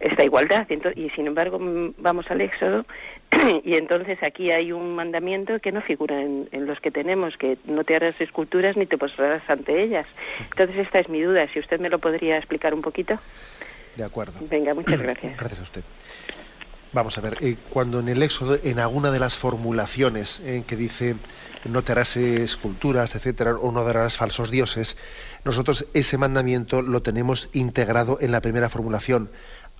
esta 0.00 0.24
igualdad. 0.24 0.66
Y 0.96 1.10
sin 1.10 1.26
embargo, 1.26 1.58
vamos 1.98 2.30
al 2.30 2.40
Éxodo 2.40 2.84
y 3.64 3.76
entonces 3.76 4.18
aquí 4.22 4.50
hay 4.50 4.72
un 4.72 4.94
mandamiento 4.94 5.60
que 5.60 5.72
no 5.72 5.82
figura 5.82 6.20
en, 6.20 6.66
los 6.66 6.80
que 6.80 6.90
tenemos, 6.90 7.36
que 7.36 7.58
no 7.64 7.84
te 7.84 7.94
harás 7.94 8.18
esculturas 8.20 8.76
ni 8.76 8.86
te 8.86 8.98
postrarás 8.98 9.42
ante 9.48 9.82
ellas. 9.82 10.06
Entonces 10.50 10.78
esta 10.78 11.00
es 11.00 11.08
mi 11.08 11.20
duda, 11.20 11.46
si 11.52 11.60
usted 11.60 11.78
me 11.80 11.90
lo 11.90 11.98
podría 11.98 12.38
explicar 12.38 12.74
un 12.74 12.80
poquito. 12.80 13.18
De 13.96 14.04
acuerdo. 14.04 14.40
Venga, 14.48 14.74
muchas 14.74 15.00
gracias. 15.02 15.36
Gracias 15.36 15.60
a 15.60 15.62
usted. 15.62 15.82
Vamos 16.92 17.16
a 17.18 17.20
ver, 17.20 17.36
eh, 17.40 17.56
cuando 17.68 18.00
en 18.00 18.08
el 18.08 18.20
Éxodo, 18.20 18.58
en 18.64 18.80
alguna 18.80 19.12
de 19.12 19.20
las 19.20 19.36
formulaciones 19.36 20.40
en 20.40 20.64
que 20.64 20.74
dice 20.74 21.14
no 21.64 21.84
te 21.84 21.92
harás 21.92 22.16
esculturas, 22.16 23.14
etcétera, 23.14 23.54
o 23.56 23.72
no 23.72 23.84
darás 23.84 24.16
falsos 24.16 24.50
dioses, 24.50 24.96
nosotros 25.44 25.86
ese 25.94 26.18
mandamiento 26.18 26.82
lo 26.82 27.02
tenemos 27.02 27.48
integrado 27.52 28.18
en 28.20 28.32
la 28.32 28.40
primera 28.40 28.68
formulación. 28.68 29.30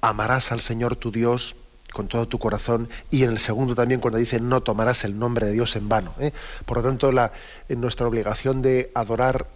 Amarás 0.01 0.53
al 0.53 0.61
Señor 0.61 0.97
tu 0.97 1.11
Dios 1.11 1.57
con 1.93 2.09
todo 2.09 2.29
tu 2.29 2.39
corazón 2.39 2.89
y 3.11 3.25
en 3.25 3.31
el 3.31 3.39
segundo 3.39 3.75
también 3.75 4.01
cuando 4.01 4.19
dice 4.19 4.41
no 4.41 4.63
tomarás 4.63 5.05
el 5.05 5.19
nombre 5.19 5.47
de 5.47 5.53
Dios 5.53 5.77
en 5.77 5.89
vano. 5.89 6.15
¿eh? 6.21 6.33
Por 6.65 6.79
lo 6.79 6.83
tanto, 6.85 7.13
la, 7.13 7.33
nuestra 7.69 8.07
obligación 8.07 8.63
de 8.63 8.91
adorar 8.95 9.49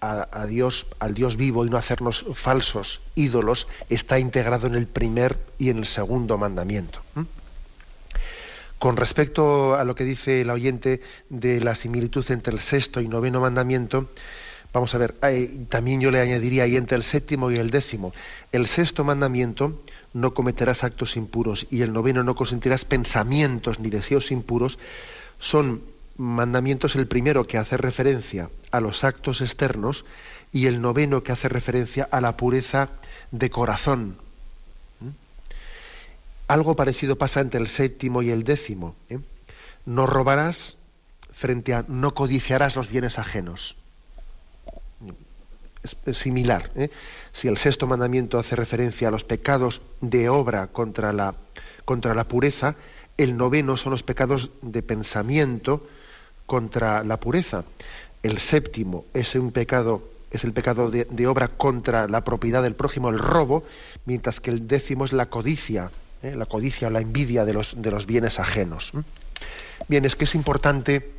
a, 0.00 0.44
Dios, 0.46 0.86
al 0.98 1.14
Dios 1.14 1.38
vivo 1.38 1.64
y 1.64 1.70
no 1.70 1.78
hacernos 1.78 2.26
falsos 2.34 3.00
ídolos, 3.14 3.66
está 3.88 4.18
integrado 4.18 4.66
en 4.66 4.74
el 4.74 4.86
primer 4.86 5.38
y 5.56 5.70
en 5.70 5.78
el 5.78 5.86
segundo 5.86 6.36
mandamiento. 6.36 7.00
Con 8.84 8.98
respecto 8.98 9.76
a 9.76 9.84
lo 9.84 9.94
que 9.94 10.04
dice 10.04 10.42
el 10.42 10.50
oyente 10.50 11.00
de 11.30 11.58
la 11.58 11.74
similitud 11.74 12.22
entre 12.30 12.52
el 12.52 12.58
sexto 12.58 13.00
y 13.00 13.08
noveno 13.08 13.40
mandamiento, 13.40 14.10
vamos 14.74 14.94
a 14.94 14.98
ver, 14.98 15.14
también 15.70 16.02
yo 16.02 16.10
le 16.10 16.20
añadiría 16.20 16.64
ahí 16.64 16.76
entre 16.76 16.98
el 16.98 17.02
séptimo 17.02 17.50
y 17.50 17.56
el 17.56 17.70
décimo. 17.70 18.12
El 18.52 18.66
sexto 18.66 19.02
mandamiento 19.02 19.82
no 20.12 20.34
cometerás 20.34 20.84
actos 20.84 21.16
impuros 21.16 21.66
y 21.70 21.80
el 21.80 21.94
noveno 21.94 22.24
no 22.24 22.34
consentirás 22.34 22.84
pensamientos 22.84 23.80
ni 23.80 23.88
deseos 23.88 24.30
impuros, 24.30 24.78
son 25.38 25.80
mandamientos 26.18 26.94
el 26.94 27.06
primero 27.06 27.46
que 27.46 27.56
hace 27.56 27.78
referencia 27.78 28.50
a 28.70 28.82
los 28.82 29.02
actos 29.02 29.40
externos 29.40 30.04
y 30.52 30.66
el 30.66 30.82
noveno 30.82 31.22
que 31.22 31.32
hace 31.32 31.48
referencia 31.48 32.06
a 32.10 32.20
la 32.20 32.36
pureza 32.36 32.90
de 33.30 33.48
corazón. 33.48 34.18
Algo 36.46 36.76
parecido 36.76 37.16
pasa 37.16 37.40
entre 37.40 37.60
el 37.60 37.68
séptimo 37.68 38.22
y 38.22 38.30
el 38.30 38.44
décimo. 38.44 38.94
¿eh? 39.08 39.18
No 39.86 40.06
robarás 40.06 40.76
frente 41.32 41.74
a 41.74 41.84
no 41.88 42.14
codiciarás 42.14 42.76
los 42.76 42.88
bienes 42.88 43.18
ajenos 43.18 43.76
es, 46.06 46.16
similar. 46.16 46.70
¿eh? 46.74 46.90
Si 47.32 47.48
el 47.48 47.56
sexto 47.56 47.86
mandamiento 47.86 48.38
hace 48.38 48.56
referencia 48.56 49.08
a 49.08 49.10
los 49.10 49.24
pecados 49.24 49.82
de 50.00 50.28
obra 50.28 50.68
contra 50.68 51.12
la, 51.12 51.34
contra 51.84 52.14
la 52.14 52.24
pureza, 52.24 52.76
el 53.16 53.36
noveno 53.36 53.76
son 53.76 53.92
los 53.92 54.02
pecados 54.02 54.50
de 54.62 54.82
pensamiento 54.82 55.86
contra 56.46 57.04
la 57.04 57.20
pureza. 57.20 57.64
El 58.22 58.38
séptimo 58.38 59.04
es 59.14 59.34
un 59.34 59.52
pecado, 59.52 60.02
es 60.30 60.44
el 60.44 60.52
pecado 60.52 60.90
de, 60.90 61.26
obra 61.26 61.48
contra 61.48 62.08
la 62.08 62.24
propiedad 62.24 62.62
del 62.62 62.74
prójimo, 62.74 63.10
el 63.10 63.18
robo, 63.18 63.64
mientras 64.06 64.40
que 64.40 64.50
el 64.50 64.66
décimo 64.66 65.04
es 65.04 65.12
la 65.12 65.26
codicia, 65.26 65.90
¿eh? 66.24 66.34
la 66.34 66.46
codicia 66.46 66.88
o 66.88 66.90
la 66.90 67.00
envidia 67.00 67.44
de 67.44 67.52
los, 67.52 67.80
de 67.80 67.90
los 67.90 68.06
bienes 68.06 68.40
ajenos. 68.40 68.92
Bien, 69.88 70.04
es 70.04 70.16
que 70.16 70.24
es 70.24 70.34
importante 70.34 71.10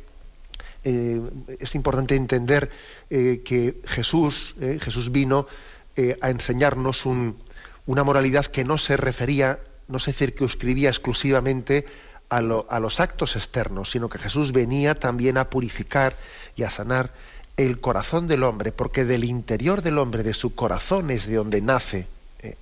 eh, 0.84 1.20
es 1.58 1.74
importante 1.74 2.14
entender 2.14 2.70
eh, 3.10 3.42
que 3.44 3.80
Jesús, 3.86 4.54
Jesús 4.80 5.10
vino 5.10 5.48
a 6.20 6.30
enseñarnos 6.30 7.06
una 7.06 8.04
moralidad 8.04 8.44
que 8.46 8.64
no 8.64 8.76
se 8.76 8.98
refería, 8.98 9.58
no 9.88 9.98
se 9.98 10.12
circunscribía 10.12 10.90
exclusivamente 10.90 11.86
a, 12.28 12.36
a, 12.36 12.80
los 12.80 13.00
actos 13.00 13.34
externos, 13.34 13.90
sino 13.90 14.10
que 14.10 14.18
Jesús 14.18 14.52
venía 14.52 14.94
también 14.94 15.38
a 15.38 15.48
purificar 15.48 16.14
y 16.54 16.64
a 16.64 16.70
sanar 16.70 17.14
el 17.56 17.80
corazón 17.80 18.28
del 18.28 18.42
hombre, 18.42 18.72
porque 18.72 19.06
del 19.06 19.24
interior 19.24 19.80
del 19.80 19.96
hombre, 19.98 20.22
de 20.22 20.34
su 20.34 20.54
corazón, 20.54 21.10
es 21.10 21.26
de 21.26 21.36
donde 21.36 21.62
nace 21.62 22.06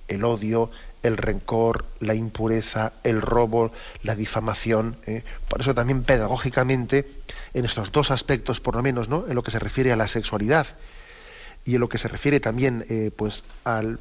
el 0.07 0.23
odio, 0.23 0.71
el 1.05 1.17
rencor, 1.17 1.85
la 1.99 2.15
impureza, 2.15 2.93
el 3.03 3.21
robo, 3.21 3.71
la 4.03 4.15
difamación. 4.15 4.97
¿eh? 5.05 5.23
Por 5.47 5.61
eso 5.61 5.75
también 5.75 6.03
pedagógicamente, 6.03 7.07
en 7.53 7.65
estos 7.65 7.91
dos 7.91 8.11
aspectos 8.11 8.59
por 8.59 8.75
lo 8.75 8.83
menos, 8.83 9.07
¿no? 9.07 9.25
en 9.27 9.35
lo 9.35 9.43
que 9.43 9.51
se 9.51 9.59
refiere 9.59 9.91
a 9.91 9.95
la 9.95 10.07
sexualidad 10.07 10.67
y 11.63 11.75
en 11.75 11.81
lo 11.81 11.89
que 11.89 11.97
se 11.97 12.07
refiere 12.07 12.39
también 12.39 12.85
eh, 12.89 13.11
pues, 13.15 13.43
al, 13.63 13.99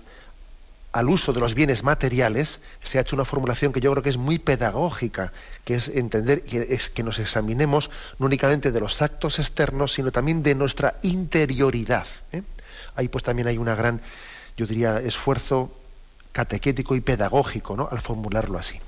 uso 1.07 1.33
de 1.33 1.41
los 1.41 1.55
bienes 1.55 1.83
materiales, 1.83 2.61
se 2.83 2.99
ha 2.99 3.01
hecho 3.03 3.17
una 3.17 3.25
formulación 3.25 3.73
que 3.73 3.81
yo 3.81 3.91
creo 3.91 4.03
que 4.03 4.11
es 4.11 4.17
muy 4.17 4.39
pedagógica, 4.39 5.33
que 5.65 5.75
es 5.75 5.89
entender 5.89 6.43
que, 6.43 6.69
es 6.71 6.89
que 6.89 7.03
nos 7.03 7.19
examinemos 7.19 7.91
no 8.19 8.27
únicamente 8.27 8.71
de 8.71 8.81
los 8.81 9.03
actos 9.03 9.39
externos, 9.39 9.93
sino 9.93 10.13
también 10.13 10.43
de 10.43 10.55
nuestra 10.55 10.99
interioridad. 11.03 12.07
¿eh? 12.33 12.43
Ahí 12.97 13.09
pues 13.09 13.25
también 13.25 13.49
hay 13.49 13.59
una 13.59 13.75
gran, 13.75 14.01
yo 14.57 14.67
diría, 14.67 15.01
esfuerzo 15.01 15.73
catequético 16.35 16.97
y 16.97 17.01
pedagógico, 17.01 17.77
¿no? 17.77 17.89
Al 17.91 18.01
formularlo 18.01 18.59
así. 18.59 18.79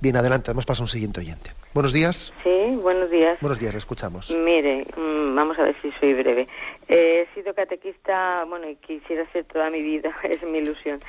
Bien, 0.00 0.16
adelante, 0.16 0.50
vamos 0.50 0.64
pasar 0.64 0.82
a 0.82 0.84
un 0.84 0.88
siguiente 0.88 1.20
oyente. 1.20 1.50
Buenos 1.74 1.92
días. 1.92 2.32
Sí, 2.42 2.76
buenos 2.80 3.10
días. 3.10 3.38
Buenos 3.40 3.60
días, 3.60 3.74
le 3.74 3.78
escuchamos. 3.78 4.30
Mire, 4.30 4.86
mm, 4.96 5.34
vamos 5.34 5.58
a 5.58 5.62
ver 5.62 5.76
si 5.82 5.92
soy 6.00 6.14
breve. 6.14 6.48
he 6.88 7.26
sido 7.34 7.52
catequista, 7.52 8.44
bueno, 8.48 8.68
y 8.70 8.76
quisiera 8.76 9.30
ser 9.32 9.44
toda 9.44 9.68
mi 9.70 9.82
vida, 9.82 10.16
es 10.24 10.42
mi 10.42 10.58
ilusión, 10.58 11.00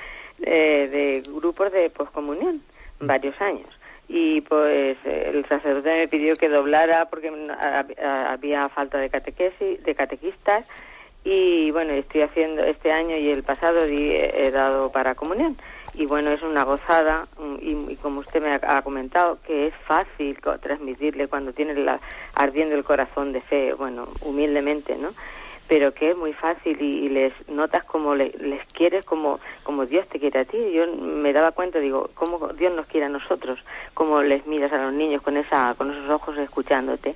eh, 0.41 0.89
de 0.91 1.32
grupos 1.32 1.72
de 1.72 1.89
poscomunión, 1.89 2.62
mm. 3.00 3.08
varios 3.08 3.39
años. 3.41 3.70
Y 4.10 4.41
pues 4.41 4.97
el 5.06 5.47
sacerdote 5.47 5.95
me 5.95 6.08
pidió 6.08 6.36
que 6.36 6.50
doblara 6.50 7.06
porque 7.10 7.32
había 8.02 8.68
falta 8.70 8.97
de 8.97 9.10
catequesis, 9.10 9.84
de 9.84 9.95
catequistas 9.95 10.66
y 11.24 11.72
bueno, 11.72 11.94
estoy 11.94 12.22
haciendo 12.22 12.64
este 12.64 12.92
año 12.92 13.18
y 13.18 13.30
el 13.30 13.44
pasado 13.44 13.82
he 13.86 14.52
dado 14.52 14.92
para 14.92 15.16
comunión 15.16 15.58
y 15.94 16.06
bueno, 16.06 16.32
es 16.32 16.42
una 16.42 16.64
gozada 16.64 17.28
y, 17.62 17.96
como 17.98 18.22
usted 18.22 18.42
me 18.42 18.54
ha, 18.54 18.82
comentado, 18.84 19.38
que 19.46 19.68
es 19.68 19.74
fácil 19.86 20.40
transmitirle 20.62 21.28
cuando 21.28 21.52
tiene 21.52 21.74
la, 21.76 22.00
ardiendo 22.36 22.76
el 22.76 22.84
corazón 22.84 23.34
de 23.34 23.42
fe, 23.42 23.74
bueno, 23.74 24.08
humildemente, 24.22 24.96
¿no? 24.96 25.10
pero 25.68 25.94
que 25.94 26.10
es 26.10 26.18
muy 26.18 26.34
fácil 26.34 26.82
y, 26.82 27.10
les 27.10 27.32
notas 27.48 27.84
como 27.84 28.16
les 28.16 28.66
quieres 28.74 29.06
como 29.06 29.40
como 29.64 29.86
Dios 29.86 30.08
te 30.08 30.20
quiere 30.20 30.40
a 30.40 30.46
ti. 30.46 30.58
Yo 30.74 30.88
me 30.96 31.32
daba 31.32 31.52
cuenta, 31.52 31.78
digo, 31.80 32.10
cómo 32.16 32.48
Dios 32.50 32.74
nos 32.74 32.88
quiere 32.88 33.06
a 33.06 33.10
nosotros, 33.10 33.60
cómo 33.94 34.24
les 34.24 34.48
miras 34.48 34.74
a 34.74 34.84
los 34.84 34.94
niños 34.94 35.22
con 35.22 35.38
esa 35.38 35.76
con 35.78 35.92
esos 35.92 36.10
ojos 36.10 36.38
escuchándote. 36.40 37.14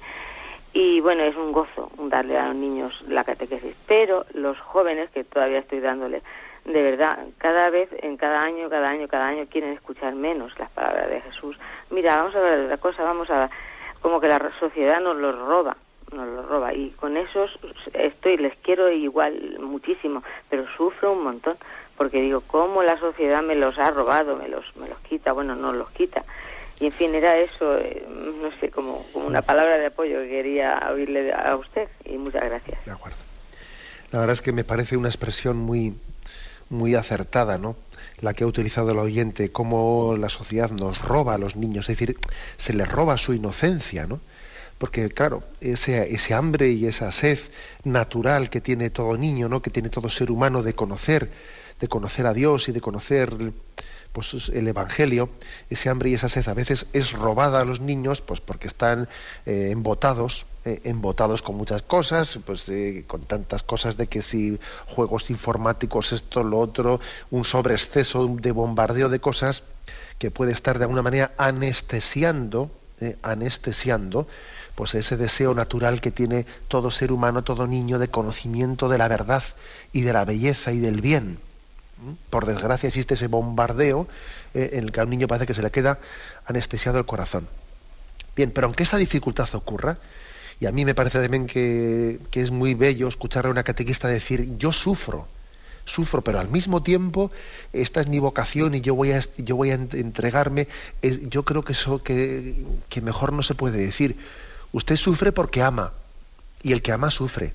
Y 0.73 1.01
bueno, 1.01 1.23
es 1.23 1.35
un 1.35 1.51
gozo 1.51 1.91
darle 1.97 2.37
a 2.37 2.47
los 2.47 2.55
niños 2.55 2.93
la 3.07 3.23
catequesis, 3.23 3.75
pero 3.87 4.25
los 4.33 4.59
jóvenes 4.59 5.09
que 5.11 5.23
todavía 5.23 5.59
estoy 5.59 5.79
dándoles 5.79 6.23
de 6.65 6.81
verdad, 6.81 7.19
cada 7.39 7.69
vez, 7.69 7.89
en 8.01 8.15
cada 8.15 8.41
año, 8.41 8.69
cada 8.69 8.89
año, 8.89 9.07
cada 9.07 9.27
año 9.27 9.45
quieren 9.49 9.73
escuchar 9.73 10.15
menos 10.15 10.57
las 10.57 10.71
palabras 10.71 11.09
de 11.09 11.21
Jesús. 11.21 11.57
Mira, 11.89 12.17
vamos 12.17 12.35
a 12.35 12.39
ver 12.39 12.61
otra 12.61 12.77
cosa, 12.77 13.03
vamos 13.03 13.29
a 13.29 13.49
como 14.01 14.19
que 14.19 14.27
la 14.27 14.51
sociedad 14.59 15.01
nos 15.01 15.17
lo 15.17 15.31
roba, 15.31 15.75
nos 16.11 16.27
lo 16.27 16.43
roba 16.43 16.73
y 16.73 16.91
con 16.91 17.17
esos 17.17 17.51
estoy, 17.93 18.37
les 18.37 18.55
quiero 18.57 18.89
igual 18.89 19.57
muchísimo, 19.59 20.23
pero 20.49 20.65
sufro 20.77 21.13
un 21.13 21.23
montón 21.23 21.57
porque 21.97 22.21
digo, 22.21 22.41
¿cómo 22.47 22.83
la 22.83 22.97
sociedad 22.97 23.41
me 23.41 23.55
los 23.55 23.77
ha 23.77 23.91
robado, 23.91 24.35
me 24.35 24.47
los, 24.47 24.65
me 24.77 24.87
los 24.87 24.97
quita? 24.99 25.31
Bueno, 25.31 25.55
no 25.55 25.73
los 25.73 25.89
quita. 25.91 26.23
Y 26.83 26.87
en 26.87 26.91
fin, 26.91 27.15
era 27.15 27.37
eso, 27.37 27.77
eh, 27.77 28.05
no 28.09 28.51
sé, 28.59 28.69
como, 28.69 29.05
una 29.13 29.41
palabra 29.41 29.77
de 29.77 29.85
apoyo 29.85 30.19
que 30.19 30.27
quería 30.27 30.91
oírle 30.93 31.31
a 31.31 31.55
usted 31.55 31.87
y 32.03 32.17
muchas 32.17 32.43
gracias. 32.43 32.83
De 32.83 32.91
acuerdo. 32.91 33.15
La 34.11 34.19
verdad 34.19 34.33
es 34.33 34.41
que 34.41 34.51
me 34.51 34.65
parece 34.65 34.97
una 34.97 35.07
expresión 35.07 35.55
muy, 35.55 35.95
muy 36.67 36.95
acertada, 36.95 37.57
¿no? 37.57 37.77
La 38.19 38.33
que 38.33 38.43
ha 38.43 38.47
utilizado 38.47 38.91
el 38.91 38.99
oyente, 38.99 39.49
cómo 39.49 40.17
la 40.17 40.27
sociedad 40.27 40.71
nos 40.71 41.01
roba 41.01 41.35
a 41.35 41.37
los 41.37 41.55
niños, 41.55 41.87
es 41.87 41.97
decir, 41.97 42.17
se 42.57 42.73
les 42.73 42.91
roba 42.91 43.15
su 43.15 43.33
inocencia, 43.33 44.05
¿no? 44.05 44.19
Porque, 44.77 45.07
claro, 45.09 45.41
ese, 45.61 46.13
ese 46.13 46.33
hambre 46.33 46.71
y 46.71 46.87
esa 46.87 47.13
sed 47.13 47.39
natural 47.85 48.49
que 48.49 48.59
tiene 48.59 48.89
todo 48.89 49.15
niño, 49.15 49.47
¿no? 49.47 49.61
Que 49.61 49.69
tiene 49.69 49.87
todo 49.87 50.09
ser 50.09 50.31
humano 50.31 50.63
de 50.63 50.75
conocer, 50.75 51.29
de 51.79 51.87
conocer 51.87 52.25
a 52.25 52.33
Dios 52.33 52.67
y 52.67 52.73
de 52.73 52.81
conocer 52.81 53.53
pues 54.13 54.49
el 54.53 54.67
evangelio, 54.67 55.29
ese 55.71 55.89
hambre 55.89 56.11
y 56.11 56.13
esa 56.13 56.29
sed 56.29 56.47
a 56.47 56.53
veces 56.53 56.85
es 56.93 57.11
robada 57.11 57.61
a 57.61 57.65
los 57.65 57.81
niños, 57.81 58.21
pues 58.21 58.39
porque 58.39 58.67
están 58.67 59.09
eh, 59.45 59.69
embotados 59.71 60.45
eh, 60.65 60.79
embotados 60.85 61.41
con 61.41 61.57
muchas 61.57 61.81
cosas, 61.81 62.39
pues 62.45 62.69
eh, 62.69 63.03
con 63.05 63.23
tantas 63.23 63.63
cosas 63.63 63.97
de 63.97 64.07
que 64.07 64.21
si 64.21 64.57
juegos 64.85 65.29
informáticos, 65.29 66.13
esto, 66.13 66.41
lo 66.43 66.59
otro, 66.59 67.01
un 67.31 67.43
sobreexceso 67.43 68.27
de 68.27 68.51
bombardeo 68.51 69.09
de 69.09 69.19
cosas 69.19 69.63
que 70.19 70.31
puede 70.31 70.53
estar 70.53 70.77
de 70.77 70.85
alguna 70.85 71.01
manera 71.01 71.33
anestesiando, 71.37 72.71
anestesiando, 73.23 74.25
pues 74.75 74.95
ese 74.95 75.17
deseo 75.17 75.53
natural 75.53 75.99
que 75.99 76.11
tiene 76.11 76.45
todo 76.69 76.91
ser 76.91 77.11
humano, 77.11 77.43
todo 77.43 77.67
niño, 77.67 77.99
de 77.99 78.07
conocimiento 78.07 78.87
de 78.87 78.97
la 78.97 79.09
verdad 79.09 79.43
y 79.91 80.01
de 80.01 80.13
la 80.13 80.23
belleza 80.23 80.71
y 80.71 80.79
del 80.79 81.01
bien. 81.01 81.39
Por 82.29 82.45
desgracia 82.45 82.87
existe 82.87 83.13
ese 83.13 83.27
bombardeo 83.27 84.07
en 84.53 84.83
el 84.85 84.91
que 84.91 84.99
a 84.99 85.03
un 85.03 85.09
niño 85.09 85.27
parece 85.27 85.47
que 85.47 85.53
se 85.53 85.61
le 85.61 85.71
queda 85.71 85.99
anestesiado 86.45 86.97
el 86.99 87.05
corazón. 87.05 87.47
Bien, 88.35 88.51
pero 88.51 88.65
aunque 88.65 88.83
esa 88.83 88.97
dificultad 88.97 89.47
ocurra, 89.53 89.97
y 90.59 90.65
a 90.65 90.71
mí 90.71 90.85
me 90.85 90.95
parece 90.95 91.21
también 91.21 91.45
que, 91.45 92.19
es 92.31 92.51
muy 92.51 92.73
bello 92.73 93.07
escuchar 93.07 93.45
a 93.45 93.49
una 93.49 93.63
catequista 93.63 94.07
decir, 94.07 94.57
yo 94.57 94.71
sufro, 94.71 95.27
sufro, 95.85 96.23
pero 96.23 96.39
al 96.39 96.49
mismo 96.49 96.81
tiempo 96.83 97.31
esta 97.73 98.01
es 98.01 98.07
mi 98.07 98.19
vocación 98.19 98.75
y 98.75 98.81
yo 98.81 98.95
voy 98.95 99.11
a, 99.11 99.21
yo 99.37 99.55
voy 99.55 99.71
a 99.71 99.75
entregarme. 99.75 100.67
yo 101.01 101.43
creo 101.43 101.63
que 101.63 101.73
eso 101.73 102.01
que 102.01 102.65
mejor 103.01 103.33
no 103.33 103.43
se 103.43 103.55
puede 103.55 103.77
decir. 103.79 104.17
Usted 104.71 104.95
sufre 104.95 105.31
porque 105.31 105.61
ama 105.61 105.93
y 106.61 106.71
el 106.71 106.81
que 106.81 106.91
ama 106.91 107.11
sufre. 107.11 107.53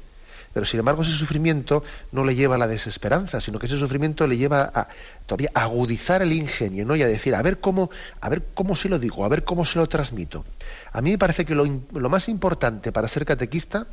Pero 0.52 0.66
sin 0.66 0.80
embargo 0.80 1.02
ese 1.02 1.12
sufrimiento 1.12 1.84
no 2.12 2.24
le 2.24 2.34
lleva 2.34 2.56
a 2.56 2.58
la 2.58 2.66
desesperanza, 2.66 3.40
sino 3.40 3.58
que 3.58 3.66
ese 3.66 3.78
sufrimiento 3.78 4.26
le 4.26 4.36
lleva 4.36 4.70
a 4.74 4.88
todavía 5.26 5.50
agudizar 5.54 6.22
el 6.22 6.32
ingenio, 6.32 6.84
¿no? 6.84 6.96
Y 6.96 7.02
a 7.02 7.08
decir, 7.08 7.34
a 7.34 7.42
ver 7.42 7.60
cómo, 7.60 7.90
a 8.20 8.28
ver 8.28 8.42
cómo 8.54 8.74
se 8.74 8.88
lo 8.88 8.98
digo, 8.98 9.24
a 9.24 9.28
ver 9.28 9.44
cómo 9.44 9.64
se 9.64 9.78
lo 9.78 9.88
transmito. 9.88 10.44
A 10.92 11.00
mí 11.02 11.12
me 11.12 11.18
parece 11.18 11.44
que 11.44 11.54
lo, 11.54 11.64
lo 11.92 12.08
más 12.08 12.28
importante 12.28 12.92
para 12.92 13.08
ser 13.08 13.24
catequista 13.24 13.86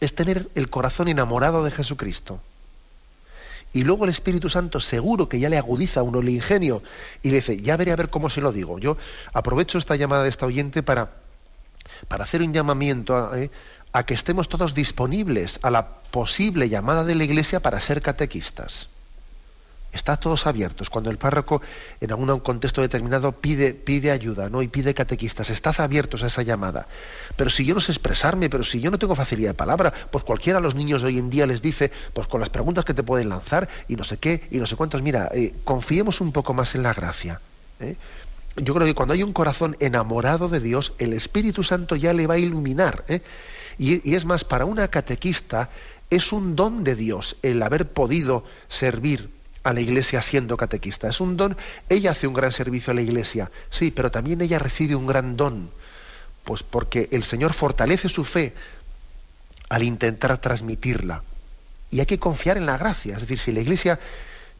es 0.00 0.14
tener 0.14 0.48
el 0.54 0.70
corazón 0.70 1.08
enamorado 1.08 1.64
de 1.64 1.70
Jesucristo. 1.70 2.40
Y 3.72 3.82
luego 3.82 4.04
el 4.04 4.10
Espíritu 4.10 4.48
Santo 4.48 4.80
seguro 4.80 5.28
que 5.28 5.38
ya 5.38 5.50
le 5.50 5.58
agudiza 5.58 6.00
a 6.00 6.02
uno 6.02 6.20
el 6.20 6.28
ingenio 6.28 6.82
y 7.22 7.30
le 7.30 7.36
dice, 7.36 7.60
ya 7.60 7.76
veré 7.76 7.92
a 7.92 7.96
ver 7.96 8.08
cómo 8.08 8.30
se 8.30 8.40
lo 8.40 8.50
digo. 8.50 8.78
Yo 8.78 8.96
aprovecho 9.32 9.78
esta 9.78 9.96
llamada 9.96 10.22
de 10.22 10.30
esta 10.30 10.46
oyente 10.46 10.82
para, 10.82 11.10
para 12.08 12.24
hacer 12.24 12.40
un 12.40 12.52
llamamiento 12.54 13.14
a, 13.14 13.38
¿eh? 13.38 13.50
A 13.92 14.04
que 14.04 14.14
estemos 14.14 14.48
todos 14.48 14.74
disponibles 14.74 15.58
a 15.62 15.70
la 15.70 15.88
posible 16.10 16.68
llamada 16.68 17.04
de 17.04 17.14
la 17.14 17.24
Iglesia 17.24 17.60
para 17.60 17.80
ser 17.80 18.02
catequistas. 18.02 18.88
Está 19.90 20.18
todos 20.18 20.46
abiertos. 20.46 20.90
Cuando 20.90 21.10
el 21.10 21.16
párroco 21.16 21.62
en 22.00 22.10
algún 22.10 22.40
contexto 22.40 22.82
determinado 22.82 23.32
pide, 23.32 23.72
pide 23.72 24.10
ayuda 24.10 24.50
¿no? 24.50 24.60
y 24.60 24.68
pide 24.68 24.92
catequistas, 24.92 25.48
estad 25.48 25.80
abiertos 25.80 26.22
a 26.22 26.26
esa 26.26 26.42
llamada. 26.42 26.86
Pero 27.36 27.48
si 27.48 27.64
yo 27.64 27.74
no 27.74 27.80
sé 27.80 27.92
expresarme, 27.92 28.50
pero 28.50 28.64
si 28.64 28.80
yo 28.80 28.90
no 28.90 28.98
tengo 28.98 29.14
facilidad 29.14 29.50
de 29.50 29.54
palabra, 29.54 29.92
pues 30.10 30.24
cualquiera 30.24 30.58
de 30.58 30.64
los 30.64 30.74
niños 30.74 31.00
de 31.00 31.08
hoy 31.08 31.18
en 31.18 31.30
día 31.30 31.46
les 31.46 31.62
dice, 31.62 31.90
pues 32.12 32.26
con 32.26 32.40
las 32.40 32.50
preguntas 32.50 32.84
que 32.84 32.92
te 32.92 33.02
pueden 33.02 33.30
lanzar 33.30 33.68
y 33.88 33.96
no 33.96 34.04
sé 34.04 34.18
qué 34.18 34.46
y 34.50 34.58
no 34.58 34.66
sé 34.66 34.76
cuántos, 34.76 35.00
mira, 35.00 35.30
eh, 35.32 35.54
confiemos 35.64 36.20
un 36.20 36.32
poco 36.32 36.52
más 36.52 36.74
en 36.74 36.82
la 36.82 36.92
gracia. 36.92 37.40
¿eh? 37.80 37.96
Yo 38.56 38.74
creo 38.74 38.86
que 38.86 38.94
cuando 38.94 39.14
hay 39.14 39.22
un 39.22 39.32
corazón 39.32 39.76
enamorado 39.80 40.48
de 40.50 40.60
Dios, 40.60 40.92
el 40.98 41.14
Espíritu 41.14 41.64
Santo 41.64 41.96
ya 41.96 42.12
le 42.12 42.26
va 42.26 42.34
a 42.34 42.38
iluminar. 42.38 43.04
¿eh? 43.08 43.22
Y, 43.78 44.14
es 44.14 44.24
más, 44.24 44.44
para 44.44 44.64
una 44.64 44.88
catequista 44.88 45.70
es 46.10 46.32
un 46.32 46.56
don 46.56 46.84
de 46.84 46.96
Dios 46.96 47.36
el 47.42 47.62
haber 47.62 47.88
podido 47.88 48.44
servir 48.68 49.30
a 49.62 49.72
la 49.72 49.80
iglesia 49.80 50.22
siendo 50.22 50.56
catequista. 50.56 51.08
Es 51.08 51.20
un 51.20 51.36
don, 51.36 51.56
ella 51.88 52.10
hace 52.10 52.26
un 52.26 52.34
gran 52.34 52.52
servicio 52.52 52.90
a 52.90 52.94
la 52.94 53.02
iglesia, 53.02 53.50
sí, 53.70 53.90
pero 53.90 54.10
también 54.10 54.40
ella 54.40 54.58
recibe 54.58 54.96
un 54.96 55.06
gran 55.06 55.36
don, 55.36 55.70
pues 56.44 56.62
porque 56.62 57.08
el 57.12 57.22
Señor 57.22 57.52
fortalece 57.52 58.08
su 58.08 58.24
fe 58.24 58.54
al 59.68 59.82
intentar 59.82 60.38
transmitirla. 60.38 61.22
Y 61.90 62.00
hay 62.00 62.06
que 62.06 62.18
confiar 62.18 62.56
en 62.56 62.66
la 62.66 62.76
gracia, 62.76 63.14
es 63.14 63.22
decir, 63.22 63.38
si 63.38 63.52
la 63.52 63.60
iglesia 63.60 63.98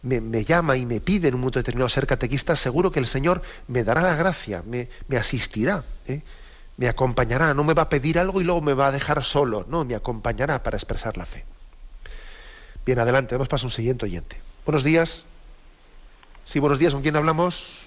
me, 0.02 0.44
llama 0.44 0.76
y 0.76 0.86
me 0.86 1.00
pide 1.00 1.28
en 1.28 1.34
un 1.34 1.40
momento 1.40 1.58
determinado 1.58 1.88
ser 1.88 2.06
catequista, 2.06 2.54
seguro 2.56 2.90
que 2.90 3.00
el 3.00 3.06
Señor 3.06 3.42
me 3.66 3.84
dará 3.84 4.00
la 4.00 4.14
gracia, 4.14 4.62
me, 4.64 4.88
asistirá. 5.16 5.84
¿eh? 6.06 6.22
Me 6.78 6.88
acompañará, 6.88 7.52
no 7.54 7.64
me 7.64 7.74
va 7.74 7.82
a 7.82 7.88
pedir 7.88 8.18
algo 8.20 8.40
y 8.40 8.44
luego 8.44 8.62
me 8.62 8.72
va 8.72 8.86
a 8.86 8.92
dejar 8.92 9.22
solo, 9.24 9.66
no, 9.68 9.84
me 9.84 9.96
acompañará 9.96 10.62
para 10.62 10.76
expresar 10.76 11.16
la 11.16 11.26
fe. 11.26 11.44
Bien, 12.86 13.00
adelante, 13.00 13.34
vamos 13.34 13.48
para 13.48 13.62
un 13.64 13.70
siguiente 13.70 14.06
oyente. 14.06 14.40
Buenos 14.64 14.84
días. 14.84 15.26
Sí, 16.44 16.60
buenos 16.60 16.78
días, 16.78 16.94
¿con 16.94 17.02
quién 17.02 17.16
hablamos? 17.16 17.84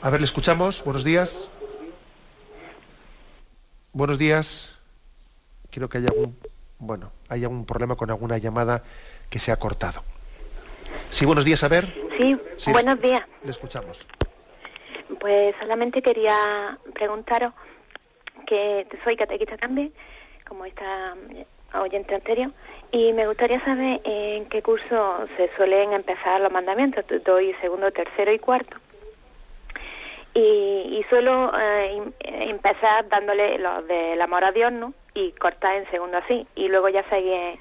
A 0.00 0.08
ver, 0.08 0.22
le 0.22 0.24
escuchamos. 0.24 0.82
Buenos 0.82 1.04
días. 1.04 1.50
Buenos 3.92 4.18
días. 4.18 4.70
Creo 5.70 5.90
que 5.90 5.98
hay 5.98 6.06
algún, 6.06 6.36
bueno, 6.78 7.12
hay 7.28 7.42
algún 7.42 7.66
problema 7.66 7.96
con 7.96 8.10
alguna 8.10 8.38
llamada 8.38 8.82
que 9.28 9.38
se 9.38 9.52
ha 9.52 9.56
cortado. 9.56 10.02
Sí, 11.10 11.26
buenos 11.26 11.44
días, 11.44 11.62
a 11.64 11.68
ver. 11.68 11.94
Sí, 12.16 12.36
sí 12.56 12.72
buenos 12.72 12.98
días. 13.00 13.20
Le 13.44 13.50
escuchamos. 13.50 14.06
Pues 15.18 15.54
solamente 15.58 16.02
quería 16.02 16.78
preguntaros 16.94 17.52
que 18.46 18.86
soy 19.04 19.16
catequista 19.16 19.56
también, 19.56 19.92
como 20.46 20.64
esta 20.64 21.14
oyente 21.74 22.14
anterior, 22.14 22.50
y 22.92 23.12
me 23.12 23.26
gustaría 23.26 23.64
saber 23.64 24.00
en 24.04 24.46
qué 24.46 24.62
curso 24.62 25.26
se 25.36 25.48
suelen 25.56 25.92
empezar 25.92 26.40
los 26.40 26.52
mandamientos. 26.52 27.04
Doy 27.24 27.54
segundo, 27.60 27.90
tercero 27.92 28.32
y 28.32 28.38
cuarto. 28.38 28.76
Y, 30.34 31.04
suelo 31.08 31.50
eh, 31.58 32.02
empezar 32.20 33.08
dándole 33.08 33.58
los 33.58 33.86
del 33.88 34.20
amor 34.22 34.44
a 34.44 34.52
Dios, 34.52 34.72
¿no? 34.72 34.92
Y 35.14 35.32
cortar 35.32 35.74
en 35.74 35.90
segundo 35.90 36.18
así. 36.18 36.46
Y 36.54 36.68
luego 36.68 36.88
ya 36.88 37.02
seguir 37.08 37.58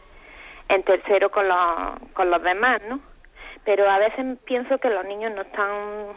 en 0.68 0.84
tercero 0.84 1.32
con 1.32 1.48
los, 1.48 1.58
con 2.14 2.30
los 2.30 2.42
demás, 2.44 2.82
¿no? 2.88 3.00
Pero 3.66 3.90
a 3.90 3.98
veces 3.98 4.38
pienso 4.46 4.78
que 4.78 4.90
los 4.90 5.04
niños 5.06 5.34
no 5.34 5.42
están 5.42 6.14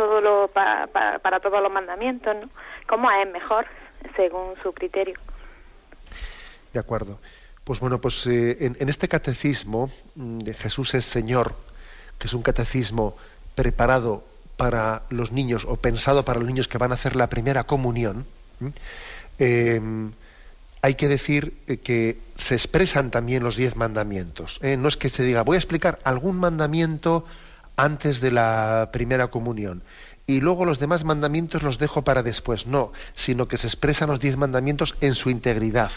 todo 0.00 0.22
lo 0.22 0.48
para 0.48 1.40
todos 1.40 1.62
los 1.62 1.70
mandamientos, 1.70 2.34
¿no? 2.34 2.48
¿Cómo 2.86 3.10
es 3.10 3.30
mejor 3.30 3.66
según 4.16 4.54
su 4.62 4.72
criterio? 4.72 5.18
De 6.72 6.80
acuerdo. 6.80 7.18
Pues 7.64 7.80
bueno, 7.80 8.00
pues 8.00 8.26
eh, 8.26 8.56
en, 8.60 8.88
este 8.88 9.08
catecismo 9.08 9.90
mm, 10.14 10.38
de 10.38 10.54
Jesús 10.54 10.94
es 10.94 11.04
Señor, 11.04 11.54
que 12.18 12.28
es 12.28 12.32
un 12.32 12.42
catecismo 12.42 13.14
preparado 13.54 14.24
para 14.56 15.02
los 15.10 15.32
niños 15.32 15.66
o 15.68 15.76
pensado 15.76 16.24
para 16.24 16.38
los 16.38 16.48
niños 16.48 16.66
que 16.66 16.78
van 16.78 16.92
a 16.92 16.94
hacer 16.94 17.14
la 17.14 17.28
primera 17.28 17.64
comunión, 17.64 18.24
em, 19.38 20.12
hay 20.80 20.94
que 20.94 21.08
decir 21.08 21.52
eh, 21.66 21.76
que 21.76 22.16
se 22.36 22.54
expresan 22.54 23.10
también 23.10 23.44
los 23.44 23.56
diez 23.56 23.76
mandamientos. 23.76 24.60
¿eh? 24.62 24.78
No 24.78 24.88
es 24.88 24.96
que 24.96 25.10
se 25.10 25.24
diga, 25.24 25.42
voy 25.42 25.56
a 25.56 25.58
explicar 25.58 25.98
algún 26.04 26.38
mandamiento 26.38 27.26
antes 27.84 28.20
de 28.20 28.30
la 28.30 28.90
primera 28.92 29.28
comunión. 29.28 29.82
Y 30.26 30.40
luego 30.40 30.64
los 30.64 30.78
demás 30.78 31.04
mandamientos 31.04 31.62
los 31.62 31.78
dejo 31.78 32.02
para 32.02 32.22
después. 32.22 32.66
No, 32.66 32.92
sino 33.14 33.48
que 33.48 33.56
se 33.56 33.66
expresan 33.66 34.10
los 34.10 34.20
diez 34.20 34.36
mandamientos 34.36 34.94
en 35.00 35.14
su 35.14 35.30
integridad. 35.30 35.90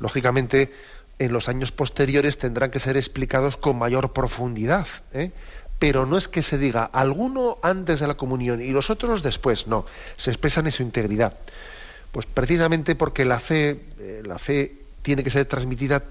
Lógicamente, 0.00 0.72
en 1.18 1.32
los 1.32 1.48
años 1.48 1.70
posteriores 1.70 2.38
tendrán 2.38 2.70
que 2.70 2.80
ser 2.80 2.96
explicados 2.96 3.56
con 3.56 3.78
mayor 3.78 4.12
profundidad. 4.12 4.88
¿eh? 5.12 5.30
Pero 5.78 6.06
no 6.06 6.16
es 6.16 6.28
que 6.28 6.42
se 6.42 6.58
diga 6.58 6.84
alguno 6.84 7.58
antes 7.62 8.00
de 8.00 8.08
la 8.08 8.14
comunión 8.14 8.60
y 8.60 8.70
los 8.70 8.90
otros 8.90 9.22
después, 9.22 9.66
no, 9.66 9.86
se 10.16 10.30
expresan 10.30 10.66
en 10.66 10.72
su 10.72 10.82
integridad. 10.82 11.34
Pues 12.10 12.26
precisamente 12.26 12.96
porque 12.96 13.24
la 13.24 13.38
fe, 13.38 13.82
eh, 13.98 14.22
la 14.24 14.38
fe 14.38 14.72
tiene 15.02 15.22
que 15.22 15.30
ser 15.30 15.44
transmitida 15.44 16.02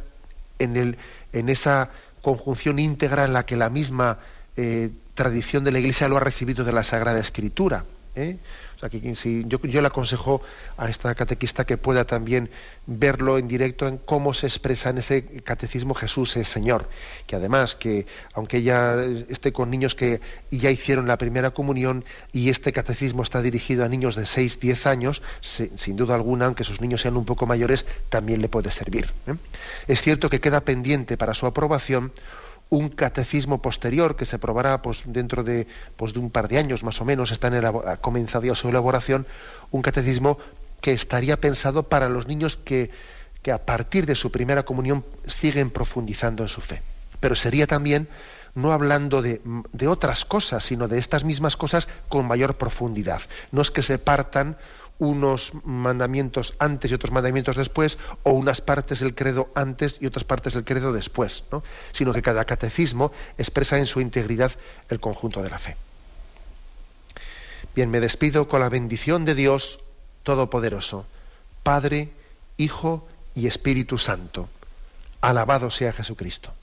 en, 0.60 0.78
el, 0.78 0.98
en 1.34 1.50
esa 1.50 1.90
conjunción 2.22 2.80
íntegra 2.80 3.26
en 3.26 3.34
la 3.34 3.46
que 3.46 3.56
la 3.56 3.70
misma 3.70 4.20
eh, 4.58 4.92
tradición 5.14 5.64
de 5.64 5.72
la 5.72 5.80
Iglesia 5.80 6.08
lo 6.08 6.18
ha 6.18 6.22
recibido 6.22 6.64
de 6.64 6.74
la 6.74 6.84
Sagrada 6.84 7.20
Escritura. 7.20 7.86
¿Eh? 8.20 8.38
O 8.76 8.80
sea, 8.80 8.90
que 8.90 9.16
si, 9.16 9.44
yo, 9.46 9.60
le 9.62 9.88
aconsejo 9.88 10.42
a 10.78 10.90
esta 10.90 11.14
catequista 11.14 11.66
que 11.66 11.78
pueda 11.78 12.06
también 12.06 12.50
verlo 12.86 13.38
en 13.38 13.48
directo 13.48 13.88
en 13.88 13.98
cómo 13.98 14.34
se 14.34 14.48
expresa 14.48 14.90
en 14.90 15.00
ese 15.00 15.26
catecismo 15.44 15.94
Jesús 15.94 16.38
es 16.38 16.48
Señor. 16.48 16.88
Que 17.28 17.36
además, 17.36 17.76
que 17.76 18.08
aunque 18.34 18.58
ella 18.58 18.96
esté 19.28 19.52
con 19.52 19.70
niños 19.70 19.96
que 19.96 20.22
ya 20.50 20.72
hicieron 20.72 21.08
la 21.08 21.18
primera 21.18 21.52
comunión 21.52 22.06
y 22.32 22.50
este 22.50 22.72
catecismo 22.72 23.24
está 23.24 23.42
dirigido 23.42 23.84
a 23.84 23.90
niños 23.90 24.16
de 24.16 24.26
6, 24.26 24.62
10 24.62 24.88
años, 24.88 25.22
sin 25.42 25.98
duda 25.98 26.16
alguna, 26.16 26.46
aunque 26.46 26.64
sus 26.64 26.80
niños 26.80 27.02
sean 27.02 27.18
un 27.18 27.26
poco 27.26 27.46
mayores, 27.46 27.86
también 28.08 28.42
le 28.42 28.48
puede 28.48 28.72
servir. 28.72 29.12
¿eh? 29.28 29.36
Es 29.90 30.02
cierto 30.02 30.30
que 30.30 30.40
queda 30.40 30.62
pendiente 30.62 31.18
para 31.18 31.34
su 31.34 31.46
aprobación 31.46 32.14
un 32.70 32.90
catecismo 32.90 33.62
posterior 33.62 34.16
que 34.16 34.26
se 34.26 34.36
aprobará 34.36 34.82
pues, 34.82 35.04
dentro 35.06 35.44
de, 35.44 35.68
pues, 35.98 36.14
de 36.14 36.20
un 36.20 36.30
par 36.30 36.48
de 36.48 36.60
años 36.60 36.84
más 36.84 37.02
o 37.02 37.06
menos, 37.06 37.32
está 37.32 37.48
en 37.48 37.66
ha 37.66 37.98
comenzado 37.98 38.46
ya 38.46 38.56
su 38.56 38.70
elaboración, 38.70 39.26
un 39.72 39.82
catecismo 39.82 40.38
que 40.82 40.94
estaría 40.94 41.38
pensado 41.38 41.84
para 41.84 42.10
los 42.10 42.28
niños 42.28 42.58
que, 42.58 42.92
que 43.42 43.52
a 43.52 43.66
partir 43.66 44.06
de 44.06 44.16
su 44.16 44.32
primera 44.32 44.64
comunión 44.64 45.04
siguen 45.28 45.72
profundizando 45.72 46.44
en 46.44 46.50
su 46.50 46.62
fe. 46.62 46.82
Pero 47.20 47.36
sería 47.36 47.68
también 47.68 48.08
no 48.56 48.72
hablando 48.72 49.22
de, 49.22 49.42
de, 49.74 49.88
otras 49.88 50.26
cosas, 50.26 50.64
sino 50.64 50.88
de 50.88 51.00
estas 51.00 51.24
mismas 51.24 51.56
cosas 51.56 51.88
con 52.08 52.28
mayor 52.28 52.56
profundidad. 52.56 53.22
No 53.52 53.62
es 53.62 53.72
que 53.72 53.82
se 53.82 54.00
partan 54.00 54.58
unos 55.00 55.54
mandamientos 55.64 56.54
antes 56.60 56.92
y 56.92 56.94
otros 56.94 57.12
mandamientos 57.12 57.56
después, 57.56 57.98
o 58.24 58.32
unas 58.32 58.62
partes 58.62 59.00
del 59.00 59.16
credo 59.16 59.50
antes 59.56 59.98
y 60.00 60.06
otras 60.06 60.26
partes 60.26 60.54
del 60.54 60.66
credo 60.66 60.94
después, 60.94 61.46
¿no? 61.52 61.64
sino 61.94 62.14
que 62.14 62.22
cada 62.22 62.46
catecismo 62.46 63.12
expresa 63.38 63.78
en 63.78 63.86
su 63.86 64.02
integridad 64.02 64.52
el 64.90 65.00
conjunto 65.00 65.42
de 65.42 65.50
la 65.50 65.58
fe. 65.58 65.78
Bien, 67.76 67.90
me 67.90 68.00
despido 68.00 68.48
con 68.48 68.60
la 68.60 68.70
bendición 68.70 69.26
de 69.26 69.36
Dios 69.36 69.80
Todopoderoso, 70.24 71.06
Padre, 71.64 72.12
Hijo 72.58 73.08
y 73.36 73.48
Espíritu 73.48 73.98
Santo. 73.98 74.50
Alabado 75.22 75.72
sea 75.72 75.94
Jesucristo. 75.94 76.54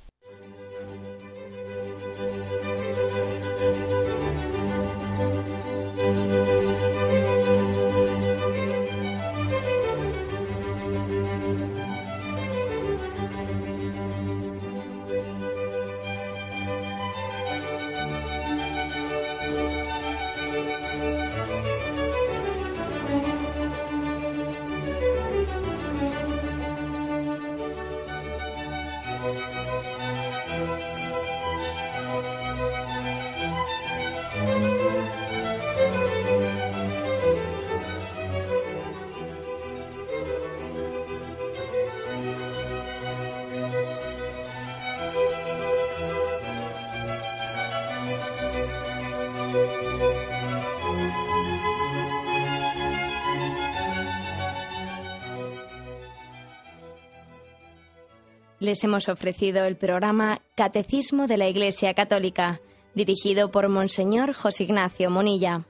Les 58.77 58.85
hemos 58.85 59.09
ofrecido 59.09 59.65
el 59.65 59.77
programa 59.77 60.43
Catecismo 60.55 61.27
de 61.27 61.39
la 61.39 61.49
Iglesia 61.49 61.95
Católica, 61.95 62.61
dirigido 62.95 63.51
por 63.51 63.71
Monseñor 63.71 64.35
José 64.35 64.65
Ignacio 64.65 65.09
Monilla. 65.09 65.65